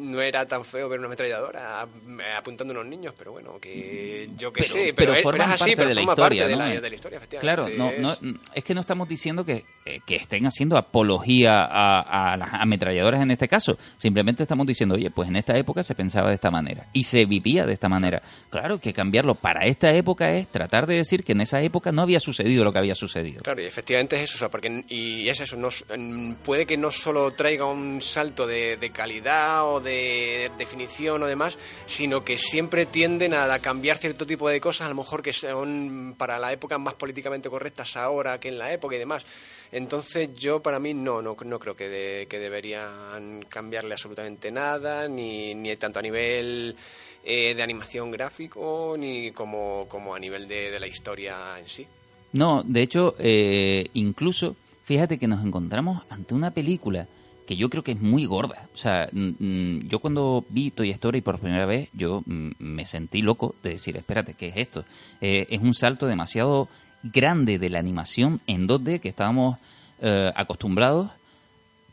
no 0.02 0.22
era 0.22 0.46
tan 0.46 0.64
feo 0.66 0.88
ver 0.90 1.00
una 1.00 1.08
ametralladora 1.08 1.86
eh, 1.86 2.34
apuntando 2.38 2.74
a 2.74 2.78
unos 2.78 2.88
niños, 2.90 3.14
pero 3.18 3.32
bueno, 3.34 3.60
que 3.60 4.30
yo 4.38 4.52
qué 4.54 4.62
Pero- 4.64 4.74
sé, 4.74 4.80
pero 4.80 4.96
pero, 4.96 5.12
pero 5.14 5.24
forman 5.24 5.48
es 5.50 5.54
así, 5.56 5.60
parte 5.72 5.76
pero 5.76 5.90
de 5.90 5.96
la 5.96 6.02
forma 6.02 6.14
historia, 6.14 6.42
parte 6.44 6.52
de 6.52 6.56
la, 6.76 6.82
de 6.82 6.90
la 6.90 6.96
historia, 6.96 7.20
Claro, 7.40 7.66
no, 7.78 7.90
Es- 7.90 8.00
no, 8.22 8.40
es 8.54 8.64
que 8.64 8.74
no 8.74 8.82
estamos 8.82 9.08
diciendo 9.08 9.44
que, 9.46 9.64
eh, 9.86 10.00
que 10.06 10.16
estén 10.16 10.46
haciendo 10.46 10.78
apología 10.78 11.66
a, 11.66 12.34
a 12.34 12.38
las 12.38 12.54
ametralladoras 12.54 13.22
en 13.22 13.32
este 13.32 13.48
caso. 13.48 13.78
Simplemente 13.98 14.44
estamos 14.44 14.66
diciendo, 14.66 14.96
oye, 14.96 15.10
pues 15.12 15.30
en 15.30 15.36
esta 15.36 15.58
época 15.58 15.84
se 15.84 15.96
pensaba 15.96 16.30
de 16.30 16.36
esta 16.36 16.50
manera 16.52 16.88
y 16.94 17.04
se 17.04 17.26
vivía 17.26 17.66
de 17.66 17.74
esta 17.74 17.90
manera. 17.90 18.22
Claro 18.50 18.80
que 18.80 18.94
cambiarlo 18.94 19.36
para 19.36 19.66
esta 19.66 19.92
época 19.92 20.32
es 20.32 20.48
tratar 20.48 20.88
de 20.88 20.96
decir 20.96 21.24
que 21.24 21.34
en 21.34 21.42
esa 21.42 21.62
época 21.62 21.92
no 21.92 22.02
había 22.02 22.20
sucedido 22.20 22.64
lo 22.64 22.72
que 22.72 22.80
había 22.80 22.96
sucedido. 22.96 23.42
Claro, 23.44 23.62
y 23.62 23.66
efectivamente 23.66 24.16
es 24.16 24.24
eso, 24.24 24.36
o 24.36 24.40
sea, 24.40 24.50
porque 24.50 24.84
y 24.90 25.28
es 25.28 25.40
eso, 25.40 25.56
no, 25.58 25.70
mm, 25.70 26.34
puede 26.46 26.66
que 26.66 26.78
no 26.78 26.92
solo 26.92 27.32
traiga 27.32 27.66
un 27.66 28.02
salto 28.02 28.46
de, 28.48 28.78
de 28.78 28.90
calidad 28.92 29.64
o 29.66 29.73
de 29.80 30.52
definición 30.58 31.22
o 31.24 31.26
demás, 31.28 31.58
sino 31.88 32.24
que 32.24 32.38
siempre 32.38 32.86
tienden 32.86 33.34
a, 33.34 33.60
cambiar 33.60 33.98
cierto 33.98 34.26
tipo 34.26 34.50
de 34.50 34.60
cosas, 34.60 34.88
a 34.88 34.90
lo 34.90 34.96
mejor 34.96 35.22
que 35.22 35.34
son 35.34 36.16
para 36.18 36.40
la 36.40 36.52
época 36.52 36.78
más 36.78 36.94
políticamente 36.96 37.50
correctas 37.50 37.96
ahora 37.96 38.40
que 38.40 38.50
en 38.50 38.58
la 38.58 38.72
época 38.74 38.96
y 38.96 39.00
demás. 39.00 39.26
Entonces 39.72 40.30
yo 40.36 40.62
para 40.62 40.80
mí 40.80 40.94
no, 40.94 41.22
no, 41.22 41.36
no 41.44 41.60
creo 41.60 41.76
que, 41.76 41.90
de- 41.90 42.28
que 42.28 42.40
deberían 42.40 43.44
cambiarle 43.50 43.94
absolutamente 43.94 44.52
nada, 44.52 45.08
ni, 45.08 45.56
ni 45.56 45.76
tanto 45.78 46.00
a 46.00 46.02
nivel 46.02 46.76
eh, 47.24 47.56
de 47.56 47.64
animación 47.64 48.12
gráfico, 48.12 48.96
ni 48.98 49.32
como, 49.32 49.88
como 49.90 50.14
a 50.14 50.20
nivel 50.20 50.48
de, 50.48 50.70
de 50.70 50.80
la 50.80 50.88
historia 50.88 51.58
en 51.60 51.68
sí. 51.68 51.88
No, 52.34 52.64
de 52.64 52.82
hecho, 52.82 53.16
eh, 53.20 53.88
incluso, 53.94 54.56
fíjate 54.86 55.18
que 55.18 55.28
nos 55.28 55.44
encontramos 55.46 56.04
ante 56.10 56.34
una 56.34 56.52
película 56.52 57.08
que 57.46 57.56
yo 57.56 57.70
creo 57.70 57.84
que 57.84 57.94
es 57.94 58.02
muy 58.02 58.26
gorda. 58.26 58.68
O 58.74 58.78
sea, 58.78 59.10
yo 59.12 60.00
cuando 60.00 60.46
vi 60.50 60.72
Toy 60.72 60.92
Story 60.92 61.22
por 61.22 61.40
primera 61.40 61.66
vez, 61.66 61.90
yo 61.94 62.24
mm, 62.26 62.52
me 62.60 62.86
sentí 62.86 63.22
loco 63.22 63.56
de 63.64 63.72
decir, 63.72 63.98
espérate, 63.98 64.34
¿qué 64.34 64.48
es 64.48 64.58
esto? 64.58 64.86
Eh, 65.22 65.48
es 65.50 65.62
un 65.62 65.74
salto 65.74 66.08
demasiado 66.08 66.70
grande 67.04 67.60
de 67.60 67.70
la 67.70 67.80
animación 67.80 68.42
en 68.48 68.68
2D 68.68 69.00
que 69.00 69.10
estábamos 69.10 69.58
eh, 70.02 70.32
acostumbrados 70.36 71.10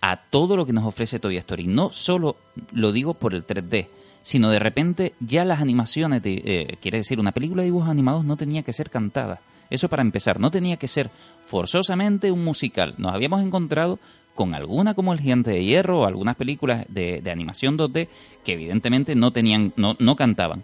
a 0.00 0.16
todo 0.16 0.56
lo 0.56 0.66
que 0.66 0.72
nos 0.72 0.84
ofrece 0.84 1.18
Toy 1.18 1.36
Story. 1.36 1.66
No 1.66 1.92
solo 1.92 2.36
lo 2.72 2.92
digo 2.92 3.14
por 3.14 3.34
el 3.34 3.46
3D, 3.46 3.88
sino 4.22 4.50
de 4.50 4.58
repente 4.58 5.14
ya 5.20 5.44
las 5.44 5.60
animaciones, 5.60 6.22
de, 6.22 6.42
eh, 6.44 6.76
quiere 6.80 6.98
decir, 6.98 7.18
una 7.18 7.32
película 7.32 7.62
de 7.62 7.66
dibujos 7.66 7.88
animados 7.88 8.24
no 8.24 8.36
tenía 8.36 8.62
que 8.62 8.72
ser 8.72 8.90
cantada. 8.90 9.40
Eso 9.68 9.88
para 9.88 10.02
empezar, 10.02 10.40
no 10.40 10.50
tenía 10.50 10.76
que 10.76 10.88
ser 10.88 11.10
forzosamente 11.46 12.32
un 12.32 12.44
musical. 12.44 12.94
Nos 12.98 13.14
habíamos 13.14 13.42
encontrado 13.42 13.98
con 14.40 14.54
alguna 14.54 14.94
como 14.94 15.12
El 15.12 15.20
Gigante 15.20 15.50
de 15.50 15.62
Hierro 15.62 16.00
o 16.00 16.06
algunas 16.06 16.34
películas 16.34 16.86
de, 16.88 17.20
de 17.20 17.30
animación 17.30 17.76
2D 17.76 18.08
que 18.42 18.54
evidentemente 18.54 19.14
no 19.14 19.32
tenían, 19.32 19.74
no, 19.76 19.96
no 19.98 20.16
cantaban. 20.16 20.62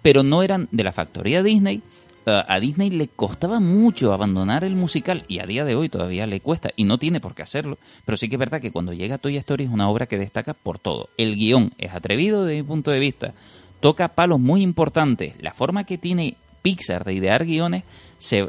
Pero 0.00 0.22
no 0.22 0.42
eran 0.42 0.66
de 0.70 0.82
la 0.82 0.94
factoría 0.94 1.42
Disney. 1.42 1.82
Uh, 2.24 2.40
a 2.48 2.58
Disney 2.58 2.88
le 2.88 3.08
costaba 3.08 3.60
mucho 3.60 4.14
abandonar 4.14 4.64
el 4.64 4.76
musical 4.76 5.26
y 5.28 5.40
a 5.40 5.46
día 5.46 5.66
de 5.66 5.74
hoy 5.74 5.90
todavía 5.90 6.26
le 6.26 6.40
cuesta 6.40 6.70
y 6.74 6.84
no 6.84 6.96
tiene 6.96 7.20
por 7.20 7.34
qué 7.34 7.42
hacerlo, 7.42 7.76
pero 8.06 8.16
sí 8.16 8.28
que 8.30 8.36
es 8.36 8.40
verdad 8.40 8.62
que 8.62 8.72
cuando 8.72 8.94
llega 8.94 9.18
Toy 9.18 9.36
Story 9.36 9.64
es 9.64 9.70
una 9.70 9.90
obra 9.90 10.06
que 10.06 10.16
destaca 10.16 10.54
por 10.54 10.78
todo. 10.78 11.10
El 11.18 11.34
guion 11.34 11.72
es 11.76 11.92
atrevido 11.92 12.46
desde 12.46 12.62
mi 12.62 12.66
punto 12.66 12.92
de 12.92 12.98
vista, 12.98 13.34
toca 13.80 14.08
palos 14.08 14.40
muy 14.40 14.62
importantes, 14.62 15.34
la 15.42 15.52
forma 15.52 15.84
que 15.84 15.98
tiene 15.98 16.36
Pixar 16.62 17.04
de 17.04 17.12
idear 17.12 17.44
guiones 17.44 17.82
se, 18.22 18.48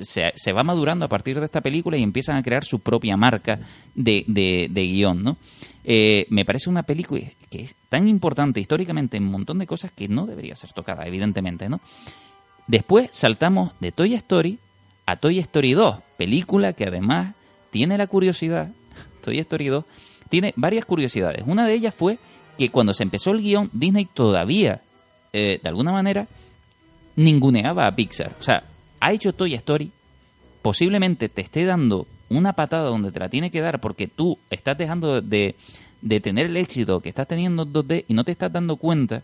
se, 0.00 0.32
se, 0.34 0.52
va 0.52 0.62
madurando 0.62 1.04
a 1.04 1.08
partir 1.08 1.38
de 1.38 1.44
esta 1.44 1.60
película 1.60 1.98
y 1.98 2.02
empiezan 2.02 2.36
a 2.36 2.42
crear 2.42 2.64
su 2.64 2.78
propia 2.78 3.18
marca 3.18 3.60
de, 3.94 4.24
de, 4.26 4.68
de 4.70 4.86
guion, 4.86 5.22
¿no? 5.22 5.36
Eh, 5.84 6.26
me 6.30 6.46
parece 6.46 6.70
una 6.70 6.84
película 6.84 7.26
que 7.50 7.62
es 7.62 7.74
tan 7.90 8.08
importante 8.08 8.60
históricamente 8.60 9.18
en 9.18 9.24
un 9.24 9.32
montón 9.32 9.58
de 9.58 9.66
cosas 9.66 9.90
que 9.92 10.08
no 10.08 10.26
debería 10.26 10.56
ser 10.56 10.72
tocada, 10.72 11.06
evidentemente, 11.06 11.68
¿no? 11.68 11.80
Después 12.66 13.10
saltamos 13.12 13.72
de 13.80 13.92
Toy 13.92 14.14
Story 14.14 14.58
a 15.04 15.16
Toy 15.16 15.38
Story 15.40 15.72
2, 15.72 15.96
película 16.16 16.72
que 16.72 16.86
además 16.86 17.34
tiene 17.70 17.98
la 17.98 18.06
curiosidad, 18.06 18.70
Toy 19.22 19.38
Story 19.40 19.66
2, 19.66 19.84
tiene 20.30 20.54
varias 20.56 20.86
curiosidades. 20.86 21.44
Una 21.46 21.66
de 21.66 21.74
ellas 21.74 21.94
fue 21.94 22.18
que 22.56 22.70
cuando 22.70 22.94
se 22.94 23.02
empezó 23.02 23.32
el 23.32 23.42
guion, 23.42 23.68
Disney 23.74 24.06
todavía, 24.06 24.80
eh, 25.34 25.60
de 25.62 25.68
alguna 25.68 25.92
manera, 25.92 26.26
ninguneaba 27.16 27.86
a 27.86 27.94
Pixar. 27.94 28.34
O 28.38 28.42
sea, 28.42 28.64
ha 29.00 29.12
hecho 29.12 29.32
Toy 29.32 29.54
Story, 29.54 29.90
posiblemente 30.62 31.28
te 31.28 31.42
esté 31.42 31.64
dando 31.64 32.06
una 32.28 32.52
patada 32.52 32.88
donde 32.88 33.10
te 33.10 33.20
la 33.20 33.28
tiene 33.28 33.50
que 33.50 33.60
dar 33.60 33.80
porque 33.80 34.06
tú 34.06 34.38
estás 34.50 34.78
dejando 34.78 35.20
de, 35.20 35.56
de 36.00 36.20
tener 36.20 36.46
el 36.46 36.56
éxito 36.56 37.00
que 37.00 37.08
estás 37.08 37.26
teniendo 37.26 37.62
en 37.62 37.72
2D 37.72 38.04
y 38.08 38.14
no 38.14 38.24
te 38.24 38.32
estás 38.32 38.52
dando 38.52 38.76
cuenta 38.76 39.22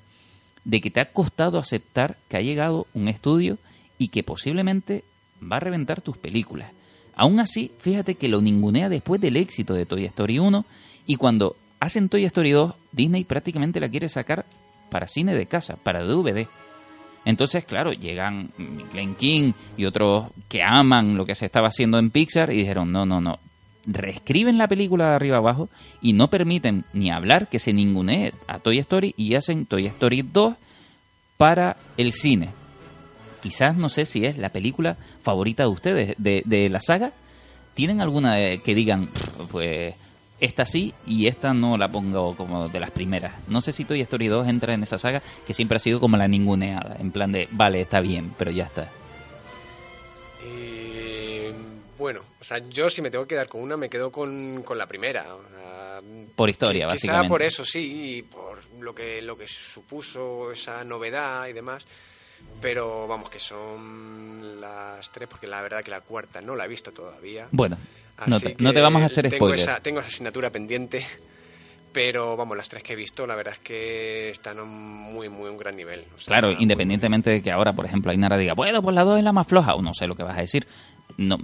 de 0.64 0.80
que 0.80 0.90
te 0.90 1.00
ha 1.00 1.12
costado 1.12 1.58
aceptar 1.58 2.16
que 2.28 2.36
ha 2.36 2.40
llegado 2.40 2.86
un 2.92 3.08
estudio 3.08 3.58
y 3.98 4.08
que 4.08 4.24
posiblemente 4.24 5.04
va 5.40 5.56
a 5.56 5.60
reventar 5.60 6.00
tus 6.00 6.16
películas. 6.16 6.72
Aún 7.14 7.38
así, 7.40 7.70
fíjate 7.78 8.16
que 8.16 8.28
lo 8.28 8.42
ningunea 8.42 8.88
después 8.88 9.20
del 9.20 9.36
éxito 9.36 9.74
de 9.74 9.86
Toy 9.86 10.04
Story 10.06 10.38
1 10.38 10.64
y 11.06 11.16
cuando 11.16 11.56
hacen 11.78 12.08
Toy 12.08 12.24
Story 12.24 12.50
2, 12.50 12.74
Disney 12.92 13.24
prácticamente 13.24 13.80
la 13.80 13.88
quiere 13.88 14.08
sacar 14.08 14.44
para 14.90 15.06
cine 15.06 15.34
de 15.34 15.46
casa, 15.46 15.76
para 15.76 16.04
DVD. 16.04 16.46
Entonces, 17.26 17.64
claro, 17.64 17.92
llegan 17.92 18.50
Glenn 18.92 19.16
King 19.16 19.52
y 19.76 19.84
otros 19.84 20.28
que 20.48 20.62
aman 20.62 21.16
lo 21.16 21.26
que 21.26 21.34
se 21.34 21.44
estaba 21.44 21.68
haciendo 21.68 21.98
en 21.98 22.10
Pixar 22.10 22.52
y 22.52 22.58
dijeron, 22.58 22.92
no, 22.92 23.04
no, 23.04 23.20
no, 23.20 23.40
reescriben 23.84 24.56
la 24.58 24.68
película 24.68 25.10
de 25.10 25.14
arriba 25.16 25.38
abajo 25.38 25.68
y 26.00 26.12
no 26.12 26.28
permiten 26.28 26.84
ni 26.92 27.10
hablar 27.10 27.48
que 27.48 27.58
se 27.58 27.72
ningunee 27.72 28.32
a 28.46 28.60
Toy 28.60 28.78
Story 28.78 29.12
y 29.16 29.34
hacen 29.34 29.66
Toy 29.66 29.86
Story 29.86 30.22
2 30.22 30.54
para 31.36 31.76
el 31.96 32.12
cine. 32.12 32.50
Quizás 33.42 33.76
no 33.76 33.88
sé 33.88 34.06
si 34.06 34.24
es 34.24 34.38
la 34.38 34.50
película 34.50 34.96
favorita 35.22 35.64
de 35.64 35.68
ustedes 35.68 36.14
de, 36.18 36.42
de 36.46 36.68
la 36.68 36.80
saga. 36.80 37.12
¿Tienen 37.74 38.00
alguna 38.00 38.36
que 38.64 38.74
digan, 38.74 39.08
"Pff, 39.08 39.50
pues 39.50 39.94
esta 40.40 40.64
sí 40.64 40.94
y 41.06 41.26
esta 41.26 41.54
no 41.54 41.76
la 41.78 41.88
pongo 41.88 42.36
como 42.36 42.68
de 42.68 42.80
las 42.80 42.90
primeras? 42.90 43.34
No 43.48 43.60
sé 43.60 43.72
si 43.72 43.84
Toy 43.84 44.00
Story 44.02 44.28
2 44.28 44.48
entra 44.48 44.74
en 44.74 44.82
esa 44.82 44.98
saga 44.98 45.22
que 45.46 45.54
siempre 45.54 45.76
ha 45.76 45.78
sido 45.78 46.00
como 46.00 46.16
la 46.16 46.28
ninguneada, 46.28 46.96
en 46.98 47.10
plan 47.12 47.32
de, 47.32 47.48
vale, 47.50 47.80
está 47.80 48.00
bien, 48.00 48.32
pero 48.38 48.50
ya 48.50 48.64
está. 48.64 48.90
Eh, 50.44 51.52
bueno, 51.98 52.20
o 52.40 52.44
sea, 52.44 52.58
yo 52.58 52.90
si 52.90 53.02
me 53.02 53.10
tengo 53.10 53.24
que 53.24 53.34
quedar 53.34 53.48
con 53.48 53.60
una, 53.62 53.76
me 53.76 53.88
quedo 53.88 54.12
con, 54.12 54.62
con 54.62 54.78
la 54.78 54.86
primera. 54.86 55.34
o 55.34 55.42
sea, 55.42 56.00
Por 56.34 56.50
historia, 56.50 56.82
quizá 56.84 56.94
básicamente. 56.94 57.28
por 57.28 57.42
eso 57.42 57.64
sí, 57.64 58.16
y 58.18 58.22
por 58.22 58.58
lo 58.80 58.94
que, 58.94 59.22
lo 59.22 59.36
que 59.36 59.48
supuso 59.48 60.52
esa 60.52 60.84
novedad 60.84 61.46
y 61.48 61.52
demás. 61.52 61.84
Pero 62.60 63.06
vamos, 63.06 63.28
que 63.28 63.38
son 63.38 64.60
las 64.60 65.10
tres, 65.10 65.28
porque 65.28 65.46
la 65.46 65.60
verdad 65.60 65.82
que 65.84 65.90
la 65.90 66.00
cuarta 66.00 66.40
no 66.40 66.56
la 66.56 66.64
he 66.64 66.68
visto 66.68 66.90
todavía. 66.90 67.48
Bueno, 67.50 67.76
no 68.26 68.40
te, 68.40 68.56
no 68.58 68.72
te 68.72 68.80
vamos 68.80 69.02
a 69.02 69.06
hacer 69.06 69.28
tengo 69.28 69.46
spoiler. 69.46 69.70
Esa, 69.70 69.80
tengo 69.80 70.00
esa 70.00 70.08
asignatura 70.08 70.50
pendiente, 70.50 71.04
pero 71.92 72.36
vamos, 72.36 72.56
las 72.56 72.68
tres 72.68 72.82
que 72.82 72.94
he 72.94 72.96
visto, 72.96 73.26
la 73.26 73.36
verdad 73.36 73.54
es 73.54 73.60
que 73.60 74.30
están 74.30 74.58
a 74.58 74.64
muy, 74.64 75.28
muy 75.28 75.50
un 75.50 75.58
gran 75.58 75.76
nivel. 75.76 76.04
O 76.14 76.18
sea, 76.18 76.26
Claro, 76.26 76.52
independientemente 76.52 77.30
de 77.30 77.42
que 77.42 77.50
ahora, 77.50 77.74
por 77.74 77.84
ejemplo, 77.84 78.10
Ainara 78.10 78.38
diga, 78.38 78.54
bueno, 78.54 78.82
pues 78.82 78.94
la 78.94 79.04
2 79.04 79.18
es 79.18 79.24
la 79.24 79.32
más 79.32 79.46
floja, 79.46 79.74
o 79.74 79.82
no 79.82 79.92
sé 79.92 80.06
lo 80.06 80.14
que 80.14 80.22
vas 80.22 80.36
a 80.36 80.40
decir. 80.40 80.66
No, 81.18 81.38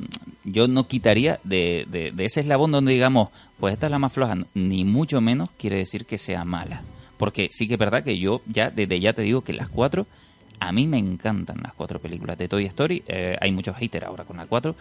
yo 0.45 0.67
no 0.67 0.87
quitaría 0.87 1.41
de, 1.45 1.87
de, 1.89 2.11
de 2.11 2.25
ese 2.25 2.41
eslabón 2.41 2.73
donde 2.73 2.93
digamos, 2.93 3.29
pues 3.59 3.75
esta 3.75 3.87
es 3.87 3.93
la 3.93 3.99
más 3.99 4.13
floja, 4.13 4.35
ni 4.55 4.85
mucho 4.85 5.21
menos 5.21 5.51
quiere 5.57 5.77
decir 5.77 6.05
que 6.05 6.19
sea 6.19 6.45
mala. 6.45 6.83
Porque 7.17 7.49
sí 7.51 7.69
que 7.69 7.75
es 7.75 7.81
verdad 7.81 8.03
que 8.03 8.19
yo 8.19 8.43
ya, 8.47 8.71
desde 8.71 8.99
ya 8.99 9.13
te 9.13 9.23
digo 9.23 9.43
que 9.43 9.53
las 9.53 9.69
cuatro, 9.69 10.07
a 10.69 10.73
mí 10.73 10.87
me 10.87 10.99
encantan 10.99 11.59
las 11.63 11.75
cuatro 11.75 11.99
películas 12.01 12.39
de 12.39 12.49
Toy 12.49 12.67
Story. 12.67 13.03
Eh, 13.07 13.37
hay 13.41 13.51
muchos 13.53 13.77
haters 13.77 14.07
ahora 14.07 14.25
con 14.25 14.37
la 14.37 14.47
4. 14.47 14.75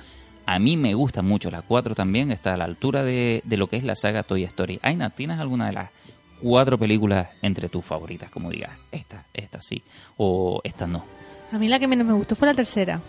A 0.46 0.60
mí 0.60 0.78
me 0.78 0.94
gusta 0.94 1.22
mucho 1.22 1.50
la 1.52 1.62
4 1.64 1.96
también, 1.96 2.32
está 2.32 2.54
a 2.54 2.58
la 2.58 2.66
altura 2.66 3.04
de, 3.04 3.42
de 3.46 3.58
lo 3.58 3.68
que 3.68 3.78
es 3.78 3.84
la 3.84 3.96
saga 3.96 4.24
Toy 4.24 4.44
Story. 4.44 4.80
Aina, 4.84 5.10
¿tienes 5.10 5.40
alguna 5.40 5.68
de 5.68 5.74
las 5.74 5.90
cuatro 6.42 6.78
películas 6.78 7.30
entre 7.42 7.70
tus 7.70 7.84
favoritas? 7.86 8.30
Como 8.32 8.50
digas, 8.52 8.72
esta, 8.92 9.26
esta 9.34 9.62
sí, 9.62 9.82
o 10.18 10.62
esta 10.64 10.86
no. 10.88 11.04
A 11.52 11.58
mí 11.58 11.68
la 11.68 11.80
que 11.80 11.88
menos 11.88 12.06
me 12.08 12.14
gustó 12.14 12.36
fue 12.36 12.48
la 12.48 12.54
tercera. 12.54 13.02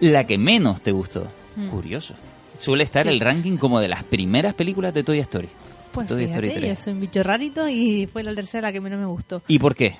La 0.00 0.24
que 0.24 0.36
menos 0.38 0.80
te 0.80 0.92
gustó. 0.92 1.26
Mm. 1.56 1.68
Curioso. 1.68 2.14
Suele 2.58 2.84
estar 2.84 3.04
Sí. 3.04 3.08
el 3.10 3.20
ranking 3.20 3.56
como 3.56 3.80
de 3.80 3.88
las 3.88 4.02
primeras 4.04 4.54
películas 4.54 4.92
de 4.94 5.02
Toy 5.04 5.18
Story. 5.20 5.48
Pues 5.92 6.06
Toy 6.08 6.24
Story 6.24 6.48
fíjate, 6.48 6.66
3. 6.66 6.78
yo 6.78 6.82
soy 6.84 6.92
un 6.94 7.00
bicho 7.00 7.22
rarito 7.22 7.68
y 7.68 8.06
fue 8.12 8.22
la 8.22 8.34
tercera 8.34 8.68
la 8.68 8.72
que 8.72 8.80
menos 8.80 8.98
me 8.98 9.06
gustó. 9.06 9.42
¿Y 9.48 9.58
por 9.58 9.74
qué? 9.74 9.96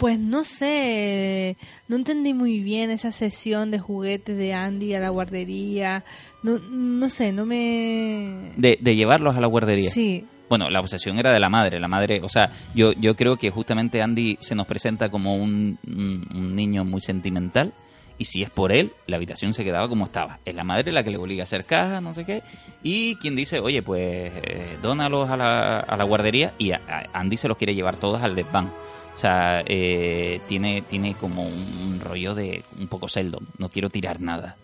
Pues 0.00 0.18
no 0.18 0.44
sé, 0.44 1.58
no 1.86 1.96
entendí 1.96 2.32
muy 2.32 2.60
bien 2.60 2.90
esa 2.90 3.12
sesión 3.12 3.70
de 3.70 3.78
juguetes 3.78 4.34
de 4.34 4.54
Andy 4.54 4.94
a 4.94 4.98
la 5.00 5.10
guardería. 5.10 6.04
No, 6.42 6.58
no 6.58 7.08
sé, 7.10 7.32
no 7.32 7.44
me... 7.44 8.50
De, 8.56 8.78
de 8.80 8.96
llevarlos 8.96 9.36
a 9.36 9.40
la 9.40 9.46
guardería. 9.46 9.90
Sí, 9.90 10.24
Bueno, 10.48 10.70
la 10.70 10.80
obsesión 10.80 11.18
era 11.18 11.32
de 11.34 11.38
la 11.38 11.50
madre. 11.50 11.78
La 11.78 11.86
madre, 11.88 12.22
o 12.22 12.30
sea, 12.30 12.50
yo, 12.74 12.92
yo 12.92 13.14
creo 13.14 13.36
que 13.36 13.50
justamente 13.50 14.00
Andy 14.00 14.38
se 14.40 14.54
nos 14.54 14.66
presenta 14.66 15.10
como 15.10 15.36
un, 15.36 15.78
un- 15.86 16.26
un 16.34 16.56
niño 16.56 16.82
muy 16.86 17.02
sentimental. 17.02 17.74
Y 18.16 18.24
si 18.24 18.42
es 18.42 18.48
por 18.50 18.72
él, 18.72 18.92
la 19.06 19.16
habitación 19.16 19.52
se 19.52 19.64
quedaba 19.64 19.86
como 19.88 20.06
estaba. 20.06 20.38
Es 20.46 20.54
la 20.54 20.64
madre 20.64 20.92
la 20.92 21.02
que 21.04 21.10
le 21.10 21.18
obliga 21.18 21.42
a 21.42 21.44
hacer 21.44 21.64
caja, 21.66 22.00
no 22.00 22.14
sé 22.14 22.24
qué. 22.24 22.42
Y 22.82 23.16
quien 23.16 23.36
dice, 23.36 23.60
oye, 23.60 23.82
pues 23.82 24.00
eh, 24.02 24.78
dónalos 24.82 25.28
a 25.28 25.36
la, 25.36 25.80
a 25.80 25.96
la 25.96 26.04
guardería. 26.04 26.54
Y 26.56 26.72
a- 26.72 26.80
a 26.88 27.18
Andy 27.20 27.36
se 27.36 27.48
los 27.48 27.58
quiere 27.58 27.74
llevar 27.74 27.96
todos 27.96 28.22
al 28.22 28.34
desván. 28.34 28.70
O 29.14 29.18
sea, 29.18 29.62
eh, 29.66 30.40
tiene, 30.48 30.82
tiene 30.82 31.14
como 31.14 31.42
un, 31.42 32.00
rollo 32.00 32.34
de 32.34 32.64
un 32.78 32.88
poco 32.88 33.08
Sheldon. 33.08 33.46
No 33.58 33.68
quiero 33.68 33.90
tirar 33.90 34.20
nada. 34.20 34.56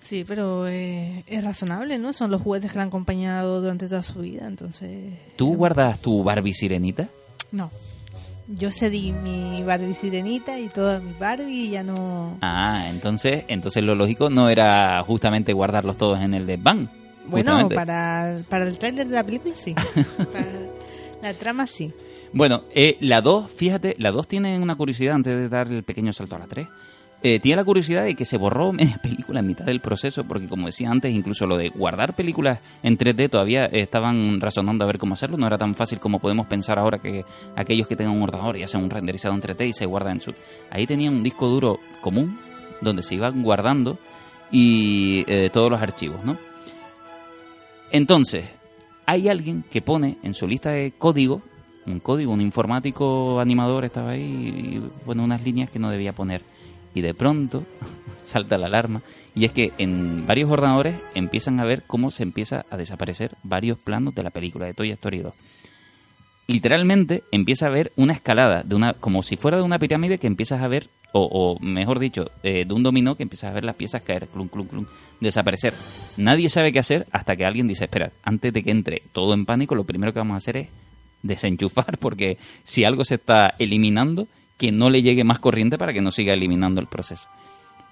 sí, 0.00 0.24
pero 0.26 0.68
eh, 0.68 1.24
es 1.26 1.44
razonable, 1.44 1.98
¿no? 1.98 2.12
Son 2.12 2.30
los 2.30 2.42
juguetes 2.42 2.70
que 2.70 2.78
le 2.78 2.82
han 2.82 2.88
acompañado 2.88 3.60
durante 3.60 3.88
toda 3.88 4.02
su 4.02 4.20
vida, 4.20 4.46
entonces... 4.46 5.14
¿Tú 5.36 5.54
guardas 5.56 5.98
tu 5.98 6.22
Barbie 6.22 6.54
sirenita? 6.54 7.08
No. 7.50 7.70
Yo 8.46 8.70
cedí 8.70 9.12
mi 9.12 9.62
Barbie 9.62 9.92
sirenita 9.92 10.58
y 10.58 10.68
toda 10.68 11.00
mi 11.00 11.12
Barbie 11.18 11.66
y 11.66 11.70
ya 11.70 11.82
no... 11.82 12.38
Ah, 12.40 12.86
entonces, 12.88 13.44
entonces 13.48 13.82
lo 13.82 13.94
lógico 13.94 14.30
no 14.30 14.48
era 14.48 15.02
justamente 15.02 15.52
guardarlos 15.52 15.98
todos 15.98 16.20
en 16.20 16.32
el 16.34 16.46
desván. 16.46 16.90
Bueno, 17.26 17.68
para, 17.68 18.40
para 18.48 18.66
el 18.66 18.78
tráiler 18.78 19.06
de 19.06 19.14
la 19.14 19.24
película 19.24 19.54
sí. 19.54 19.74
para 20.32 20.46
la 21.22 21.34
trama 21.34 21.66
sí. 21.66 21.92
Bueno, 22.32 22.64
eh, 22.74 22.96
la 23.00 23.20
2, 23.20 23.50
fíjate, 23.50 23.94
la 23.98 24.10
2 24.10 24.28
tiene 24.28 24.58
una 24.58 24.74
curiosidad 24.74 25.14
antes 25.14 25.34
de 25.34 25.48
dar 25.48 25.68
el 25.68 25.82
pequeño 25.82 26.12
salto 26.12 26.36
a 26.36 26.40
la 26.40 26.46
3. 26.46 26.68
Eh, 27.20 27.40
tiene 27.40 27.56
la 27.56 27.64
curiosidad 27.64 28.04
de 28.04 28.14
que 28.14 28.24
se 28.24 28.36
borró 28.36 28.72
media 28.74 28.98
película 29.02 29.40
en 29.40 29.46
mitad 29.46 29.64
del 29.64 29.80
proceso, 29.80 30.24
porque 30.24 30.48
como 30.48 30.66
decía 30.66 30.90
antes, 30.90 31.12
incluso 31.12 31.46
lo 31.46 31.56
de 31.56 31.70
guardar 31.70 32.14
películas 32.14 32.60
en 32.82 32.96
3D 32.96 33.30
todavía 33.30 33.64
estaban 33.66 34.40
razonando 34.40 34.84
a 34.84 34.86
ver 34.86 34.98
cómo 34.98 35.14
hacerlo. 35.14 35.36
No 35.36 35.46
era 35.46 35.58
tan 35.58 35.74
fácil 35.74 35.98
como 35.98 36.20
podemos 36.20 36.46
pensar 36.46 36.78
ahora 36.78 36.98
que 36.98 37.24
aquellos 37.56 37.88
que 37.88 37.96
tengan 37.96 38.14
un 38.14 38.22
ordenador 38.22 38.56
y 38.56 38.62
hacen 38.62 38.82
un 38.82 38.90
renderizado 38.90 39.34
en 39.34 39.42
3D 39.42 39.68
y 39.68 39.72
se 39.72 39.86
guardan 39.86 40.14
en 40.14 40.20
su... 40.20 40.34
Ahí 40.70 40.86
tenían 40.86 41.14
un 41.14 41.22
disco 41.22 41.48
duro 41.48 41.80
común 42.00 42.38
donde 42.80 43.02
se 43.02 43.16
iban 43.16 43.42
guardando 43.42 43.98
y 44.50 45.24
eh, 45.26 45.50
todos 45.52 45.70
los 45.70 45.82
archivos, 45.82 46.24
¿no? 46.24 46.36
Entonces, 47.90 48.44
hay 49.08 49.30
alguien 49.30 49.64
que 49.70 49.80
pone 49.80 50.18
en 50.22 50.34
su 50.34 50.46
lista 50.46 50.68
de 50.68 50.92
código, 50.98 51.40
un 51.86 51.98
código, 51.98 52.30
un 52.30 52.42
informático 52.42 53.40
animador 53.40 53.86
estaba 53.86 54.10
ahí 54.10 54.82
y 54.82 55.10
unas 55.10 55.42
líneas 55.42 55.70
que 55.70 55.78
no 55.78 55.88
debía 55.88 56.12
poner. 56.12 56.42
Y 56.94 57.00
de 57.00 57.14
pronto 57.14 57.64
salta 58.26 58.58
la 58.58 58.66
alarma 58.66 59.00
y 59.34 59.46
es 59.46 59.52
que 59.52 59.72
en 59.78 60.26
varios 60.26 60.50
ordenadores 60.50 60.96
empiezan 61.14 61.58
a 61.58 61.64
ver 61.64 61.84
cómo 61.86 62.10
se 62.10 62.22
empieza 62.22 62.66
a 62.68 62.76
desaparecer 62.76 63.34
varios 63.42 63.78
planos 63.78 64.14
de 64.14 64.24
la 64.24 64.30
película 64.30 64.66
de 64.66 64.74
Toy 64.74 64.90
Story 64.90 65.20
2. 65.20 65.32
Literalmente 66.48 67.24
empieza 67.30 67.66
a 67.66 67.70
ver 67.70 67.92
una 67.94 68.14
escalada, 68.14 68.62
de 68.62 68.74
una, 68.74 68.94
como 68.94 69.22
si 69.22 69.36
fuera 69.36 69.58
de 69.58 69.62
una 69.62 69.78
pirámide 69.78 70.16
que 70.16 70.26
empiezas 70.26 70.62
a 70.62 70.66
ver, 70.66 70.88
o, 71.12 71.28
o 71.30 71.60
mejor 71.60 71.98
dicho, 71.98 72.30
eh, 72.42 72.64
de 72.66 72.72
un 72.72 72.82
dominó 72.82 73.16
que 73.16 73.22
empiezas 73.22 73.50
a 73.50 73.54
ver 73.54 73.66
las 73.66 73.76
piezas 73.76 74.00
caer, 74.00 74.28
clum, 74.28 74.48
clum, 74.48 74.66
clum, 74.66 74.86
desaparecer. 75.20 75.74
Nadie 76.16 76.48
sabe 76.48 76.72
qué 76.72 76.78
hacer 76.78 77.06
hasta 77.12 77.36
que 77.36 77.44
alguien 77.44 77.68
dice, 77.68 77.84
espera, 77.84 78.12
antes 78.22 78.50
de 78.50 78.62
que 78.62 78.70
entre 78.70 79.02
todo 79.12 79.34
en 79.34 79.44
pánico, 79.44 79.74
lo 79.74 79.84
primero 79.84 80.14
que 80.14 80.20
vamos 80.20 80.34
a 80.34 80.38
hacer 80.38 80.56
es 80.56 80.68
desenchufar, 81.22 81.98
porque 82.00 82.38
si 82.64 82.82
algo 82.82 83.04
se 83.04 83.16
está 83.16 83.54
eliminando, 83.58 84.26
que 84.56 84.72
no 84.72 84.88
le 84.88 85.02
llegue 85.02 85.24
más 85.24 85.40
corriente 85.40 85.76
para 85.76 85.92
que 85.92 86.00
no 86.00 86.10
siga 86.10 86.32
eliminando 86.32 86.80
el 86.80 86.86
proceso. 86.86 87.28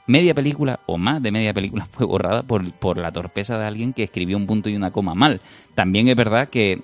Media 0.07 0.33
película 0.33 0.81
o 0.87 0.97
más 0.97 1.23
de 1.23 1.31
media 1.31 1.53
película 1.53 1.85
fue 1.91 2.07
borrada 2.07 2.43
por, 2.43 2.73
por 2.73 2.97
la 2.97 3.13
torpeza 3.13 3.59
de 3.59 3.67
alguien 3.67 3.93
que 3.93 4.05
escribió 4.05 4.39
un 4.39 4.47
punto 4.47 4.71
y 4.71 4.77
una 4.77 4.93
coma 4.93 5.13
mal. 5.13 5.43
También 5.75 6.09
es 6.09 6.17
verdad 6.17 6.49
que 6.49 6.81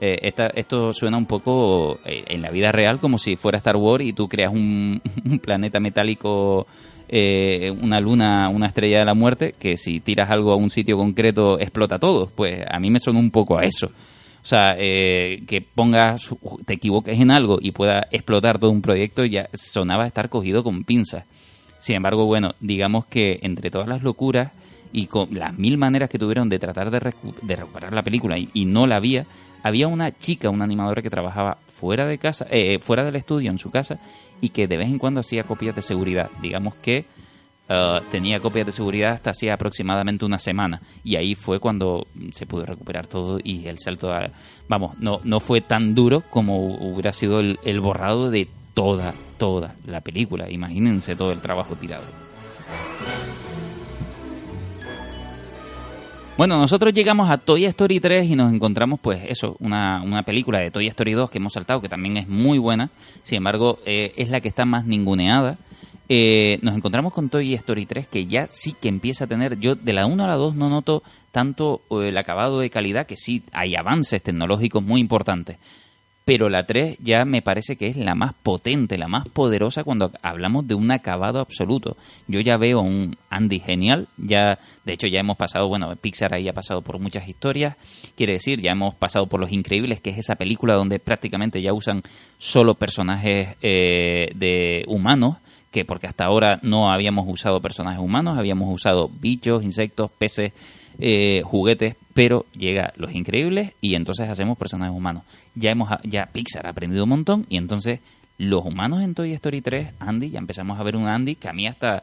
eh, 0.00 0.18
esta- 0.22 0.48
esto 0.48 0.92
suena 0.92 1.16
un 1.16 1.26
poco 1.26 1.98
eh, 2.04 2.24
en 2.28 2.42
la 2.42 2.50
vida 2.50 2.72
real 2.72 2.98
como 3.00 3.18
si 3.18 3.36
fuera 3.36 3.58
Star 3.58 3.76
Wars 3.76 4.04
y 4.04 4.12
tú 4.12 4.28
creas 4.28 4.52
un, 4.54 5.00
planeta 5.42 5.80
metálico, 5.80 6.66
eh, 7.08 7.70
una 7.70 8.00
luna, 8.00 8.48
una 8.48 8.66
estrella 8.66 8.98
de 9.00 9.04
la 9.04 9.14
muerte, 9.14 9.54
que 9.58 9.76
si 9.76 10.00
tiras 10.00 10.30
algo 10.30 10.52
a 10.52 10.56
un 10.56 10.70
sitio 10.70 10.96
concreto 10.96 11.58
explota 11.58 11.98
todo. 11.98 12.30
Pues 12.34 12.64
a 12.70 12.78
mí 12.78 12.90
me 12.90 13.00
sonó 13.00 13.18
un 13.18 13.30
poco 13.30 13.58
a 13.58 13.64
eso. 13.64 13.86
O 13.86 14.48
sea, 14.48 14.76
eh, 14.78 15.42
que 15.48 15.60
pongas, 15.60 16.30
te 16.66 16.74
equivoques 16.74 17.18
en 17.18 17.32
algo 17.32 17.58
y 17.60 17.72
pueda 17.72 18.06
explotar 18.12 18.60
todo 18.60 18.70
un 18.70 18.80
proyecto 18.80 19.24
ya 19.24 19.48
sonaba 19.54 20.06
estar 20.06 20.28
cogido 20.28 20.62
con 20.62 20.84
pinzas. 20.84 21.24
Sin 21.80 21.96
embargo, 21.96 22.26
bueno, 22.26 22.54
digamos 22.60 23.06
que 23.06 23.40
entre 23.42 23.70
todas 23.70 23.88
las 23.88 24.02
locuras 24.02 24.52
y 24.92 25.06
con 25.06 25.28
las 25.32 25.56
mil 25.58 25.78
maneras 25.78 26.08
que 26.08 26.18
tuvieron 26.18 26.48
de 26.48 26.58
tratar 26.58 26.90
de, 26.90 27.00
recu- 27.00 27.34
de 27.42 27.56
recuperar 27.56 27.92
la 27.92 28.02
película 28.02 28.38
y, 28.38 28.64
no 28.64 28.86
la 28.86 28.96
había, 28.96 29.26
había 29.62 29.88
una 29.88 30.10
chica, 30.12 30.50
una 30.50 30.64
animadora 30.64 31.02
que 31.02 31.10
trabajaba 31.10 31.58
fuera 31.78 32.06
de 32.06 32.18
casa, 32.18 32.46
eh, 32.50 32.78
fuera 32.78 33.04
del 33.04 33.16
estudio, 33.16 33.50
en 33.50 33.58
su 33.58 33.70
casa, 33.70 33.98
y 34.40 34.48
que 34.50 34.66
de 34.66 34.76
vez 34.76 34.88
en 34.88 34.98
cuando 34.98 35.20
hacía 35.20 35.44
copias 35.44 35.74
de 35.76 35.82
seguridad. 35.82 36.30
Digamos 36.40 36.74
que 36.76 37.04
eh, 37.68 38.00
tenía 38.10 38.38
copias 38.38 38.66
de 38.66 38.72
seguridad 38.72 39.12
hasta 39.12 39.30
hacía 39.30 39.54
aproximadamente 39.54 40.24
una 40.24 40.38
semana. 40.38 40.80
Y 41.04 41.16
ahí 41.16 41.34
fue 41.34 41.60
cuando 41.60 42.06
se 42.32 42.46
pudo 42.46 42.64
recuperar 42.64 43.06
todo 43.06 43.38
y 43.42 43.66
el 43.66 43.78
salto 43.78 44.10
vamos 44.68 44.98
no 44.98 45.20
no 45.24 45.40
fue 45.40 45.60
tan 45.60 45.94
duro 45.94 46.22
como 46.30 46.66
hubiera 46.76 47.12
sido 47.12 47.40
el, 47.40 47.58
el 47.64 47.80
borrado 47.80 48.30
de 48.30 48.48
toda 48.74 49.14
toda 49.38 49.74
la 49.86 50.00
película. 50.00 50.50
Imagínense 50.50 51.16
todo 51.16 51.32
el 51.32 51.40
trabajo 51.40 51.74
tirado 51.74 52.04
Bueno, 56.36 56.58
nosotros 56.58 56.92
llegamos 56.92 57.30
a 57.30 57.38
Toy 57.38 57.64
Story 57.64 57.98
3 57.98 58.26
y 58.26 58.36
nos 58.36 58.52
encontramos, 58.52 59.00
pues 59.00 59.22
eso, 59.26 59.56
una, 59.58 60.02
una 60.02 60.22
película 60.22 60.58
de 60.58 60.70
Toy 60.70 60.86
Story 60.88 61.14
2 61.14 61.30
que 61.30 61.38
hemos 61.38 61.54
saltado, 61.54 61.80
que 61.80 61.88
también 61.88 62.18
es 62.18 62.28
muy 62.28 62.58
buena, 62.58 62.90
sin 63.22 63.38
embargo, 63.38 63.78
eh, 63.86 64.12
es 64.16 64.28
la 64.28 64.42
que 64.42 64.48
está 64.48 64.66
más 64.66 64.84
ninguneada. 64.84 65.56
Eh, 66.10 66.58
nos 66.60 66.76
encontramos 66.76 67.14
con 67.14 67.30
Toy 67.30 67.54
Story 67.54 67.86
3 67.86 68.08
que 68.08 68.26
ya 68.26 68.48
sí 68.50 68.74
que 68.78 68.88
empieza 68.88 69.24
a 69.24 69.26
tener, 69.26 69.58
yo 69.58 69.76
de 69.76 69.94
la 69.94 70.04
1 70.04 70.24
a 70.24 70.26
la 70.26 70.34
2 70.34 70.56
no 70.56 70.68
noto 70.68 71.02
tanto 71.32 71.80
eh, 71.90 72.08
el 72.08 72.18
acabado 72.18 72.60
de 72.60 72.68
calidad, 72.68 73.06
que 73.06 73.16
sí 73.16 73.42
hay 73.52 73.74
avances 73.74 74.22
tecnológicos 74.22 74.84
muy 74.84 75.00
importantes, 75.00 75.56
pero 76.26 76.48
la 76.48 76.66
3 76.66 76.98
ya 76.98 77.24
me 77.24 77.40
parece 77.40 77.76
que 77.76 77.86
es 77.86 77.96
la 77.96 78.16
más 78.16 78.34
potente, 78.34 78.98
la 78.98 79.06
más 79.06 79.28
poderosa 79.28 79.84
cuando 79.84 80.10
hablamos 80.22 80.66
de 80.66 80.74
un 80.74 80.90
acabado 80.90 81.38
absoluto. 81.38 81.96
Yo 82.26 82.40
ya 82.40 82.56
veo 82.56 82.80
un 82.80 83.16
Andy 83.30 83.60
genial, 83.60 84.08
ya 84.16 84.58
de 84.84 84.92
hecho 84.92 85.06
ya 85.06 85.20
hemos 85.20 85.36
pasado, 85.36 85.68
bueno, 85.68 85.94
Pixar 85.94 86.34
ahí 86.34 86.48
ha 86.48 86.52
pasado 86.52 86.82
por 86.82 86.98
muchas 86.98 87.28
historias, 87.28 87.76
quiere 88.16 88.32
decir, 88.32 88.60
ya 88.60 88.72
hemos 88.72 88.96
pasado 88.96 89.28
por 89.28 89.38
Los 89.38 89.52
Increíbles, 89.52 90.00
que 90.00 90.10
es 90.10 90.18
esa 90.18 90.34
película 90.34 90.74
donde 90.74 90.98
prácticamente 90.98 91.62
ya 91.62 91.72
usan 91.72 92.02
solo 92.38 92.74
personajes 92.74 93.56
eh, 93.62 94.32
de 94.34 94.84
humanos, 94.88 95.36
que 95.70 95.84
porque 95.84 96.08
hasta 96.08 96.24
ahora 96.24 96.58
no 96.62 96.90
habíamos 96.90 97.28
usado 97.28 97.60
personajes 97.60 98.00
humanos, 98.00 98.36
habíamos 98.36 98.74
usado 98.74 99.08
bichos, 99.20 99.62
insectos, 99.62 100.10
peces, 100.10 100.52
eh, 100.98 101.42
juguetes, 101.44 101.94
pero 102.14 102.46
llega 102.52 102.92
Los 102.96 103.14
Increíbles 103.14 103.74
y 103.80 103.94
entonces 103.94 104.28
hacemos 104.28 104.58
personajes 104.58 104.96
humanos. 104.96 105.22
Ya 105.56 105.70
hemos 105.70 105.90
ya 106.04 106.26
Pixar 106.26 106.66
ha 106.66 106.70
aprendido 106.70 107.02
un 107.04 107.10
montón 107.10 107.46
y 107.48 107.56
entonces 107.56 108.00
los 108.38 108.64
humanos 108.64 109.02
en 109.02 109.14
Toy 109.14 109.32
Story 109.32 109.62
3, 109.62 109.94
Andy, 109.98 110.30
ya 110.30 110.38
empezamos 110.38 110.78
a 110.78 110.82
ver 110.82 110.96
un 110.96 111.08
Andy 111.08 111.34
que 111.34 111.48
a 111.48 111.52
mí 111.52 111.66
hasta 111.66 112.02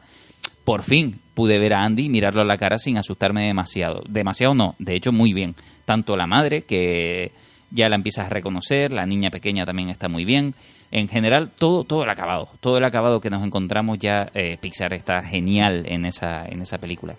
por 0.64 0.82
fin 0.82 1.20
pude 1.34 1.58
ver 1.58 1.74
a 1.74 1.84
Andy 1.84 2.04
y 2.04 2.08
mirarlo 2.08 2.40
a 2.42 2.44
la 2.44 2.56
cara 2.56 2.78
sin 2.78 2.96
asustarme 2.98 3.46
demasiado. 3.46 4.02
Demasiado 4.08 4.54
no, 4.54 4.74
de 4.78 4.96
hecho 4.96 5.12
muy 5.12 5.32
bien. 5.32 5.54
Tanto 5.84 6.16
la 6.16 6.26
madre 6.26 6.62
que 6.62 7.32
ya 7.70 7.88
la 7.88 7.96
empiezas 7.96 8.26
a 8.26 8.30
reconocer, 8.30 8.92
la 8.92 9.06
niña 9.06 9.30
pequeña 9.30 9.64
también 9.64 9.90
está 9.90 10.08
muy 10.08 10.24
bien. 10.24 10.54
En 10.90 11.08
general, 11.08 11.50
todo, 11.58 11.84
todo 11.84 12.04
el 12.04 12.10
acabado, 12.10 12.48
todo 12.60 12.78
el 12.78 12.84
acabado 12.84 13.20
que 13.20 13.30
nos 13.30 13.44
encontramos 13.44 13.98
ya, 13.98 14.30
eh, 14.34 14.56
Pixar 14.60 14.94
está 14.94 15.22
genial 15.22 15.84
en 15.86 16.06
esa, 16.06 16.46
en 16.46 16.62
esa 16.62 16.78
película. 16.78 17.16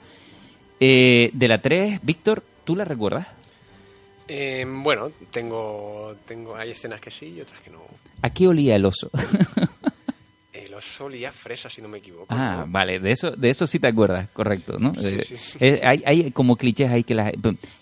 Eh, 0.80 1.30
de 1.34 1.48
la 1.48 1.58
3, 1.60 2.00
Víctor, 2.02 2.44
¿tú 2.64 2.76
la 2.76 2.86
recuerdas? 2.86 3.28
Eh, 4.28 4.66
bueno, 4.68 5.12
tengo, 5.32 6.16
tengo, 6.26 6.56
hay 6.56 6.72
escenas 6.72 7.00
que 7.00 7.12
sí 7.12 7.34
y 7.38 7.42
otras 7.42 7.60
que 7.62 7.70
no. 7.70 7.80
¿A 8.22 8.30
qué 8.32 8.48
olía 8.48 8.76
el 8.76 8.86
oso? 8.86 9.10
El 10.54 10.74
oso 10.74 11.06
olía 11.06 11.30
a 11.30 11.32
fresa, 11.34 11.70
si 11.70 11.82
no 11.82 11.88
me 11.90 11.98
equivoco. 12.00 12.28
ah, 12.30 12.64
¿no? 12.66 12.72
vale, 12.72 13.00
de 13.00 13.12
eso, 13.12 13.32
de 13.32 13.50
eso 13.50 13.68
sí 13.68 13.78
te 13.80 13.88
acuerdas, 13.88 14.30
correcto, 14.32 14.80
¿no? 14.80 14.94
Sí, 14.96 15.06
Eh, 15.18 15.22
sí, 15.26 15.38
sí. 15.38 15.58
eh, 15.62 15.82
hay, 15.84 16.02
hay 16.06 16.32
como 16.32 16.56
clichés 16.56 16.90
ahí 16.90 17.04
que 17.04 17.14
la... 17.14 17.32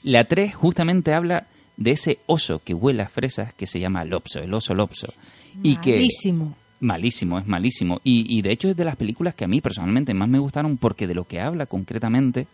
La 0.01 0.25
3 0.25 0.53
justamente 0.55 1.13
habla 1.13 1.45
de 1.77 1.91
ese 1.91 2.19
oso 2.25 2.59
que 2.59 2.73
huele 2.73 3.03
a 3.03 3.09
fresas 3.09 3.53
que 3.53 3.67
se 3.67 3.79
llama 3.79 4.03
Lopso, 4.05 4.39
el 4.39 4.53
oso 4.53 4.73
Lopso. 4.73 5.13
Y 5.61 5.77
que, 5.77 5.91
Malísimo. 5.93 6.57
Malísimo, 6.79 7.39
es 7.39 7.45
malísimo. 7.47 8.01
Y, 8.03 8.25
y 8.37 8.41
de 8.41 8.51
hecho 8.51 8.67
es 8.69 8.75
de 8.75 8.83
las 8.85 8.95
películas 8.97 9.35
que 9.35 9.45
a 9.45 9.47
mí 9.47 9.61
personalmente 9.61 10.13
más 10.15 10.27
me 10.27 10.39
gustaron 10.39 10.77
porque 10.77 11.07
de 11.07 11.13
lo 11.15 11.25
que 11.25 11.39
habla 11.39 11.67
concretamente 11.67 12.47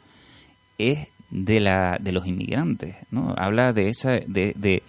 es 0.77 1.07
de 1.31 1.59
la 1.59 1.97
de 1.99 2.11
los 2.11 2.25
inmigrantes, 2.27 2.95
¿no? 3.11 3.33
Habla 3.37 3.73
de 3.73 3.89
esa 3.89 4.11
de, 4.11 4.53
de- 4.55 4.83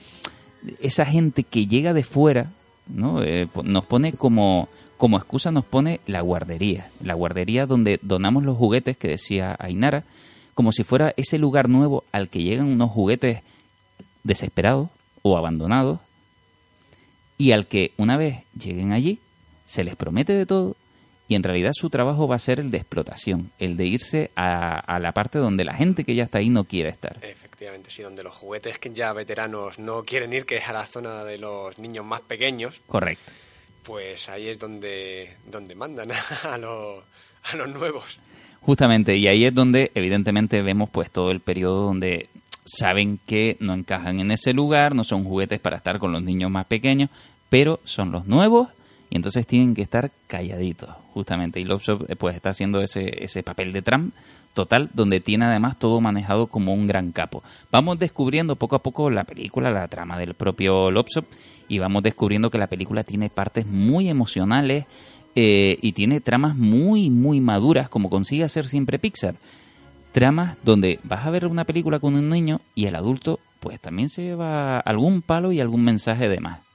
esa 0.81 1.05
gente 1.07 1.43
que 1.43 1.67
llega 1.67 1.93
de 1.95 2.03
fuera, 2.03 2.51
¿no? 2.87 3.23
Eh, 3.23 3.49
nos 3.65 3.85
pone 3.87 4.13
como 4.13 4.69
como 4.97 5.17
excusa 5.17 5.51
nos 5.51 5.65
pone 5.65 6.01
la 6.07 6.21
guardería, 6.21 6.91
la 7.03 7.15
guardería 7.15 7.65
donde 7.67 7.99
donamos 8.03 8.45
los 8.45 8.57
juguetes 8.59 8.97
que 8.99 9.09
decía 9.09 9.57
Ainara, 9.59 10.05
como 10.55 10.73
si 10.73 10.83
fuera 10.85 11.15
ese 11.17 11.39
lugar 11.39 11.69
nuevo 11.71 12.05
al 12.13 12.29
que 12.29 12.43
llegan 12.43 12.67
unos 12.67 12.91
juguetes 12.91 13.41
desesperados 14.25 14.91
o 15.23 15.39
abandonados 15.39 16.01
y 17.39 17.53
al 17.53 17.67
que 17.67 17.93
una 17.97 18.19
vez 18.19 18.41
lleguen 18.59 18.93
allí 18.93 19.19
se 19.65 19.85
les 19.85 19.97
promete 19.97 20.35
de 20.35 20.45
todo 20.45 20.77
y 21.31 21.37
en 21.37 21.45
realidad 21.45 21.71
su 21.73 21.91
trabajo 21.91 22.27
va 22.27 22.35
a 22.35 22.41
ser 22.41 22.59
el 22.59 22.73
de 22.73 22.79
explotación, 22.79 23.53
el 23.61 23.77
de 23.77 23.87
irse 23.87 24.31
a, 24.35 24.81
a 24.81 24.99
la 24.99 25.13
parte 25.13 25.39
donde 25.39 25.63
la 25.63 25.75
gente 25.75 26.03
que 26.03 26.17
ya 26.17 26.25
está 26.25 26.39
ahí 26.39 26.51
no 26.51 26.65
quiere 26.65 26.89
estar. 26.89 27.19
Efectivamente, 27.23 27.89
sí, 27.89 28.03
donde 28.03 28.25
los 28.25 28.35
juguetes 28.35 28.81
que 28.81 28.93
ya 28.93 29.13
veteranos 29.13 29.79
no 29.79 30.03
quieren 30.03 30.33
ir, 30.33 30.45
que 30.45 30.57
es 30.57 30.69
a 30.69 30.73
la 30.73 30.85
zona 30.87 31.23
de 31.23 31.39
los 31.39 31.79
niños 31.79 32.05
más 32.05 32.21
pequeños, 32.23 32.81
Correcto. 32.89 33.31
pues 33.85 34.29
ahí 34.29 34.49
es 34.49 34.59
donde, 34.59 35.37
donde 35.47 35.77
mandan 35.77 36.11
a 36.43 36.59
los, 36.59 37.05
a 37.45 37.57
los 37.57 37.69
nuevos. 37.69 38.19
Justamente, 38.63 39.17
y 39.17 39.29
ahí 39.29 39.45
es 39.45 39.55
donde 39.55 39.93
evidentemente 39.95 40.63
vemos 40.63 40.91
pues 40.91 41.13
todo 41.13 41.31
el 41.31 41.39
periodo 41.39 41.85
donde 41.85 42.29
saben 42.67 43.21
que 43.25 43.57
no 43.61 43.73
encajan 43.73 44.19
en 44.19 44.33
ese 44.33 44.53
lugar, 44.53 44.97
no 44.97 45.05
son 45.05 45.23
juguetes 45.23 45.61
para 45.61 45.77
estar 45.77 46.01
con 46.01 46.11
los 46.11 46.25
niños 46.25 46.51
más 46.51 46.67
pequeños, 46.67 47.09
pero 47.49 47.79
son 47.85 48.11
los 48.11 48.27
nuevos 48.27 48.69
y 49.11 49.17
entonces 49.17 49.47
tienen 49.47 49.75
que 49.75 49.83
estar 49.83 50.11
calladitos, 50.29 50.91
justamente. 51.13 51.61
Y 51.61 51.65
Lobsop 51.65 52.09
eh, 52.09 52.17
pues 52.17 52.37
está 52.37 52.51
haciendo 52.51 52.81
ese, 52.81 53.25
ese 53.25 53.43
papel 53.43 53.73
de 53.73 53.83
Trump 53.83 54.15
total, 54.55 54.91
donde 54.95 55.21
tiene 55.21 55.47
además 55.47 55.79
todo 55.79 56.01
manejado 56.01 56.47
como 56.47 56.73
un 56.73 56.87
gran 56.87 57.13
capo. 57.13 57.43
Vamos 57.71 57.99
descubriendo 57.99 58.57
poco 58.57 58.77
a 58.77 58.83
poco 58.83 59.11
la 59.11 59.25
película, 59.25 59.71
la 59.71 59.89
trama 59.89 60.19
del 60.19 60.35
propio 60.35 60.91
Lobsop, 60.91 61.27
y 61.69 61.79
vamos 61.79 62.03
descubriendo 62.03 62.51
que 62.51 62.59
la 62.59 62.69
película 62.69 63.05
tiene 63.05 63.31
partes 63.31 63.67
muy 63.67 64.09
emocionales 64.09 64.87
eh, 65.35 65.79
y 65.81 65.93
tiene 65.93 66.21
tramas 66.21 66.57
muy, 66.57 67.11
muy 67.11 67.41
maduras, 67.41 67.89
como 67.89 68.11
consigue 68.11 68.45
hacer 68.45 68.67
siempre 68.67 68.99
Pixar. 68.99 69.35
Tramas 70.13 70.57
donde 70.65 70.99
vas 71.05 71.25
a 71.25 71.31
ver 71.31 71.47
una 71.47 71.65
película 71.65 72.01
con 72.01 72.15
un 72.15 72.29
niño 72.29 72.61
y 72.75 72.87
el 72.87 72.97
adulto 72.97 73.39
pues 73.61 73.79
también 73.81 74.09
se 74.09 74.23
lleva 74.23 74.81
algún 74.81 75.23
palo 75.23 75.53
y 75.53 75.61
algún 75.61 75.85
mensaje 75.85 76.29
de 76.29 76.41
más. 76.41 76.70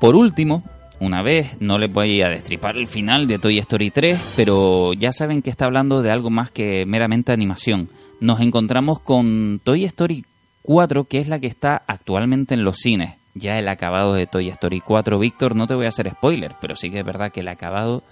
Por 0.00 0.16
último, 0.16 0.64
una 1.00 1.22
vez, 1.22 1.60
no 1.60 1.78
les 1.78 1.92
voy 1.92 2.22
a 2.22 2.28
destripar 2.28 2.76
el 2.76 2.86
final 2.86 3.26
de 3.26 3.38
Toy 3.38 3.58
Story 3.58 3.90
3, 3.90 4.34
pero 4.36 4.92
ya 4.92 5.12
saben 5.12 5.42
que 5.42 5.50
está 5.50 5.66
hablando 5.66 6.02
de 6.02 6.10
algo 6.10 6.30
más 6.30 6.50
que 6.50 6.84
meramente 6.86 7.32
animación. 7.32 7.88
Nos 8.20 8.40
encontramos 8.40 9.00
con 9.00 9.60
Toy 9.64 9.84
Story 9.84 10.24
4, 10.62 11.04
que 11.04 11.18
es 11.18 11.28
la 11.28 11.38
que 11.38 11.46
está 11.46 11.82
actualmente 11.86 12.54
en 12.54 12.64
los 12.64 12.76
cines. 12.78 13.14
Ya 13.34 13.58
el 13.58 13.68
acabado 13.68 14.12
de 14.14 14.26
Toy 14.26 14.48
Story 14.48 14.80
4, 14.80 15.18
Víctor, 15.18 15.54
no 15.54 15.66
te 15.66 15.74
voy 15.74 15.86
a 15.86 15.88
hacer 15.88 16.10
spoiler, 16.10 16.54
pero 16.60 16.76
sí 16.76 16.90
que 16.90 17.00
es 17.00 17.04
verdad 17.04 17.32
que 17.32 17.40
el 17.40 17.48
acabado 17.48 18.02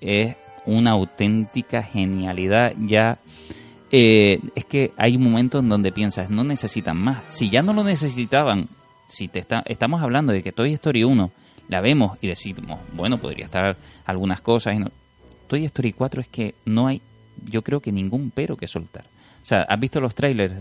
es 0.00 0.36
una 0.66 0.92
auténtica 0.92 1.82
genialidad. 1.82 2.72
Ya 2.78 3.18
eh, 3.96 4.40
es 4.56 4.64
que 4.64 4.90
hay 4.96 5.16
momentos 5.18 5.62
en 5.62 5.68
donde 5.68 5.92
piensas, 5.92 6.28
no 6.28 6.42
necesitan 6.42 6.96
más. 6.96 7.22
Si 7.28 7.48
ya 7.48 7.62
no 7.62 7.72
lo 7.72 7.84
necesitaban, 7.84 8.68
si 9.06 9.28
te 9.28 9.38
está, 9.38 9.62
estamos 9.66 10.02
hablando 10.02 10.32
de 10.32 10.42
que 10.42 10.50
Toy 10.50 10.72
Story 10.74 11.04
1 11.04 11.30
la 11.68 11.80
vemos 11.80 12.18
y 12.20 12.26
decimos, 12.26 12.80
bueno, 12.92 13.18
podría 13.18 13.44
estar 13.44 13.76
algunas 14.04 14.40
cosas. 14.40 14.74
Y 14.74 14.80
no. 14.80 14.90
Toy 15.46 15.64
Story 15.66 15.92
4 15.92 16.22
es 16.22 16.26
que 16.26 16.56
no 16.64 16.88
hay, 16.88 17.00
yo 17.48 17.62
creo 17.62 17.78
que 17.78 17.92
ningún 17.92 18.32
pero 18.32 18.56
que 18.56 18.66
soltar. 18.66 19.04
O 19.40 19.46
sea, 19.46 19.62
¿has 19.62 19.78
visto 19.78 20.00
los 20.00 20.12
trailers? 20.12 20.54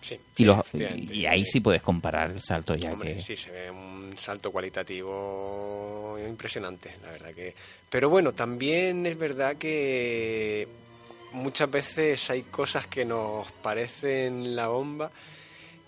Sí, 0.00 0.14
Y, 0.14 0.20
sí, 0.36 0.44
los, 0.44 0.58
y 0.72 1.26
ahí 1.26 1.44
sí 1.44 1.58
puedes 1.58 1.82
comparar 1.82 2.30
el 2.30 2.40
salto 2.40 2.76
ya 2.76 2.92
Hombre, 2.92 3.16
que... 3.16 3.20
sí, 3.20 3.34
se 3.34 3.50
ve 3.50 3.68
un 3.68 4.16
salto 4.16 4.52
cualitativo 4.52 6.16
impresionante, 6.24 6.94
la 7.02 7.10
verdad 7.10 7.34
que. 7.34 7.52
Pero 7.90 8.08
bueno, 8.10 8.30
también 8.30 9.06
es 9.06 9.18
verdad 9.18 9.56
que 9.56 10.85
muchas 11.36 11.70
veces 11.70 12.28
hay 12.30 12.42
cosas 12.42 12.86
que 12.86 13.04
nos 13.04 13.50
parecen 13.62 14.56
la 14.56 14.68
bomba 14.68 15.10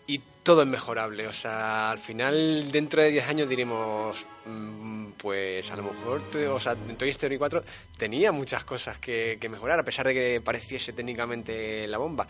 y 0.06 0.20
todo 0.42 0.62
es 0.62 0.68
mejorable. 0.68 1.26
O 1.26 1.32
sea, 1.32 1.90
al 1.90 1.98
final, 1.98 2.70
dentro 2.70 3.02
de 3.02 3.10
10 3.10 3.28
años 3.28 3.48
diremos, 3.48 4.24
mm, 4.46 5.06
pues 5.18 5.70
a 5.70 5.76
lo 5.76 5.82
mejor, 5.84 6.22
o 6.50 6.58
sea, 6.58 6.74
Toy 6.74 7.10
Story 7.10 7.36
4 7.38 7.62
tenía 7.96 8.32
muchas 8.32 8.64
cosas 8.64 8.98
que, 8.98 9.38
que 9.40 9.48
mejorar, 9.48 9.78
a 9.78 9.82
pesar 9.84 10.06
de 10.06 10.14
que 10.14 10.40
pareciese 10.42 10.92
técnicamente 10.92 11.86
la 11.88 11.98
bomba. 11.98 12.26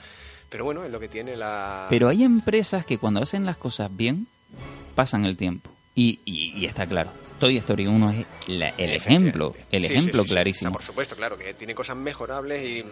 Pero 0.49 0.65
bueno, 0.65 0.85
es 0.85 0.91
lo 0.91 0.99
que 0.99 1.09
tiene 1.09 1.37
la... 1.37 1.87
Pero 1.91 2.09
hay 2.09 2.25
empresas 2.25 2.87
que 2.87 2.97
cuando 2.99 3.21
hacen 3.23 3.45
las 3.45 3.59
cosas 3.59 3.95
bien, 3.95 4.27
pasan 4.95 5.25
el 5.27 5.37
tiempo. 5.37 5.71
Y, 5.95 6.21
y- 6.25 6.53
y 6.59 6.65
está 6.67 6.87
claro. 6.87 7.11
Toy 7.39 7.57
Story 7.59 7.87
1 7.87 8.11
es 8.11 8.27
la- 8.49 8.69
el 8.71 8.91
ejemplo, 8.95 9.53
el 9.71 9.85
Sí, 9.87 9.95
ejemplo 9.95 10.23
sí, 10.23 10.29
sí. 10.29 10.35
clarísimo. 10.35 10.69
O 10.69 10.73
sea, 10.73 10.77
por 10.79 10.83
supuesto, 10.83 11.17
claro, 11.17 11.37
que 11.39 11.55
tiene 11.55 11.75
cosas 11.75 11.97
mejorables 11.97 12.65
y 12.65 12.85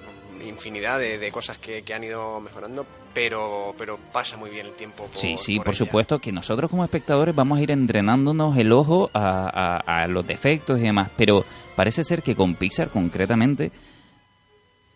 infinidad 0.46 0.98
de, 0.98 1.18
de 1.18 1.30
cosas 1.32 1.58
que, 1.58 1.82
que 1.82 1.94
han 1.94 2.04
ido 2.04 2.40
mejorando, 2.40 2.86
pero, 3.14 3.74
pero 3.78 3.98
pasa 4.12 4.36
muy 4.36 4.50
bien 4.50 4.66
el 4.66 4.72
tiempo. 4.72 5.04
Por, 5.06 5.14
Sí, 5.16 5.36
sí, 5.36 5.56
por 5.58 5.68
ella. 5.68 5.78
supuesto 5.78 6.18
que 6.18 6.32
nosotros 6.32 6.70
como 6.70 6.84
espectadores 6.84 7.34
vamos 7.34 7.58
a 7.58 7.62
ir 7.62 7.70
entrenándonos 7.70 8.56
el 8.56 8.72
ojo 8.72 9.10
a, 9.14 9.80
a- 9.84 10.02
a 10.02 10.06
los 10.08 10.26
defectos 10.26 10.78
y 10.78 10.82
demás, 10.82 11.10
pero 11.16 11.44
parece 11.74 12.04
ser 12.04 12.22
que 12.22 12.34
con 12.34 12.54
Pixar 12.54 12.88
concretamente 12.90 13.70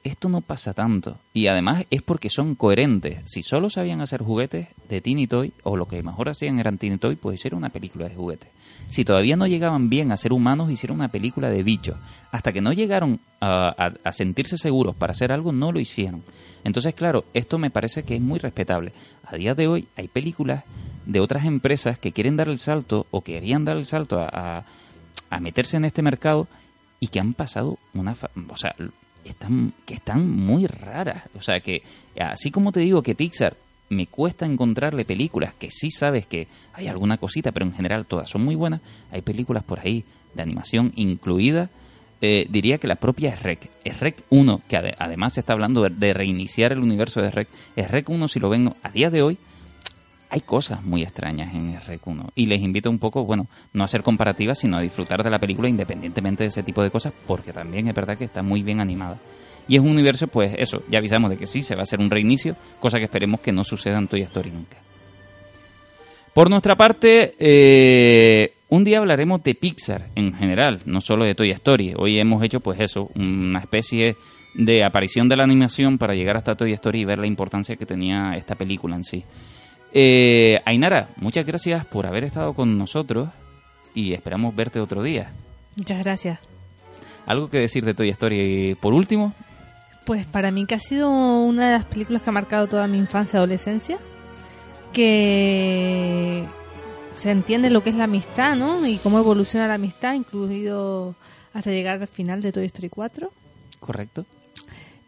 esto 0.05 0.29
no 0.29 0.41
pasa 0.41 0.73
tanto. 0.75 1.19
Y 1.35 1.47
además 1.49 1.85
es 1.91 2.03
porque 2.03 2.31
son 2.31 2.55
coherentes. 2.55 3.21
Si 3.27 3.43
solo 3.43 3.69
sabían 3.71 4.01
hacer 4.01 4.23
juguetes 4.23 4.69
de 4.89 5.01
Tiny 5.01 5.27
Toy, 5.27 5.53
o 5.63 5.77
lo 5.77 5.87
que 5.87 6.03
mejor 6.03 6.29
hacían 6.29 6.59
eran 6.59 6.79
Tiny 6.79 6.99
Toy, 6.99 7.17
pues 7.17 7.39
hicieron 7.39 7.59
una 7.59 7.69
película 7.71 8.09
de 8.09 8.15
juguetes. 8.15 8.51
Si 8.89 9.05
todavía 9.05 9.37
no 9.37 9.47
llegaban 9.47 9.89
bien 9.89 10.11
a 10.11 10.17
ser 10.17 10.33
humanos, 10.33 10.71
hicieron 10.71 10.97
una 10.99 11.09
película 11.09 11.49
de 11.49 11.63
bichos. 11.63 11.97
Hasta 12.33 12.53
que 12.53 12.61
no 12.61 12.73
llegaron 12.73 13.21
a, 13.41 13.69
a- 13.77 13.95
a 14.09 14.13
sentirse 14.13 14.57
seguros 14.59 14.97
para 14.97 15.13
hacer 15.13 15.31
algo, 15.33 15.53
no 15.53 15.71
lo 15.71 15.79
hicieron. 15.81 16.23
Entonces, 16.65 16.95
claro, 16.95 17.25
esto 17.33 17.59
me 17.59 17.71
parece 17.71 18.03
que 18.03 18.17
es 18.17 18.21
muy 18.21 18.39
respetable. 18.39 18.93
A 19.25 19.37
día 19.37 19.55
de 19.55 19.69
hoy 19.69 19.87
hay 19.97 20.09
películas 20.09 20.65
de 21.07 21.21
otras 21.21 21.45
empresas 21.45 21.99
que 21.99 22.13
quieren 22.13 22.37
dar 22.37 22.49
el 22.49 22.59
salto 22.59 23.07
o 23.11 23.21
querían 23.23 23.65
dar 23.65 23.77
el 23.77 23.87
salto 23.87 24.19
a, 24.21 24.65
a- 25.31 25.41
meterse 25.41 25.77
en 25.77 25.85
este 25.85 26.03
mercado 26.03 26.49
y 26.99 27.09
que 27.09 27.21
han 27.21 27.33
pasado 27.35 27.79
una... 27.95 28.15
fa- 28.15 28.31
o 28.49 28.57
sea, 28.57 28.75
están, 29.25 29.73
que 29.87 29.95
están 29.95 30.29
muy 30.31 30.66
raras. 30.66 31.25
O 31.39 31.43
sea, 31.43 31.61
que 31.61 31.83
así 32.18 32.51
como 32.51 32.73
te 32.73 32.81
digo 32.81 33.03
que 33.03 33.14
Pixar 33.14 33.57
me 33.91 34.07
cuesta 34.07 34.47
encontrarle 34.47 35.05
películas 35.05 35.53
que 35.55 35.68
sí 35.71 35.91
sabes 35.91 36.25
que 36.27 36.47
hay 36.75 36.87
alguna 36.87 37.18
cosita, 37.18 37.51
pero 37.53 37.66
en 37.66 37.75
general 37.75 38.07
todas 38.07 38.31
son 38.31 38.43
muy 38.45 38.55
buenas, 38.55 38.81
hay 39.11 39.21
películas 39.23 39.64
por 39.64 39.81
ahí 39.81 40.05
de 40.35 40.43
animación 40.43 40.93
incluida. 40.97 41.68
eh, 42.23 42.47
diría 42.51 42.77
que 42.79 42.87
la 42.87 42.97
propia 42.97 43.35
Shrek, 43.35 43.71
Shrek 43.85 44.25
1, 44.29 44.61
que 44.68 44.77
ade- 44.77 44.95
además 44.99 45.33
se 45.33 45.41
está 45.41 45.55
hablando 45.55 45.83
de, 45.89 46.12
reiniciar 46.12 46.71
el 46.71 46.81
universo 46.81 47.23
de 47.23 47.31
Shrek, 47.31 47.49
Shrek 47.77 48.09
1 48.11 48.29
si 48.29 48.39
lo 48.39 48.51
ven 48.51 48.75
a 48.83 48.91
día 48.91 49.09
de 49.11 49.23
hoy, 49.23 49.39
hay 50.31 50.41
cosas 50.41 50.83
muy 50.85 51.03
extrañas 51.03 51.53
en 51.55 51.74
Shrek 51.74 52.07
1 52.07 52.31
y 52.37 52.47
les 52.47 52.61
invito 52.62 52.89
un 52.89 52.99
poco, 52.99 53.24
bueno, 53.24 53.49
no 53.72 53.83
a 53.83 53.87
hacer 53.87 54.03
comparativas, 54.03 54.59
sino 54.59 54.76
a 54.76 54.81
disfrutar 54.81 55.24
de 55.24 55.31
la 55.31 55.41
película 55.41 55.68
independientemente 55.68 56.45
de 56.45 56.49
ese 56.49 56.62
tipo 56.62 56.83
de 56.83 56.91
cosas, 56.91 57.12
porque 57.26 57.53
también 57.53 57.89
es 57.89 57.95
verdad 57.95 58.16
que 58.16 58.24
está 58.24 58.43
muy 58.43 58.62
bien 58.62 58.81
animada. 58.81 59.18
Y 59.66 59.76
es 59.76 59.83
un 59.83 59.89
universo, 59.89 60.28
pues 60.28 60.55
eso, 60.57 60.83
ya 60.89 60.99
avisamos 60.99 61.31
de 61.31 61.37
que 61.37 61.47
sí, 61.47 61.62
se 61.62 61.74
va 61.74 61.81
a 61.81 61.83
hacer 61.83 62.01
un 62.01 62.11
reinicio, 62.11 62.57
cosa 62.78 62.99
que 62.99 63.05
esperemos 63.05 63.41
que 63.41 63.53
no 63.53 63.64
suceda 63.64 63.99
en 63.99 64.09
Toy 64.09 64.22
Story 64.22 64.51
nunca. 64.51 64.78
Por 66.33 66.49
nuestra 66.49 66.76
parte, 66.76 67.35
eh, 67.39 68.53
un 68.68 68.85
día 68.85 68.99
hablaremos 68.99 69.43
de 69.43 69.57
Pixar 69.57 70.07
en 70.14 70.33
general, 70.33 70.81
no 70.87 71.01
solo 71.01 71.24
de 71.24 71.35
Toy 71.35 71.51
Story. 71.51 71.95
Hoy 71.97 72.20
hemos 72.20 72.43
hecho, 72.45 72.61
pues 72.61 72.81
eso, 72.81 73.11
una 73.16 73.59
especie 73.59 74.16
de 74.55 74.85
aparición 74.85 75.28
de 75.28 75.37
la 75.37 75.45
animación 75.45 75.99
para 75.99 76.14
llegar 76.14 76.37
hasta 76.37 76.55
Toy 76.55 76.72
Story 76.72 77.01
y 77.01 77.05
ver 77.05 77.18
la 77.18 77.26
importancia 77.26 77.74
que 77.74 77.87
tenía 77.87 78.35
esta 78.37 78.55
película 78.55 78.95
en 78.95 79.03
sí. 79.03 79.24
Eh, 79.93 80.61
Ainara, 80.64 81.09
muchas 81.16 81.45
gracias 81.45 81.84
por 81.84 82.07
haber 82.07 82.24
estado 82.24 82.55
con 82.55 82.78
nosotros 82.78 83.28
y 83.95 84.12
esperamos 84.12 84.55
verte 84.55 84.80
otro 84.80 85.03
día. 85.03 85.32
Muchas 85.76 86.03
gracias. 86.05 86.38
¿Algo 87.26 87.51
que 87.51 87.59
decir 87.59 87.84
de 87.84 87.95
Toy 87.95 88.09
Story 88.11 88.76
por 88.80 88.95
último? 88.95 89.34
Pues 90.05 90.26
para 90.26 90.51
mí 90.51 90.66
que 90.66 90.74
ha 90.74 90.80
sido 90.80 91.11
una 91.11 91.66
de 91.66 91.72
las 91.78 91.84
películas 91.84 92.22
que 92.22 92.30
ha 92.30 92.32
marcado 92.32 92.66
toda 92.66 92.86
mi 92.86 92.99
infancia 92.99 93.36
y 93.36 93.38
adolescencia, 93.38 93.99
que 94.93 96.45
se 97.12 97.30
entiende 97.30 97.70
lo 97.70 97.82
que 97.82 97.91
es 97.91 97.97
la 97.97 98.05
amistad, 98.05 98.57
¿no? 98.57 98.86
Y 98.86 98.97
cómo 98.99 99.18
evoluciona 99.18 99.68
la 99.68 99.74
amistad, 99.74 100.14
incluido 100.14 101.14
hasta 101.53 101.70
llegar 101.70 102.01
al 102.01 102.09
final 102.09 102.41
de 102.41 102.53
Toy 102.53 102.66
Story 102.66 102.88
4. 102.88 103.30
¿Correcto? 103.78 104.24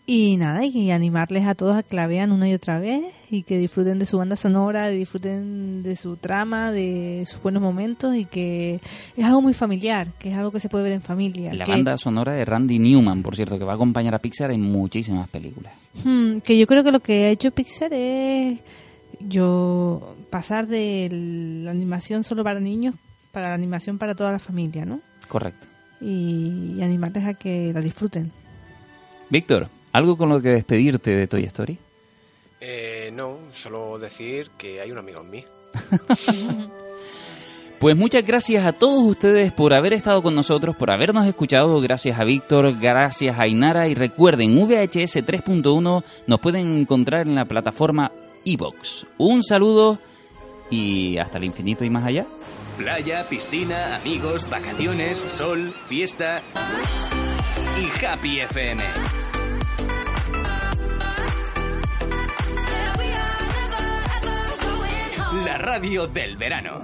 Y 0.04 0.36
nada, 0.36 0.64
y 0.66 0.90
animarles 0.90 1.46
a 1.46 1.54
todos 1.54 1.76
a 1.76 1.84
que 1.84 1.94
la 1.94 2.08
vean 2.08 2.32
una 2.32 2.48
y 2.48 2.54
otra 2.54 2.80
vez 2.80 3.04
y 3.30 3.44
que 3.44 3.56
disfruten 3.56 4.00
de 4.00 4.04
su 4.04 4.18
banda 4.18 4.34
sonora, 4.34 4.88
disfruten 4.88 5.84
de 5.84 5.94
su 5.94 6.16
trama, 6.16 6.72
de 6.72 7.22
sus 7.24 7.40
buenos 7.40 7.62
momentos 7.62 8.16
y 8.16 8.24
que 8.24 8.80
es 9.16 9.24
algo 9.24 9.40
muy 9.40 9.54
familiar, 9.54 10.08
que 10.18 10.32
es 10.32 10.36
algo 10.36 10.50
que 10.50 10.58
se 10.58 10.68
puede 10.68 10.82
ver 10.84 10.92
en 10.94 11.02
familia. 11.02 11.54
La 11.54 11.64
que- 11.64 11.70
banda 11.70 11.96
sonora 11.96 12.32
de 12.32 12.44
Randy 12.44 12.80
Newman, 12.80 13.22
por 13.22 13.36
cierto, 13.36 13.58
que 13.58 13.64
va 13.64 13.72
a 13.72 13.74
acompañar 13.76 14.12
a 14.14 14.18
Pixar 14.18 14.50
en 14.50 14.60
muchísimas 14.62 15.28
películas. 15.28 15.72
Hmm, 16.02 16.38
que 16.38 16.58
yo 16.58 16.66
creo 16.66 16.82
que 16.82 16.90
lo 16.90 17.00
que 17.00 17.26
ha 17.26 17.30
hecho 17.30 17.52
Pixar 17.52 17.92
es 17.94 18.58
yo 19.20 20.16
pasar 20.30 20.66
de 20.66 21.08
la 21.64 21.70
animación 21.70 22.24
solo 22.24 22.42
para 22.42 22.58
niños 22.58 22.96
para 23.30 23.48
la 23.48 23.54
animación 23.54 23.96
para 23.98 24.14
toda 24.16 24.32
la 24.32 24.38
familia, 24.40 24.84
¿no? 24.84 25.00
Correcto. 25.28 25.64
Y, 26.00 26.74
y 26.76 26.82
animarles 26.82 27.24
a 27.24 27.34
que 27.34 27.72
la 27.72 27.80
disfruten. 27.80 28.30
Víctor, 29.30 29.68
¿algo 29.92 30.16
con 30.16 30.28
lo 30.28 30.40
que 30.40 30.50
despedirte 30.50 31.10
de 31.10 31.26
Toy 31.26 31.44
Story? 31.44 31.78
Eh, 32.60 33.10
no, 33.12 33.38
solo 33.52 33.98
decir 33.98 34.50
que 34.56 34.80
hay 34.80 34.90
un 34.90 34.98
amigo 34.98 35.20
en 35.20 35.30
mí. 35.30 35.44
Pues 37.82 37.96
muchas 37.96 38.24
gracias 38.24 38.64
a 38.64 38.72
todos 38.72 39.02
ustedes 39.02 39.52
por 39.52 39.74
haber 39.74 39.92
estado 39.92 40.22
con 40.22 40.36
nosotros, 40.36 40.76
por 40.76 40.92
habernos 40.92 41.26
escuchado. 41.26 41.80
Gracias 41.80 42.16
a 42.16 42.22
Víctor, 42.22 42.78
gracias 42.78 43.36
a 43.36 43.48
Inara. 43.48 43.88
Y 43.88 43.96
recuerden, 43.96 44.56
VHS 44.56 45.16
3.1 45.26 46.04
nos 46.28 46.38
pueden 46.38 46.78
encontrar 46.78 47.26
en 47.26 47.34
la 47.34 47.44
plataforma 47.44 48.12
iBox. 48.44 49.08
Un 49.18 49.42
saludo 49.42 49.98
y 50.70 51.18
hasta 51.18 51.38
el 51.38 51.44
infinito 51.44 51.84
y 51.84 51.90
más 51.90 52.04
allá. 52.04 52.24
Playa, 52.78 53.26
piscina, 53.28 53.96
amigos, 53.96 54.48
vacaciones, 54.48 55.18
sol, 55.18 55.74
fiesta 55.88 56.40
y 57.80 58.06
Happy 58.06 58.38
FM. 58.42 58.80
La 65.32 65.56
radio 65.56 66.04
del 66.04 66.36
verano. 66.36 66.82